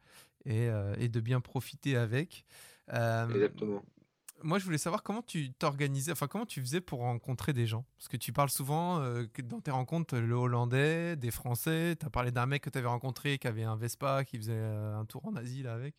[0.45, 2.45] et, de bien profiter avec.
[2.87, 3.83] Exactement
[4.43, 7.85] moi, je voulais savoir comment tu t'organisais, enfin, comment tu faisais pour rencontrer des gens?
[7.97, 11.95] Parce que tu parles souvent euh, dans tes rencontres, le Hollandais, des Français.
[11.99, 14.53] Tu as parlé d'un mec que tu avais rencontré qui avait un Vespa, qui faisait
[14.53, 15.95] euh, un tour en Asie là avec.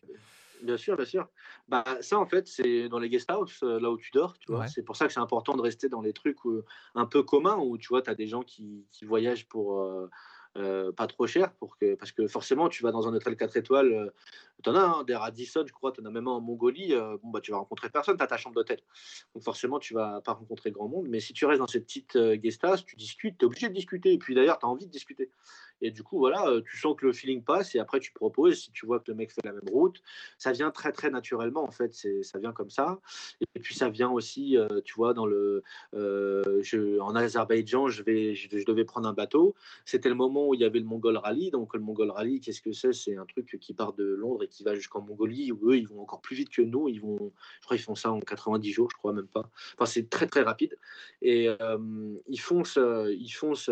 [0.63, 1.27] Bien sûr, bien sûr.
[1.67, 4.37] Bah, ça, en fait, c'est dans les guest house, euh, là où tu dors.
[4.39, 4.67] Tu vois.
[4.67, 6.39] C'est pour ça que c'est important de rester dans les trucs
[6.95, 10.09] un peu communs où tu vois, tu as des gens qui, qui voyagent pour.
[10.95, 14.11] Pas trop cher pour que, parce que forcément tu vas dans un hôtel 4 étoiles
[14.63, 16.93] tu en as hein, des Radisson, je crois, tu en as même en Mongolie.
[16.93, 18.79] Euh, bon, bah, tu vas rencontrer personne, tu as ta chambre d'hôtel.
[19.33, 21.07] Donc forcément, tu vas pas rencontrer grand monde.
[21.09, 23.73] Mais si tu restes dans cette petite euh, guest tu discutes, tu es obligé de
[23.73, 24.13] discuter.
[24.13, 25.29] Et puis d'ailleurs, tu as envie de discuter.
[25.81, 28.61] Et du coup, voilà, euh, tu sens que le feeling passe et après tu proposes.
[28.61, 30.01] Si tu vois que le mec fait la même route,
[30.37, 31.93] ça vient très très naturellement en fait.
[31.93, 32.99] C'est ça vient comme ça.
[33.55, 35.63] Et puis ça vient aussi, tu vois, dans le,
[35.93, 39.55] je, en Azerbaïdjan, je vais, je, devais prendre un bateau.
[39.85, 41.51] C'était le moment où il y avait le Mongol Rally.
[41.51, 42.93] Donc le Mongol Rally, qu'est-ce que c'est?
[42.93, 46.01] C'est un truc qui part de Londres qui va jusqu'en Mongolie, où eux, ils vont
[46.01, 46.89] encore plus vite que nous.
[46.89, 49.49] Ils vont, je crois, ils font ça en 90 jours, je crois même pas.
[49.73, 50.77] Enfin, c'est très très rapide.
[51.21, 51.77] Et euh,
[52.27, 53.69] ils foncent, ils foncent,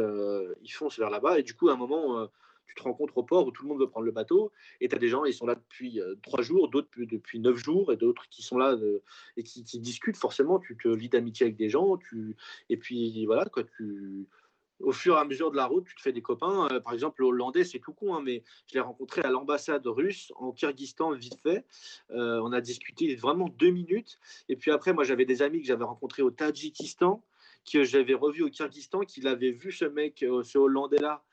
[0.63, 1.39] ils foncent vers là-bas.
[1.39, 2.27] Et du coup, à un moment, euh,
[2.67, 4.51] tu te rencontres au port où tout le monde veut prendre le bateau.
[4.81, 7.57] Et tu as des gens, ils sont là depuis euh, trois jours, d'autres depuis neuf
[7.57, 8.75] jours, et d'autres qui sont là
[9.37, 10.17] et qui, discutent.
[10.17, 11.97] Forcément, tu te lis d'amitié avec des gens.
[12.69, 13.45] Et puis voilà,
[14.79, 16.67] au fur et à mesure de la route, tu te fais des copains.
[16.71, 19.85] Euh, par exemple, le Hollandais, c'est tout con, hein, mais je l'ai rencontré à l'ambassade
[19.87, 21.65] russe en Kyrgyzstan vite fait.
[22.11, 24.19] Euh, on a discuté vraiment deux minutes.
[24.49, 27.23] Et puis après, moi, j'avais des amis que j'avais rencontrés au Tadjikistan,
[27.71, 31.23] que j'avais revu au Kyrgyzstan, qui avaient vu ce mec, euh, ce Hollandais-là.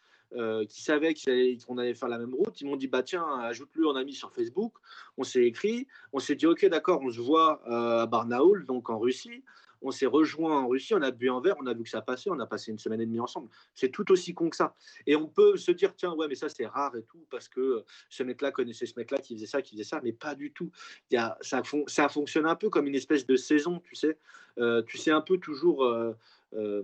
[0.69, 3.97] Qui savait qu'on allait faire la même route, ils m'ont dit bah tiens ajoute-le en
[3.97, 4.75] ami sur Facebook.
[5.17, 8.99] On s'est écrit, on s'est dit ok d'accord, on se voit à Barnaoul donc en
[8.99, 9.43] Russie
[9.83, 12.01] on s'est rejoint en Russie, on a bu un verre, on a vu que ça
[12.01, 13.49] passait, on a passé une semaine et demie ensemble.
[13.75, 14.75] C'est tout aussi con que ça.
[15.07, 17.61] Et on peut se dire, tiens, ouais, mais ça c'est rare et tout, parce que
[17.61, 20.53] euh, ce mec-là connaissait ce mec-là qui faisait ça, qui faisait ça, mais pas du
[20.53, 20.71] tout.
[21.11, 24.19] Y a, ça, ça fonctionne un peu comme une espèce de saison, tu sais.
[24.59, 25.85] Euh, tu sais un peu toujours.
[26.55, 26.83] Euh,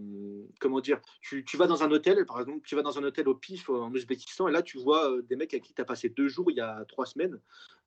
[0.60, 3.34] comment dire, tu, vas dans un hôtel, par exemple, tu vas dans un hôtel au
[3.34, 6.28] PIF en Ouzbékistan, et là, tu vois des mecs avec qui tu as passé deux
[6.28, 7.38] jours il y a trois semaines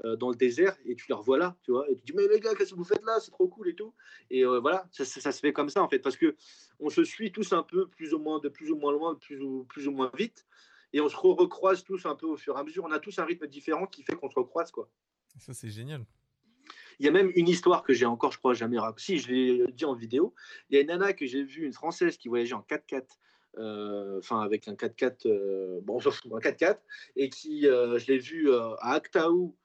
[0.04, 2.40] dans le désert, et tu les revois là, tu vois, et tu dis, mais les
[2.40, 3.20] gars, qu'est-ce que vous faites là?
[3.20, 3.94] C'est trop cool et tout.
[4.30, 6.36] Et voilà, ça, se fait comme ça, en fait, parce que
[6.80, 9.42] on se suit tous un peu, plus ou moins, de plus ou moins loin, plus
[9.42, 10.46] ou, plus ou moins vite,
[10.94, 12.84] et on se recroise tous un peu au fur et à mesure.
[12.84, 14.90] On a tous un rythme différent qui fait qu'on se recroise, quoi.
[15.40, 16.06] Ça, c'est génial.
[17.02, 19.02] Il y a même une histoire que j'ai encore, je crois, jamais racontée.
[19.02, 20.36] Si, je l'ai dit en vidéo.
[20.70, 23.06] Il y a une nana que j'ai vue, une Française qui voyageait en 4x4,
[23.58, 26.78] euh, enfin avec un 4x4, euh, bon, un 4x4,
[27.16, 29.56] et qui, euh, je l'ai vue à Aktaou,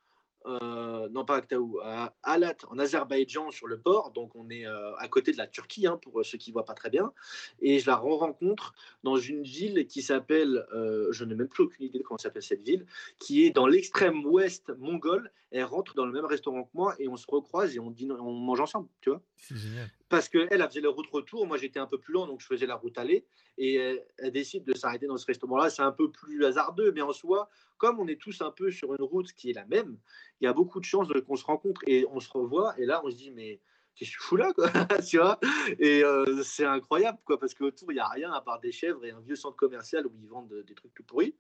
[0.46, 4.94] euh, non pas Aktaou, à Alat en Azerbaïdjan sur le port, donc on est euh,
[4.96, 7.12] à côté de la Turquie hein, pour ceux qui voient pas très bien,
[7.60, 11.86] et je la rencontre dans une ville qui s'appelle, euh, je n'ai même plus aucune
[11.86, 12.86] idée de comment s'appelle cette ville,
[13.18, 15.30] qui est dans l'extrême ouest mongol.
[15.52, 18.32] Elle rentre dans le même restaurant que moi et on se recroise et on, on
[18.32, 19.22] mange ensemble, tu vois.
[19.36, 19.88] C'est génial.
[20.08, 22.46] Parce qu'elle, elle faisait la route retour, moi j'étais un peu plus lent, donc je
[22.46, 23.26] faisais la route aller,
[23.58, 23.74] et
[24.18, 25.68] elle décide de s'arrêter dans ce restaurant-là.
[25.70, 28.94] C'est un peu plus hasardeux, mais en soi, comme on est tous un peu sur
[28.94, 29.98] une route qui est la même,
[30.40, 32.78] il y a beaucoup de chances qu'on se rencontre et on se revoit.
[32.78, 33.60] Et là, on se dit, mais
[33.96, 34.68] qu'est-ce que je fous là quoi
[35.08, 35.40] tu vois?
[35.78, 39.04] Et euh, c'est incroyable quoi parce qu'autour il n'y a rien à part des chèvres
[39.04, 41.34] et un vieux centre commercial où ils vendent des trucs tout pourris.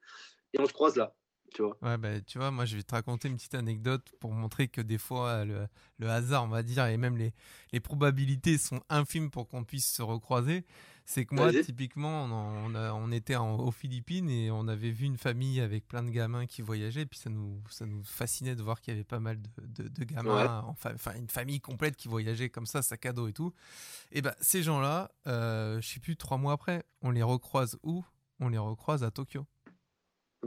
[0.52, 1.14] Et on se croise là
[1.54, 1.76] tu vois.
[1.82, 4.80] Ouais bah, tu vois moi je vais te raconter une petite anecdote pour montrer que
[4.80, 5.66] des fois le,
[5.98, 7.32] le hasard on va dire et même les,
[7.72, 10.64] les probabilités sont infimes pour qu'on puisse se recroiser.
[11.08, 15.60] C'est que moi, typiquement, on, on, était aux Philippines et on avait vu une famille
[15.60, 17.02] avec plein de gamins qui voyageaient.
[17.02, 19.86] Et puis ça nous, ça nous fascinait de voir qu'il y avait pas mal de,
[19.86, 23.52] de, gamins, enfin une famille complète qui voyageait comme ça, sac à dos et tout.
[24.10, 28.04] Et ben ces gens-là, euh, je sais plus, trois mois après, on les recroise où?
[28.40, 29.46] On les recroise à Tokyo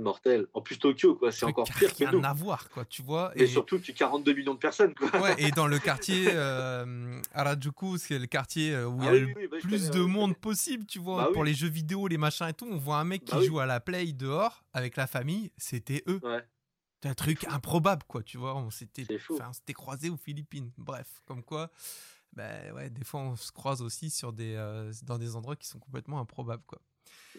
[0.02, 0.48] mortel.
[0.54, 2.22] En plus, Tokyo, quoi, c'est encore pire que nous.
[2.24, 3.32] à voir, quoi, tu vois.
[3.36, 5.10] Et, surtout, tu 42 millions de personnes, quoi.
[5.20, 9.12] Ouais, et dans le quartier euh, Harajuku, c'est le quartier euh, où il y a
[9.12, 12.18] ah le bah, plus de monde possible, tu vois, bah pour les jeux vidéo, les
[12.18, 12.68] machins et tout.
[12.70, 16.04] On voit un mec qui bah joue à la play dehors avec la famille, c'était
[16.08, 16.20] eux.
[17.02, 18.56] C'est un truc improbable, quoi, tu vois.
[18.56, 19.08] On s'était,
[19.74, 20.72] croisés aux Philippines.
[20.78, 21.72] Bref, comme quoi,
[22.34, 25.68] ben ouais, des fois on se croise aussi sur des, euh, dans des endroits qui
[25.68, 26.80] sont complètement improbables, quoi.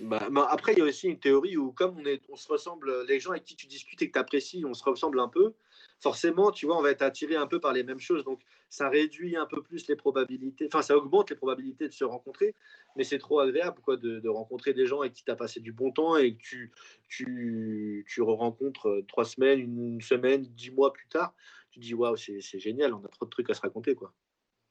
[0.01, 3.33] Bah, après, il y a aussi une théorie où, comme on, se ressemble, les gens
[3.33, 5.53] avec qui tu discutes et que tu apprécies, on se ressemble un peu,
[6.01, 8.25] forcément, tu vois, on va être attiré un peu par les mêmes choses.
[8.25, 8.41] Donc,
[8.71, 12.55] ça réduit un peu plus les probabilités, enfin, ça augmente les probabilités de se rencontrer,
[12.97, 15.73] mais c'est trop agréable quoi, de, rencontrer des gens avec qui tu as passé du
[15.73, 16.73] bon temps et que tu,
[17.09, 21.35] tu, tu rencontres euh, trois semaines, une semaine, dix mois plus tard.
[21.73, 23.95] Tu dis, waouh, c'est génial, on a trop de trucs à se raconter.
[23.95, 24.13] quoi.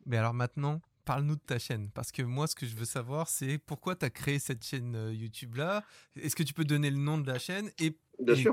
[0.09, 1.91] Mais alors maintenant, parle-nous de ta chaîne.
[1.91, 4.95] Parce que moi, ce que je veux savoir, c'est pourquoi tu as créé cette chaîne
[4.95, 5.83] euh, YouTube-là?
[6.15, 7.71] Est-ce que tu peux donner le nom de la chaîne?
[7.79, 7.95] Et,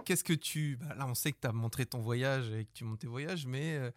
[0.05, 0.77] qu'est-ce que tu.
[0.77, 3.07] Bah, là, on sait que tu as montré ton voyage et que tu montes tes
[3.07, 3.91] voyages, mais euh,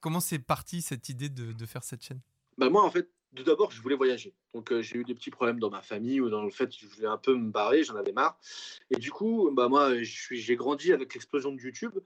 [0.00, 2.20] comment c'est parti cette idée de, faire cette chaîne?
[2.58, 4.34] Bah Moi, en fait, tout d'abord, je voulais voyager.
[4.52, 6.76] Donc, euh, j'ai eu des petits problèmes dans ma famille ou dans le fait que
[6.80, 8.36] je voulais un peu me barrer, j'en avais marre.
[8.90, 11.98] Et du coup, bah, moi, j'ai grandi avec l'explosion de YouTube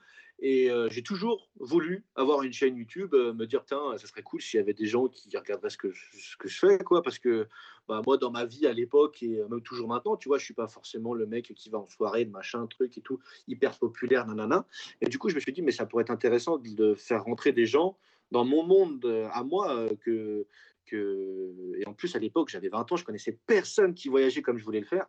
[0.43, 4.23] et euh, j'ai toujours voulu avoir une chaîne YouTube, euh, me dire, tiens, ça serait
[4.23, 7.03] cool s'il y avait des gens qui regarderaient ce que, je, fais, quoi.
[7.03, 7.47] Parce que
[7.89, 10.55] bah, moi, dans ma vie à l'époque et même toujours maintenant, tu vois, je suis
[10.55, 14.27] pas forcément le mec qui va en soirée, de machin, truc et tout, hyper populaire,
[14.27, 14.65] nanana.
[15.03, 17.53] Et du coup, je me suis dit, mais ça pourrait être intéressant de faire rentrer
[17.53, 17.99] des gens
[18.31, 20.47] dans mon monde à moi que
[20.93, 24.65] et en plus, à l'époque, j'avais 20 ans, je connaissais personne qui voyageait comme je
[24.65, 25.07] voulais le faire.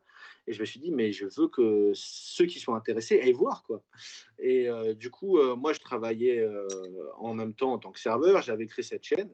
[0.48, 3.64] Et je me suis dit, mais je veux que ceux qui sont intéressés aillent voir.
[3.64, 3.84] Quoi.
[4.40, 6.68] Et euh, du coup, euh, moi, je travaillais euh,
[7.18, 8.42] en même temps en tant que serveur.
[8.42, 9.30] J'avais créé cette chaîne.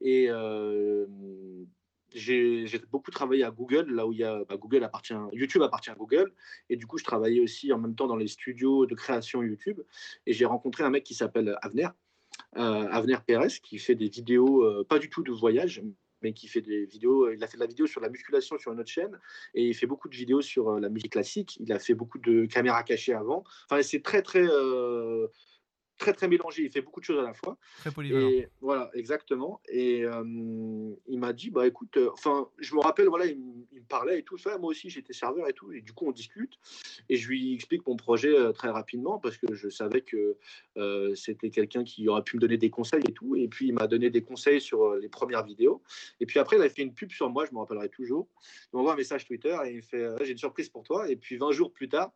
[0.00, 0.28] Et
[2.14, 5.90] j'ai beaucoup travaillé à Google, là où il y a, bah, Google appartient, YouTube appartient
[5.90, 6.32] à Google.
[6.70, 9.80] Et du coup, je travaillais aussi en même temps dans les studios de création YouTube.
[10.26, 11.88] Et j'ai rencontré un mec qui s'appelle Avner
[12.54, 15.82] Avenir Pérez, qui fait des vidéos, euh, pas du tout de voyage,
[16.22, 17.30] mais qui fait des vidéos.
[17.30, 19.18] Il a fait de la vidéo sur la musculation sur une autre chaîne
[19.54, 21.56] et il fait beaucoup de vidéos sur euh, la musique classique.
[21.60, 23.44] Il a fait beaucoup de caméras cachées avant.
[23.70, 24.46] Enfin, c'est très, très
[25.98, 26.62] très très mélangé.
[26.62, 27.58] Il fait beaucoup de choses à la fois.
[27.78, 28.28] Très polyvalent.
[28.28, 29.60] Et, voilà, exactement.
[29.68, 30.22] Et euh,
[31.06, 34.22] il m'a dit, bah écoute, euh, enfin, je me rappelle, voilà, il, me parlait et
[34.22, 34.56] tout ça.
[34.58, 35.72] Moi aussi, j'étais serveur et tout.
[35.72, 36.54] Et du coup, on discute.
[37.08, 40.36] Et je lui explique mon projet euh, très rapidement parce que je savais que
[41.14, 43.34] c'était quelqu'un qui aurait pu me donner des conseils et tout.
[43.34, 45.82] Et puis, il m'a donné des conseils sur les premières vidéos.
[46.20, 47.44] Et puis après, il a fait une pub sur moi.
[47.44, 48.28] Je me rappellerai toujours.
[48.72, 51.10] Il m'envoie un message Twitter et il fait, j'ai une surprise pour toi.
[51.10, 52.12] Et puis 20 jours plus tard,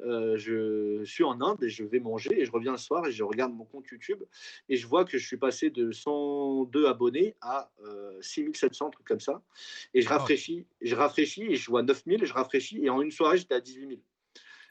[0.00, 3.24] je suis en Inde et je vais manger et je reviens le soir et je
[3.24, 4.22] regarde mon compte YouTube
[4.68, 7.70] et je vois que je suis passé de 102 abonnés à
[8.20, 9.42] 6700, trucs comme ça.
[9.94, 13.10] Et je rafraîchis, je rafraîchis et je vois 9000 et je rafraîchis et en une
[13.10, 14.00] soirée, j'étais à 18 000.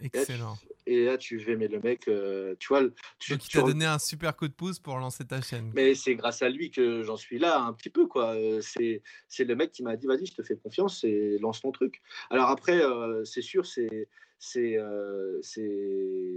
[0.01, 0.55] Excellent.
[0.55, 0.76] Et là,
[1.19, 2.81] tu fais, mais le mec, euh, tu vois.
[3.19, 5.71] Tu, Donc, il t'a donné un super coup de pouce pour lancer ta chaîne.
[5.73, 8.35] Mais c'est grâce à lui que j'en suis là, un petit peu, quoi.
[8.35, 11.61] Euh, c'est, c'est le mec qui m'a dit, vas-y, je te fais confiance et lance
[11.61, 12.01] ton truc.
[12.29, 14.07] Alors après, euh, c'est sûr, c'est.
[14.39, 14.77] C'est,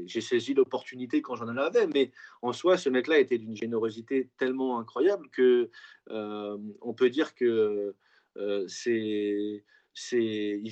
[0.06, 4.78] j'ai saisi l'opportunité quand j'en avais, mais en soi, ce mec-là était d'une générosité tellement
[4.78, 5.68] incroyable que
[6.08, 7.94] on peut dire que
[8.68, 9.62] c'est
[9.94, 10.62] dès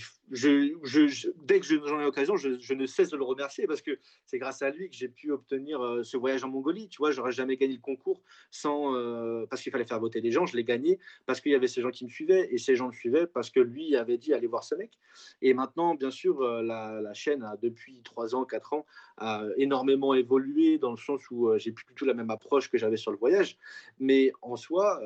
[1.61, 4.71] que j'en ai l'occasion, je, ne cesse de le remercier parce que c'est grâce à
[4.71, 6.89] lui que j'ai pu obtenir euh, ce voyage en Mongolie.
[6.89, 10.31] Tu vois, j'aurais jamais gagné le concours sans euh, parce qu'il fallait faire voter des
[10.31, 10.47] gens.
[10.47, 12.89] Je l'ai gagné parce qu'il y avait ces gens qui me suivaient et ces gens
[12.89, 14.99] me suivaient parce que lui avait dit allez voir ce mec.
[15.43, 18.87] Et maintenant, bien sûr, euh, la, chaîne depuis trois ans, quatre ans
[19.17, 22.79] a énormément évolué dans le sens où j'ai plus du tout la même approche que
[22.79, 23.59] j'avais sur le voyage.
[23.99, 25.01] Mais en soi,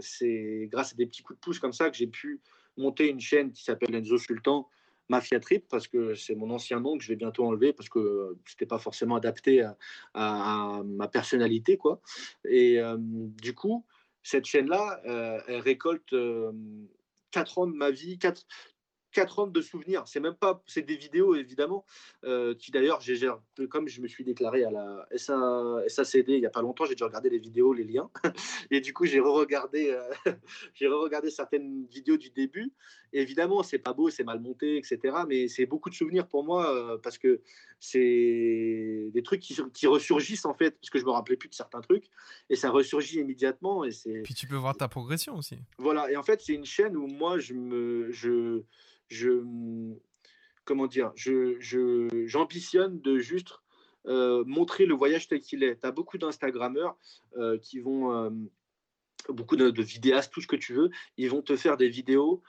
[0.00, 2.40] c'est grâce à des petits coups de pouce comme ça que j'ai pu
[2.78, 4.68] monter une chaîne qui s'appelle Enzo Sultan
[5.08, 8.36] Mafia Trip parce que c'est mon ancien nom que je vais bientôt enlever parce que
[8.46, 9.66] c'était pas forcément adapté
[10.14, 12.00] à, ma personnalité quoi.
[12.44, 13.84] Et euh, du coup,
[14.22, 16.52] cette chaîne là, euh, elle récolte euh,
[17.30, 18.46] quatre ans de ma vie, quatre,
[19.18, 20.04] quatre ans de souvenirs.
[20.06, 21.84] C'est même pas, c'est des vidéos évidemment,
[22.24, 23.18] euh, qui d'ailleurs, j'ai,
[23.68, 26.94] comme je me suis déclaré à la SA, SACD il y a pas longtemps, j'ai
[26.94, 28.08] dû regarder les vidéos, les liens,
[28.70, 30.32] et du coup j'ai re-regardé, euh,
[30.74, 32.72] j'ai re-regardé certaines vidéos du début.
[33.12, 34.98] Et évidemment, c'est pas beau, c'est mal monté, etc.
[35.26, 37.40] Mais c'est beaucoup de souvenirs pour moi euh, parce que
[37.80, 41.54] c'est des trucs qui, qui, ressurgissent en fait, parce que je me rappelais plus de
[41.54, 42.04] certains trucs,
[42.50, 43.84] et ça ressurgit immédiatement.
[43.84, 44.22] Et c'est.
[44.22, 45.58] Puis tu peux voir ta progression aussi.
[45.78, 46.10] Voilà.
[46.10, 48.62] Et en fait, c'est une chaîne où moi je me, je
[49.08, 49.42] je
[50.68, 51.56] comment dire, je,
[52.26, 53.54] j'ambitionne de juste
[54.06, 55.80] euh, montrer le voyage tel qu'il est.
[55.80, 56.94] Tu beaucoup d'Instagrammeurs
[57.38, 58.30] euh, qui vont, euh,
[59.30, 62.42] beaucoup de, vidéastes, tout ce que tu veux, ils vont te faire des vidéos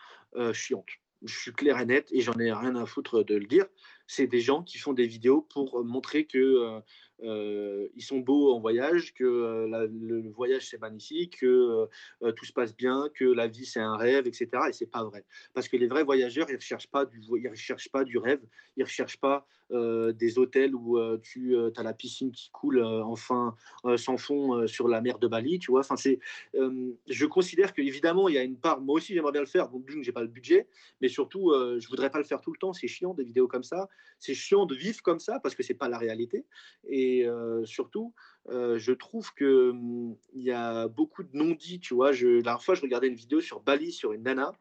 [0.53, 0.89] chiantes.
[1.23, 3.65] Je suis clair et net et j'en ai rien à foutre de le dire.
[4.05, 6.81] C'est des gens qui font des vidéos pour montrer que
[7.23, 11.87] euh, ils sont beaux en voyage, que euh, le voyage c'est magnifique, que
[12.23, 14.47] euh, tout se passe bien, que la vie c'est un rêve, etc.
[14.69, 18.03] Et c'est pas vrai, parce que les vrais voyageurs ils recherchent pas ils recherchent pas
[18.03, 18.41] du rêve,
[18.77, 23.55] ils recherchent pas des hôtels où tu as la piscine qui coule enfin
[23.97, 25.81] sans fond sur la mer de Bali, tu vois.
[25.81, 26.19] Enfin c'est,
[26.55, 29.69] je considère que évidemment il y a une part, moi aussi j'aimerais bien le faire,
[29.69, 30.67] donc d'une j'ai pas le budget,
[31.01, 33.61] mais surtout je voudrais pas le faire tout le temps, c'est chiant des vidéos comme
[33.61, 33.87] ça,
[34.17, 36.45] c'est chiant de vivre comme ça parce que c'est pas la réalité.
[36.87, 38.13] Et et euh, surtout,
[38.49, 42.11] euh, je trouve qu'il hum, il y a beaucoup de non-dits, tu vois.
[42.11, 44.51] La dernière fois, je regardais une vidéo sur Bali, sur une nana.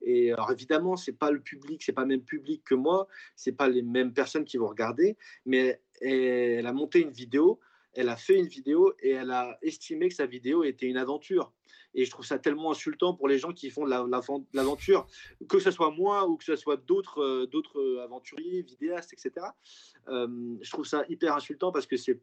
[0.00, 3.52] Et alors, évidemment, c'est pas le public, c'est pas le même public que moi, c'est
[3.52, 7.60] pas les mêmes personnes qui vont regarder, mais elle a monté une vidéo,
[7.94, 11.52] elle a fait une vidéo et elle a estimé que sa vidéo était une aventure.
[11.94, 13.90] Et je trouve ça tellement insultant pour les gens qui font de
[14.54, 15.06] l'aventure,
[15.48, 19.46] que ce soit moi ou que ce soit d'autres euh, d'autres aventuriers, vidéastes, etc.
[20.08, 22.20] Euh, je trouve ça hyper insultant parce que c'est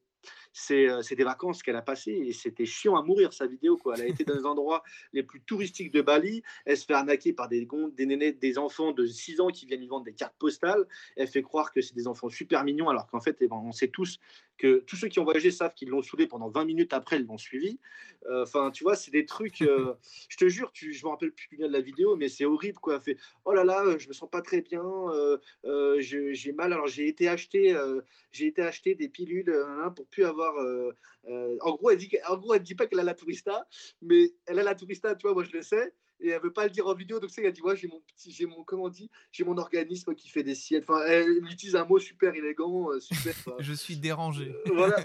[0.72, 3.96] euh, c'est des vacances qu'elle a passées et c'était chiant à mourir sa vidéo quoi.
[3.96, 7.34] Elle a été dans les endroits les plus touristiques de Bali, elle se fait arnaquer
[7.34, 10.36] par des des nénés, des enfants de 6 ans qui viennent lui vendre des cartes
[10.40, 10.86] postales,
[11.16, 13.72] elle fait croire que c'est des enfants super mignons alors qu'en fait eh ben, on
[13.72, 14.20] sait tous
[14.58, 17.26] que tous ceux qui ont voyagé savent qu'ils l'ont saoulé pendant 20 minutes après ils
[17.26, 17.80] l'ont suivi.
[18.32, 19.94] Enfin tu vois, c'est des trucs euh,
[20.30, 22.80] je te jure, tu, je me rappelle plus bien de la vidéo, mais c'est horrible
[22.80, 22.99] quoi.
[22.99, 26.74] fait, oh là là, euh, je me sens pas très bien, euh, j'ai mal.
[26.74, 27.76] Alors j'ai été acheter,
[28.32, 29.53] j'ai été acheter des pilules
[29.95, 30.56] pour plus avoir.
[31.28, 33.68] en gros, elle dit, en gros, elle dit pas qu'elle a la tourista,
[34.02, 36.66] mais elle a la tourista, tu vois, moi je le sais et elle veut pas
[36.66, 38.84] le dire en vidéo donc c'est elle dit ouais j'ai mon petit j'ai mon comment
[38.84, 42.34] on dit j'ai mon organisme qui fait des siennes enfin elle, utilise un mot super
[42.34, 44.98] élégant super je suis dérangé voilà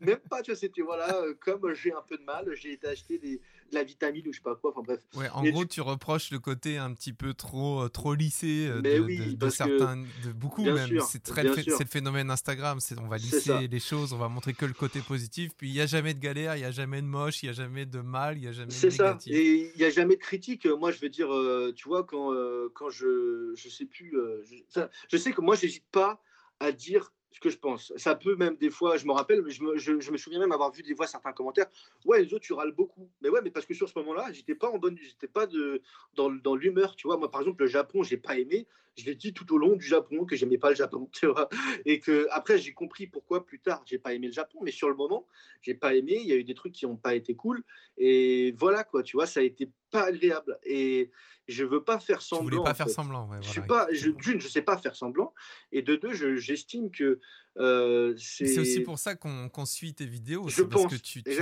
[0.00, 3.18] même, pas tu vois c'était voilà comme j'ai un peu de mal j'ai été acheter
[3.18, 4.70] des de la vitamine ou je sais pas quoi.
[4.70, 5.00] Enfin bref.
[5.14, 5.80] Ouais, en gros, tu...
[5.80, 10.64] reproches le côté un petit peu trop, euh, trop lissé euh, de, certains, de beaucoup
[10.64, 11.00] même.
[11.08, 12.80] C'est très, c'est le phénomène Instagram.
[12.80, 15.52] C'est on va lisser les choses, on va montrer que le côté positif.
[15.56, 17.50] Puis il n'y a jamais de galère, il n'y a jamais de moche, il n'y
[17.50, 18.90] a jamais de mal, il n'y a jamais de négatif.
[18.90, 19.18] C'est ça.
[19.26, 20.53] Et il n'y a jamais de critique.
[20.78, 22.32] Moi, je veux dire, euh, tu vois, quand,
[22.74, 24.14] quand je, je sais plus,
[24.44, 26.20] je, je sais que moi, j'hésite pas
[26.60, 27.92] à dire ce que je pense.
[27.96, 30.70] Ça peut même des fois, je me rappelle, je me, je, me souviens même avoir
[30.70, 31.66] vu des fois certains commentaires.
[32.04, 33.10] Ouais, les autres, tu râles beaucoup.
[33.20, 35.82] Mais ouais, mais parce que sur ce moment-là, j'étais pas en bonne, j'étais pas de,
[36.14, 37.16] dans, dans l'humeur, tu vois.
[37.16, 38.68] Moi, par exemple, le Japon, j'ai pas aimé.
[38.96, 41.48] Je l'ai dit tout au long du Japon que j'aimais pas le Japon, tu vois.
[41.84, 44.58] Et que après, j'ai compris pourquoi plus tard, j'ai pas aimé le Japon.
[44.62, 45.26] Mais sur le moment,
[45.62, 46.18] j'ai pas aimé.
[46.20, 47.62] Il y a eu des trucs qui ont pas été cool.
[47.98, 50.58] Et voilà, quoi, tu vois, ça a été pas agréable.
[50.64, 51.10] Et
[51.48, 52.48] je veux pas faire semblant.
[52.48, 53.28] Tu voulais pas faire semblant.
[53.40, 53.86] je suis pas.
[53.92, 55.34] Je, d'une, je sais pas faire semblant,
[55.72, 57.20] et de deux, j'estime que
[57.58, 58.58] euh, c'est.
[58.58, 60.48] aussi pour ça qu'on suit tes vidéos.
[60.48, 61.34] Je pense parce que tu, tu,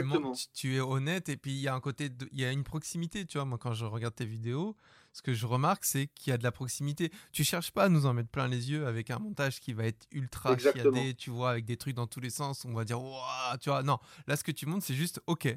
[0.52, 3.24] tu, es honnête, et puis il y a un côté, il y a une proximité.
[3.24, 4.76] Tu vois, moi quand je regarde tes vidéos,
[5.12, 7.10] ce que je remarque, c'est qu'il y a de la proximité.
[7.32, 9.84] Tu cherches pas à nous en mettre plein les yeux avec un montage qui va
[9.84, 12.64] être ultra chiadé, tu vois, avec des trucs dans tous les sens.
[12.64, 13.00] On va dire,
[13.60, 13.98] tu vois, non.
[14.26, 15.48] Là, ce que tu montres, c'est juste, ok,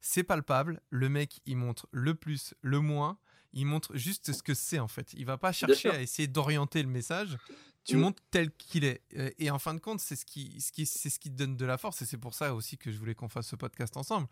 [0.00, 0.80] c'est palpable.
[0.90, 3.18] Le mec, il montre le plus, le moins
[3.52, 5.12] il montre juste ce que c'est en fait.
[5.14, 7.36] Il va pas chercher à essayer d'orienter le message.
[7.84, 8.00] Tu mm.
[8.00, 9.02] montres tel qu'il est.
[9.38, 11.56] Et en fin de compte, c'est ce qui, ce qui, c'est ce qui te donne
[11.56, 12.00] de la force.
[12.02, 14.28] Et c'est pour ça aussi que je voulais qu'on fasse ce podcast ensemble.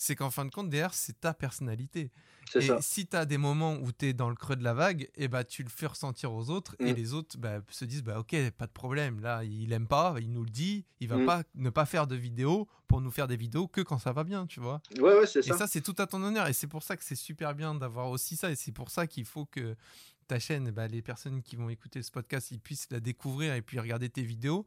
[0.00, 2.12] C'est qu'en fin de compte, derrière, c'est ta personnalité.
[2.54, 5.02] Et si tu as des moments où tu es dans le creux de la vague,
[5.16, 6.76] et eh bah, tu le fais ressentir aux autres.
[6.78, 6.96] Et mm.
[6.96, 9.20] les autres bah, se disent bah, Ok, pas de problème.
[9.20, 10.84] Là, il aime pas, il nous le dit.
[11.00, 11.26] Il va mm.
[11.26, 14.22] pas ne pas faire de vidéos pour nous faire des vidéos que quand ça va
[14.22, 14.80] bien, tu vois.
[14.98, 15.54] Ouais, ouais, c'est ça.
[15.54, 16.46] Et ça, c'est tout à ton honneur.
[16.46, 18.52] Et c'est pour ça que c'est super bien d'avoir aussi ça.
[18.52, 19.74] Et c'est pour ça qu'il faut que
[20.28, 23.62] ta chaîne, bah, les personnes qui vont écouter ce podcast, ils puissent la découvrir et
[23.62, 24.64] puis regarder tes vidéos.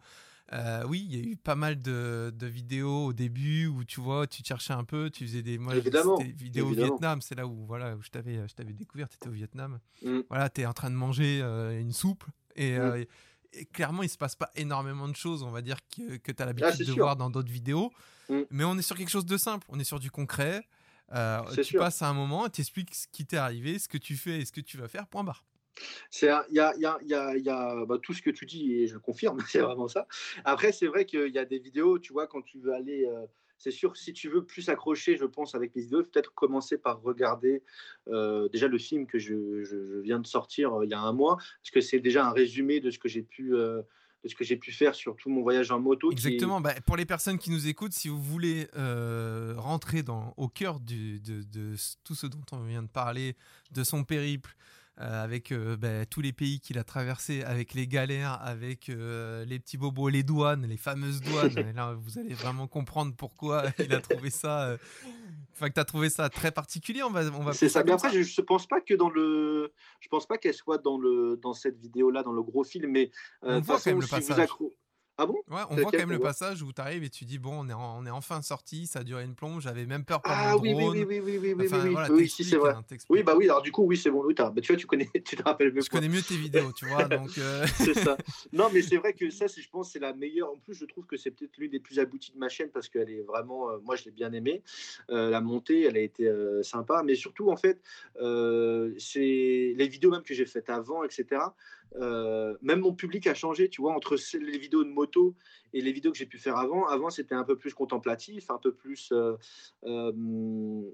[0.53, 4.27] Euh, oui, il y a eu pas mal de, vidéos au début où tu vois,
[4.27, 7.95] tu cherchais un peu, tu faisais des, moi, vidéos au Vietnam, c'est là où voilà
[7.95, 9.79] où je t'avais je t'avais découvert, tu étais au Vietnam.
[10.03, 10.19] Mm.
[10.29, 12.25] Voilà, tu es en train de manger euh, une soupe
[12.55, 12.81] et, mm.
[12.81, 13.05] euh,
[13.53, 16.43] et, clairement, il se passe pas énormément de choses, on va dire que, que tu
[16.43, 17.91] as l'habitude ah, de voir dans d'autres vidéos,
[18.29, 18.41] mm.
[18.49, 20.67] mais on est sur quelque chose de simple, on est sur du concret.
[21.63, 24.41] tu passes à un moment, tu expliques ce qui t'est arrivé, ce que tu fais
[24.41, 25.45] et ce que tu vas faire, point barre.
[26.21, 30.07] Il y a, tout ce que tu dis et je confirme, c'est vraiment ça.
[30.45, 33.25] Après, c'est vrai qu'il y a des vidéos, tu vois, quand tu veux aller, euh,
[33.57, 37.01] c'est sûr, si tu veux plus accrocher, je pense, avec les vidéos, peut-être commencer par
[37.01, 37.63] regarder
[38.07, 41.37] euh, déjà le film que je, viens de sortir euh, il y a un mois,
[41.37, 43.53] parce que c'est déjà un résumé de ce que j'ai pu
[44.23, 46.11] de ce que j'ai pu faire sur tout mon voyage en moto.
[46.11, 46.61] Exactement.
[46.61, 48.67] Bah, pour les personnes qui nous écoutent, si vous voulez
[49.57, 50.03] rentrer
[50.37, 53.35] au cœur de, tout ce dont on vient de parler,
[53.71, 54.55] de son périple,
[55.01, 59.59] avec euh, ben, tous les pays qu'il a traversés, avec les galères, avec euh, les
[59.59, 61.57] petits bobos, les douanes, les fameuses douanes.
[61.57, 64.77] Et là, vous allez vraiment comprendre pourquoi il a trouvé ça.
[65.53, 67.03] Enfin, que tu as trouvé ça très particulier.
[67.03, 67.83] On va, on va C'est ça.
[67.83, 69.73] Mais après, je ne pense pas que dans le.
[69.99, 73.11] Je pense pas qu'elle soit dans, le, dans cette vidéo-là, dans le gros film, mais.
[73.41, 74.47] on voit quand même le passage.
[75.17, 75.35] Ah bon?
[75.49, 77.69] Ouais, on voit quand même le passage où tu arrives et tu dis bon, on
[77.69, 80.57] est, on est enfin sorti, ça a duré une plonge, j'avais même peur pour ah,
[80.57, 81.53] oui, oui, oui, oui, oui, oui,
[82.09, 82.73] oui, c'est vrai.
[82.73, 84.23] Hein, oui, bah oui, alors du coup, oui, c'est bon.
[84.25, 85.81] Oui, bah, tu vois, tu connais, tu te rappelles mieux.
[85.81, 87.37] Je connais mieux tes vidéos, tu vois, donc.
[87.37, 88.17] Euh, c'est ça.
[88.53, 90.51] Non, mais c'est vrai que ça, je pense, c'est la meilleure.
[90.51, 92.89] En plus, je trouve que c'est peut-être l'une des plus abouties de ma chaîne parce
[92.89, 94.63] qu'elle est vraiment, euh, moi, je l'ai bien aimée.
[95.09, 96.31] Euh, la montée, elle a été
[96.63, 97.81] sympa, mais surtout, en fait,
[98.97, 101.41] c'est les vidéos même que j'ai faites avant, etc.
[101.95, 105.35] Euh, même mon public a changé, tu vois, entre les vidéos de moto
[105.73, 106.87] et les vidéos que j'ai pu faire avant.
[106.87, 109.11] Avant, c'était un peu plus contemplatif, un peu plus.
[109.11, 109.35] Euh,
[109.85, 110.11] euh,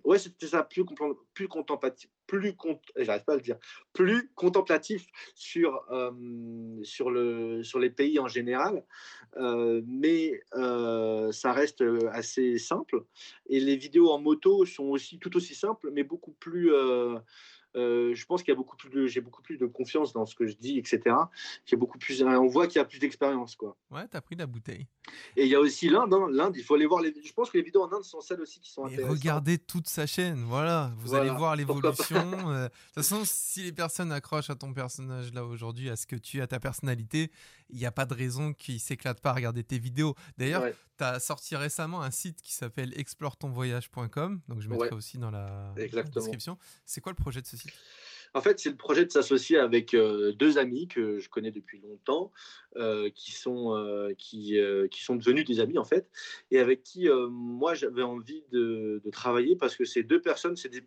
[0.04, 0.84] ouais, c'était ça, plus,
[1.34, 2.56] plus contemplatif, plus.
[2.96, 3.58] J'arrive pas à le dire.
[3.94, 5.86] Plus contemplatif sur,
[6.84, 8.84] sur, le, sur les pays en général.
[9.36, 10.42] mais
[11.32, 13.04] ça reste assez simple.
[13.48, 16.72] Et les vidéos en moto sont aussi tout aussi simples, mais beaucoup plus.
[17.76, 20.26] Euh, je pense qu'il y a beaucoup plus de, j'ai beaucoup plus de confiance dans
[20.26, 21.16] ce que je dis, etc.
[21.66, 23.78] J'ai beaucoup plus, on voit qu'il y a plus d'expérience, quoi.
[23.92, 24.88] Ouais, t'as pris la bouteille.
[25.36, 26.14] Et il y a aussi l'Inde.
[26.14, 26.28] Hein.
[26.32, 27.14] L'Inde, il faut aller voir les.
[27.24, 29.12] Je pense que les vidéos en Inde sont celles aussi qui sont intéressantes.
[29.12, 30.92] Regardez toute sa chaîne, voilà.
[30.98, 32.50] Vous allez voir l'évolution.
[32.50, 36.08] Euh, de toute façon, si les personnes accrochent à ton personnage là aujourd'hui, à ce
[36.08, 37.32] que tu as ta personnalité,
[37.70, 40.16] il n'y a pas de raison qu'ils s'éclatent pas à regarder tes vidéos.
[40.38, 40.64] D'ailleurs,
[40.98, 44.42] tu as sorti récemment un site qui s'appelle exploretonvoyage.com.
[44.48, 46.58] Donc je mettrai aussi dans la description.
[46.86, 47.74] C'est quoi le projet de ce site?
[48.34, 51.80] En fait, c'est le projet de s'associer avec euh, deux amis que je connais depuis
[51.80, 52.32] longtemps,
[52.76, 54.60] euh, qui, sont, euh, qui,
[54.92, 56.10] qui sont devenus des amis en fait,
[56.52, 60.70] et avec qui moi j'avais envie de, de, travailler parce que ces deux personnes, c'est
[60.70, 60.84] des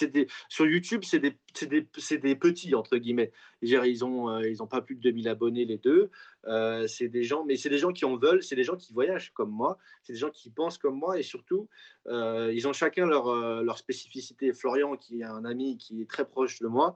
[0.00, 1.86] des, sur YouTube, c'est des, des,
[2.18, 3.32] des, petits, entre guillemets.
[3.62, 6.10] Ils n'ont ils ont pas plus de 2000 abonnés, les deux.
[6.46, 8.92] Euh, c'est des gens, mais c'est des gens qui en veulent, c'est des gens qui
[8.92, 11.68] voyagent comme moi, c'est des gens qui pensent comme moi et surtout,
[12.08, 14.52] euh, ils ont chacun leur, euh, spécificité.
[14.52, 16.94] Florian, qui est un ami qui est très proche de moi,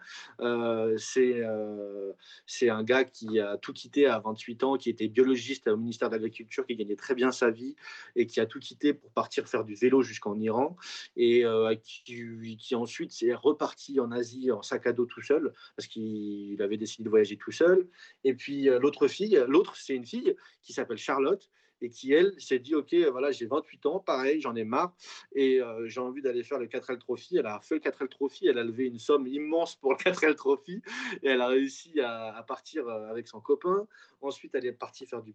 [0.98, 1.42] c'est
[2.46, 6.10] c'est un gars qui a tout quitté à 28 ans, qui était biologiste au ministère
[6.10, 7.76] de l'Agriculture, qui gagnait très bien sa vie
[8.14, 10.76] et qui a tout quitté pour partir faire du vélo jusqu'en Iran
[11.16, 11.44] et
[11.82, 16.55] qui, qui, ensuite s'est reparti en Asie en sac à dos tout seul parce qu'il
[16.62, 17.88] avait décidé de voyager tout seul.
[18.24, 21.50] Et puis l'autre fille, l'autre, c'est une fille qui s'appelle Charlotte
[21.80, 24.94] et qui, elle, s'est dit, OK, voilà, j'ai 28 ans, pareil, j'en ai marre,
[25.34, 27.36] et euh, j'ai envie d'aller faire le 4L Trophy.
[27.36, 30.34] Elle a fait le 4L Trophy, elle a levé une somme immense pour le 4L
[30.34, 30.82] Trophy,
[31.22, 33.86] et elle a réussi à, partir euh, avec son copain.
[34.22, 35.34] Ensuite, elle est partie faire du,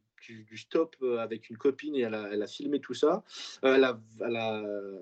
[0.57, 3.23] stop euh, avec une copine, et elle a, filmé tout ça.
[3.61, 3.99] elle, a,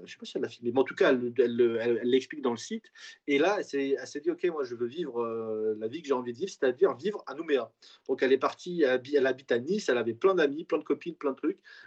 [0.06, 2.58] je sais pas si elle a filmé, mais en tout cas, elle l'explique dans le
[2.58, 2.86] site.
[3.28, 5.26] Et là, elle s'est dit, OK, moi, je veux vivre
[5.80, 7.72] la vie que j'ai envie de vivre, c'est-à-dire vivre à Nouméa.
[8.08, 11.16] Donc, elle est partie, elle habite à Nice, elle avait plein d'amis, plein de copines,
[11.16, 11.39] plein de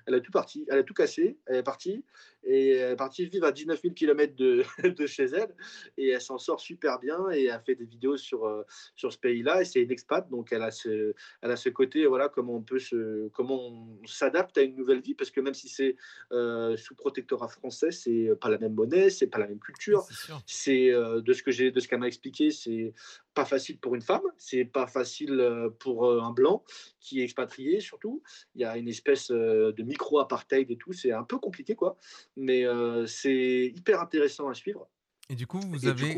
[0.07, 2.05] Elle a tout parti, elle a tout cassé, elle est partie
[2.45, 5.55] et elle est partie vivre à 19 000 km de, de chez elle.
[5.97, 8.63] Et elle s'en sort super bien et a fait des vidéos sur, euh,
[8.97, 9.63] sur ce pays-là.
[9.63, 10.29] Et c'est une expat.
[10.29, 14.07] Donc elle a ce, elle a ce côté voilà comment on peut se, comment on
[14.07, 15.15] s'adapte à une nouvelle vie.
[15.15, 15.97] Parce que même si c'est
[16.33, 20.07] euh, sous protectorat français c'est pas la même monnaie c'est pas la même culture.
[20.47, 22.93] C'est euh, de ce que j'ai de ce qu'elle m'a expliqué c'est
[23.35, 26.65] pas facile pour une femme, c'est pas facile pour un blanc
[27.01, 28.23] qui est expatrié surtout.
[28.55, 31.97] Il y a une espèce de micro-apartheid et tout, c'est un peu compliqué quoi,
[32.37, 32.65] mais
[33.07, 34.89] c'est hyper intéressant à suivre.
[35.31, 36.15] Et du coup, vous, avez,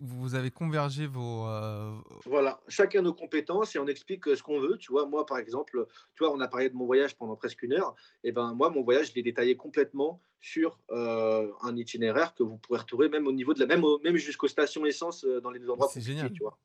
[0.00, 1.46] vous, avez convergé vos.
[2.24, 4.78] Voilà, chacun nos compétences et on explique ce qu'on veut.
[4.78, 7.62] Tu vois, moi, par exemple, tu vois, on a parlé de mon voyage pendant presque
[7.62, 7.94] une heure.
[8.24, 12.58] Et ben moi, mon voyage, je l'ai détaillé complètement sur euh, un itinéraire que vous
[12.58, 15.68] pourrez retrouver même au niveau de la même, même jusqu'aux stations essence euh, dans les
[15.68, 16.58] endroits c'est génial tu vois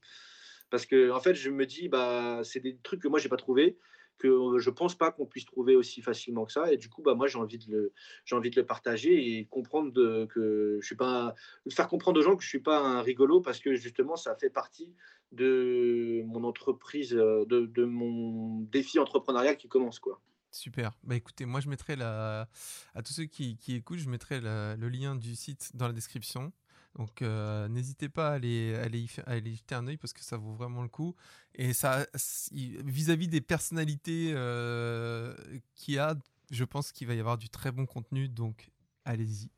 [0.69, 3.37] parce que en fait je me dis bah c'est des trucs que moi j'ai pas
[3.37, 3.77] trouvé
[4.17, 7.15] que je pense pas qu'on puisse trouver aussi facilement que ça et du coup bah
[7.15, 7.93] moi j'ai envie de le
[8.31, 11.35] envie de le partager et comprendre de, que je suis pas
[11.71, 14.49] faire comprendre aux gens que je suis pas un rigolo parce que justement ça fait
[14.49, 14.93] partie
[15.31, 20.21] de mon entreprise de, de mon défi entrepreneurial qui commence quoi
[20.51, 20.91] Super.
[21.03, 22.47] Bah écoutez, moi je mettrai la...
[22.93, 26.53] à tous ceux qui, qui écoutent, je mettrai le lien du site dans la description.
[26.95, 30.53] Donc euh, n'hésitez pas à aller, aller, aller, jeter un œil parce que ça vaut
[30.53, 31.15] vraiment le coup.
[31.55, 32.05] Et ça,
[32.51, 35.35] vis-à-vis des personnalités euh,
[35.75, 36.15] qu'il y a,
[36.51, 38.29] je pense qu'il va y avoir du très bon contenu.
[38.29, 38.69] Donc
[39.05, 39.49] allez-y.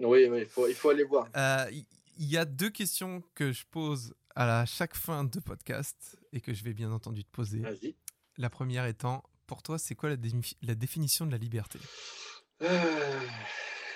[0.00, 1.28] Oui, il, faut, il faut aller voir.
[1.36, 1.70] Euh,
[2.18, 6.40] il y a deux questions que je pose à la, chaque fin de podcast et
[6.40, 7.60] que je vais bien entendu te poser.
[7.60, 7.96] Vas-y.
[8.36, 11.80] La première étant pour toi, c'est quoi la, définition de la liberté?
[12.62, 13.20] Euh,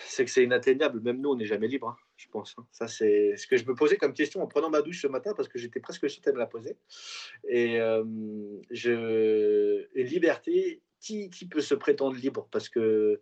[0.06, 1.00] C'est que c'est inatteignable.
[1.00, 2.54] Même nous, on n'est jamais libre, hein, je pense.
[2.58, 2.66] Hein.
[2.70, 5.32] Ça, c'est ce que je me posais comme question en prenant ma douche ce matin
[5.36, 6.76] parce que j'étais presque sûr de me la poser.
[7.48, 8.04] Et euh,
[8.70, 9.86] je...
[9.94, 12.46] liberté, qui, peut se prétendre libre?
[12.52, 13.20] Parce que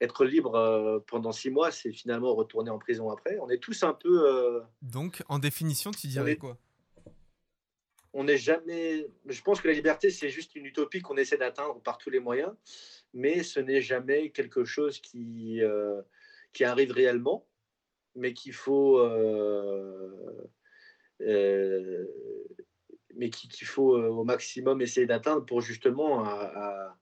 [0.00, 3.38] être libre euh, pendant six mois, c'est finalement retourner en prison après.
[3.40, 4.62] On est tous un peu.
[4.82, 6.58] Donc, en définition, tu dirais quoi?
[8.12, 9.06] On n'est jamais.
[9.26, 12.20] Je pense que la liberté, c'est juste une utopie qu'on essaie d'atteindre par tous les
[12.20, 12.52] moyens,
[13.12, 16.00] mais ce n'est jamais quelque chose qui, euh,
[16.52, 17.44] qui arrive réellement,
[18.14, 18.98] mais qu'il faut.
[18.98, 20.50] Euh,
[21.20, 22.06] euh,
[23.16, 26.96] mais qu'il faut au maximum essayer d'atteindre pour justement à,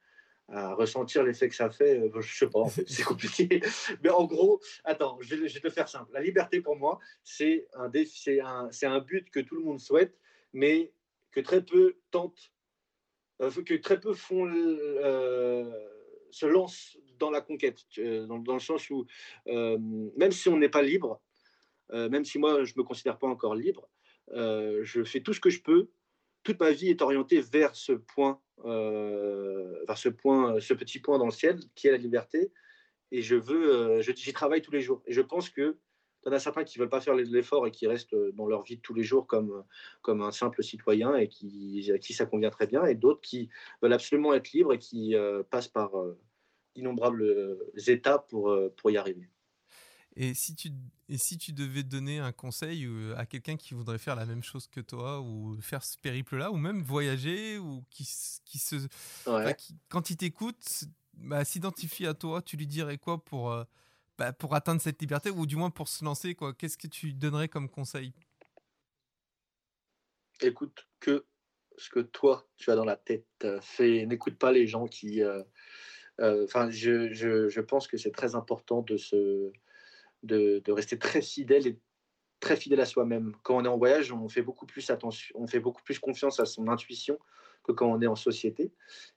[0.48, 2.02] ressentir l'effet que ça fait.
[2.20, 3.62] Je sais pas, c'est compliqué.
[4.02, 6.12] Mais en gros, attends, je vais, je vais, te faire simple.
[6.12, 10.18] La liberté pour moi, c'est un, un, un but que tout le monde souhaite,
[10.52, 10.92] mais
[11.32, 12.52] que très peu tentent,
[13.40, 15.88] euh, que très peu font, euh,
[16.32, 19.06] se lancent dans la conquête, euh, dans, le sens où
[19.46, 21.20] même si on n'est pas libre,
[21.92, 23.88] même si moi je me considère pas encore libre,
[24.32, 25.90] je fais tout ce que je peux.
[26.42, 31.26] Toute ma vie est orientée vers ce point, vers ce point, ce petit point dans
[31.26, 32.50] le ciel qui est la liberté.
[33.10, 35.02] Et je veux, j'y travaille tous les jours.
[35.06, 35.76] Et je pense que
[36.24, 38.46] il y en a certains qui ne veulent pas faire l'effort et qui restent dans
[38.46, 39.64] leur vie de tous les jours comme,
[40.02, 43.48] comme un simple citoyen et qui, à qui ça convient très bien, et d'autres qui
[43.82, 46.18] veulent absolument être libres et qui euh, passent par euh,
[46.74, 49.28] d'innombrables euh, étapes pour, pour y arriver.
[50.14, 50.68] Et si, tu,
[51.08, 52.86] et si tu devais donner un conseil
[53.16, 56.56] à quelqu'un qui voudrait faire la même chose que toi, ou faire ce périple-là, ou
[56.56, 58.06] même voyager, ou qui,
[58.44, 58.76] qui se.
[59.88, 60.84] quand il t'écoute,
[61.14, 63.56] bah, s'identifie à toi, tu lui dirais quoi pour
[64.22, 67.12] bah, pour atteindre cette liberté ou du moins pour se lancer quoi Qu'est-ce que tu
[67.12, 68.12] donnerais comme conseil?
[70.40, 71.26] Écoute que
[71.76, 73.26] ce que toi tu as dans la tête.
[73.60, 75.24] Fais, n'écoute pas les gens qui.
[75.24, 75.42] Euh,
[76.20, 79.50] euh, enfin, je, je, je, pense que c'est très important de se,
[80.22, 81.80] de, de, rester très fidèle et
[82.38, 83.34] très fidèle à soi-même.
[83.42, 86.38] Quand on est en voyage, on fait beaucoup plus attention, on fait beaucoup plus confiance
[86.38, 87.18] à son intuition
[87.64, 88.72] que quand on est en société.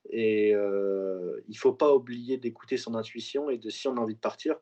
[0.09, 4.15] Et euh, il faut pas oublier d'écouter son intuition et de si on a envie
[4.15, 4.55] de partir,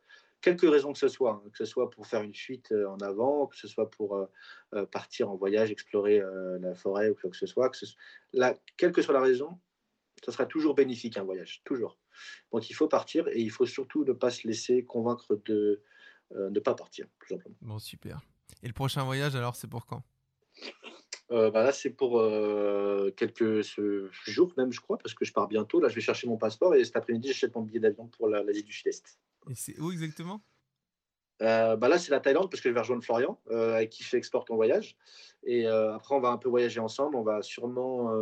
[0.44, 2.98] quelques raisons que ce soit, hein, que ce soit pour faire une fuite euh, en
[2.98, 4.26] avant, que ce soit pour euh,
[4.76, 6.22] euh, partir en voyage, explorer
[6.60, 7.86] la forêt ou quoi que ce soit, que ce
[8.78, 9.60] quelle que soit la raison,
[10.24, 11.98] ça sera toujours bénéfique un voyage, toujours.
[12.52, 15.82] Donc il faut partir et il faut surtout ne pas se laisser convaincre de
[16.32, 17.56] ne pas partir, tout simplement.
[17.62, 18.22] Bon, super.
[18.62, 20.04] Et le prochain voyage, alors, c'est pour quand?
[21.30, 22.22] Bah là, c'est pour
[23.16, 23.62] quelques
[24.26, 25.80] jours même, je crois, parce que je pars bientôt.
[25.80, 28.64] Là, je vais chercher mon passeport et cet après-midi, j'achète mon billet d'avion pour l'Asie
[28.64, 29.20] du Sud-Est.
[29.50, 30.42] Et c'est où exactement?
[31.40, 34.50] Bah là, c'est la Thaïlande parce que je vais rejoindre Florian, avec qui je exporte
[34.50, 34.96] en voyage.
[35.44, 37.18] Et après, on va un peu voyager ensemble.
[37.18, 38.14] On va sûrement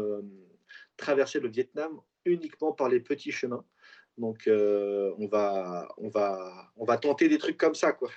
[0.97, 3.63] traverser le Vietnam uniquement par les petits chemins.
[4.17, 8.09] Donc, on, va, on, va, on va tenter des trucs comme ça, quoi.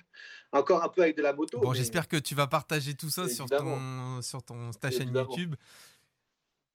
[0.53, 1.61] Encore un peu avec de la moto.
[1.61, 5.55] Bon, j'espère que tu vas partager tout ça sur, ton, sur ton, ta chaîne YouTube.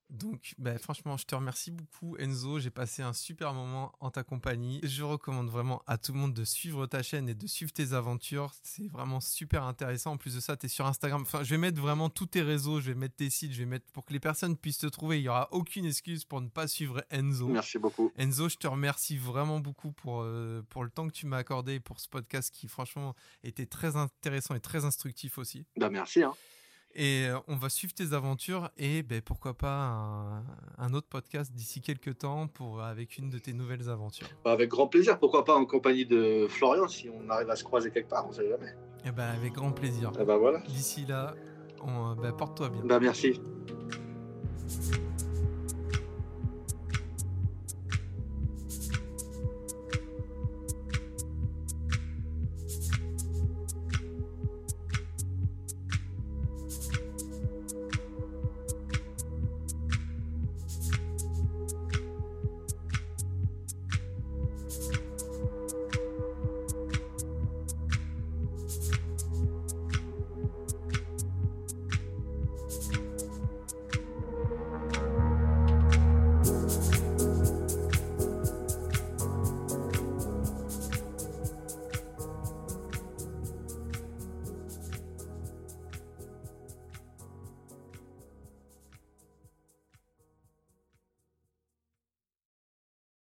[0.10, 2.60] Donc, bah, franchement, je te remercie beaucoup, Enzo.
[2.60, 4.80] J'ai passé un super moment en ta compagnie.
[4.84, 7.94] Je recommande vraiment à tout le monde de suivre ta chaîne et de suivre tes
[7.94, 8.52] aventures.
[8.64, 10.14] C'est vraiment super intéressant.
[10.14, 11.22] En plus de ça, tu es sur Instagram.
[11.22, 12.80] Enfin, je vais mettre vraiment tous tes réseaux.
[12.80, 13.54] Je vais mettre tes sites.
[13.54, 15.20] Je vais mettre pour que les personnes puissent te trouver.
[15.20, 17.48] Il n'y aura aucune excuse pour ne pas suivre Enzo.
[17.48, 18.12] Merci beaucoup.
[18.18, 21.80] Enzo, je te remercie vraiment beaucoup pour, euh, pour le temps que tu m'as accordé
[21.80, 25.66] pour ce podcast qui, franchement, était très intéressant et très instructif aussi.
[25.78, 26.24] Bah, merci.
[26.24, 26.34] Hein.
[26.96, 30.44] Et euh, on va suivre tes aventures et ben, pourquoi pas
[30.78, 34.28] un, autre podcast d'ici quelques temps pour, avec une de tes nouvelles aventures.
[34.44, 37.64] Bah, avec grand plaisir, pourquoi pas en compagnie de Florian si on arrive à se
[37.64, 38.70] croiser quelque part, on sait jamais.
[38.70, 40.10] Et eh ben, avec grand plaisir.
[40.16, 40.60] Et eh ben, voilà.
[40.62, 41.36] D'ici là,
[41.82, 42.82] ben, porte-toi bien.
[42.84, 43.40] Bah, merci.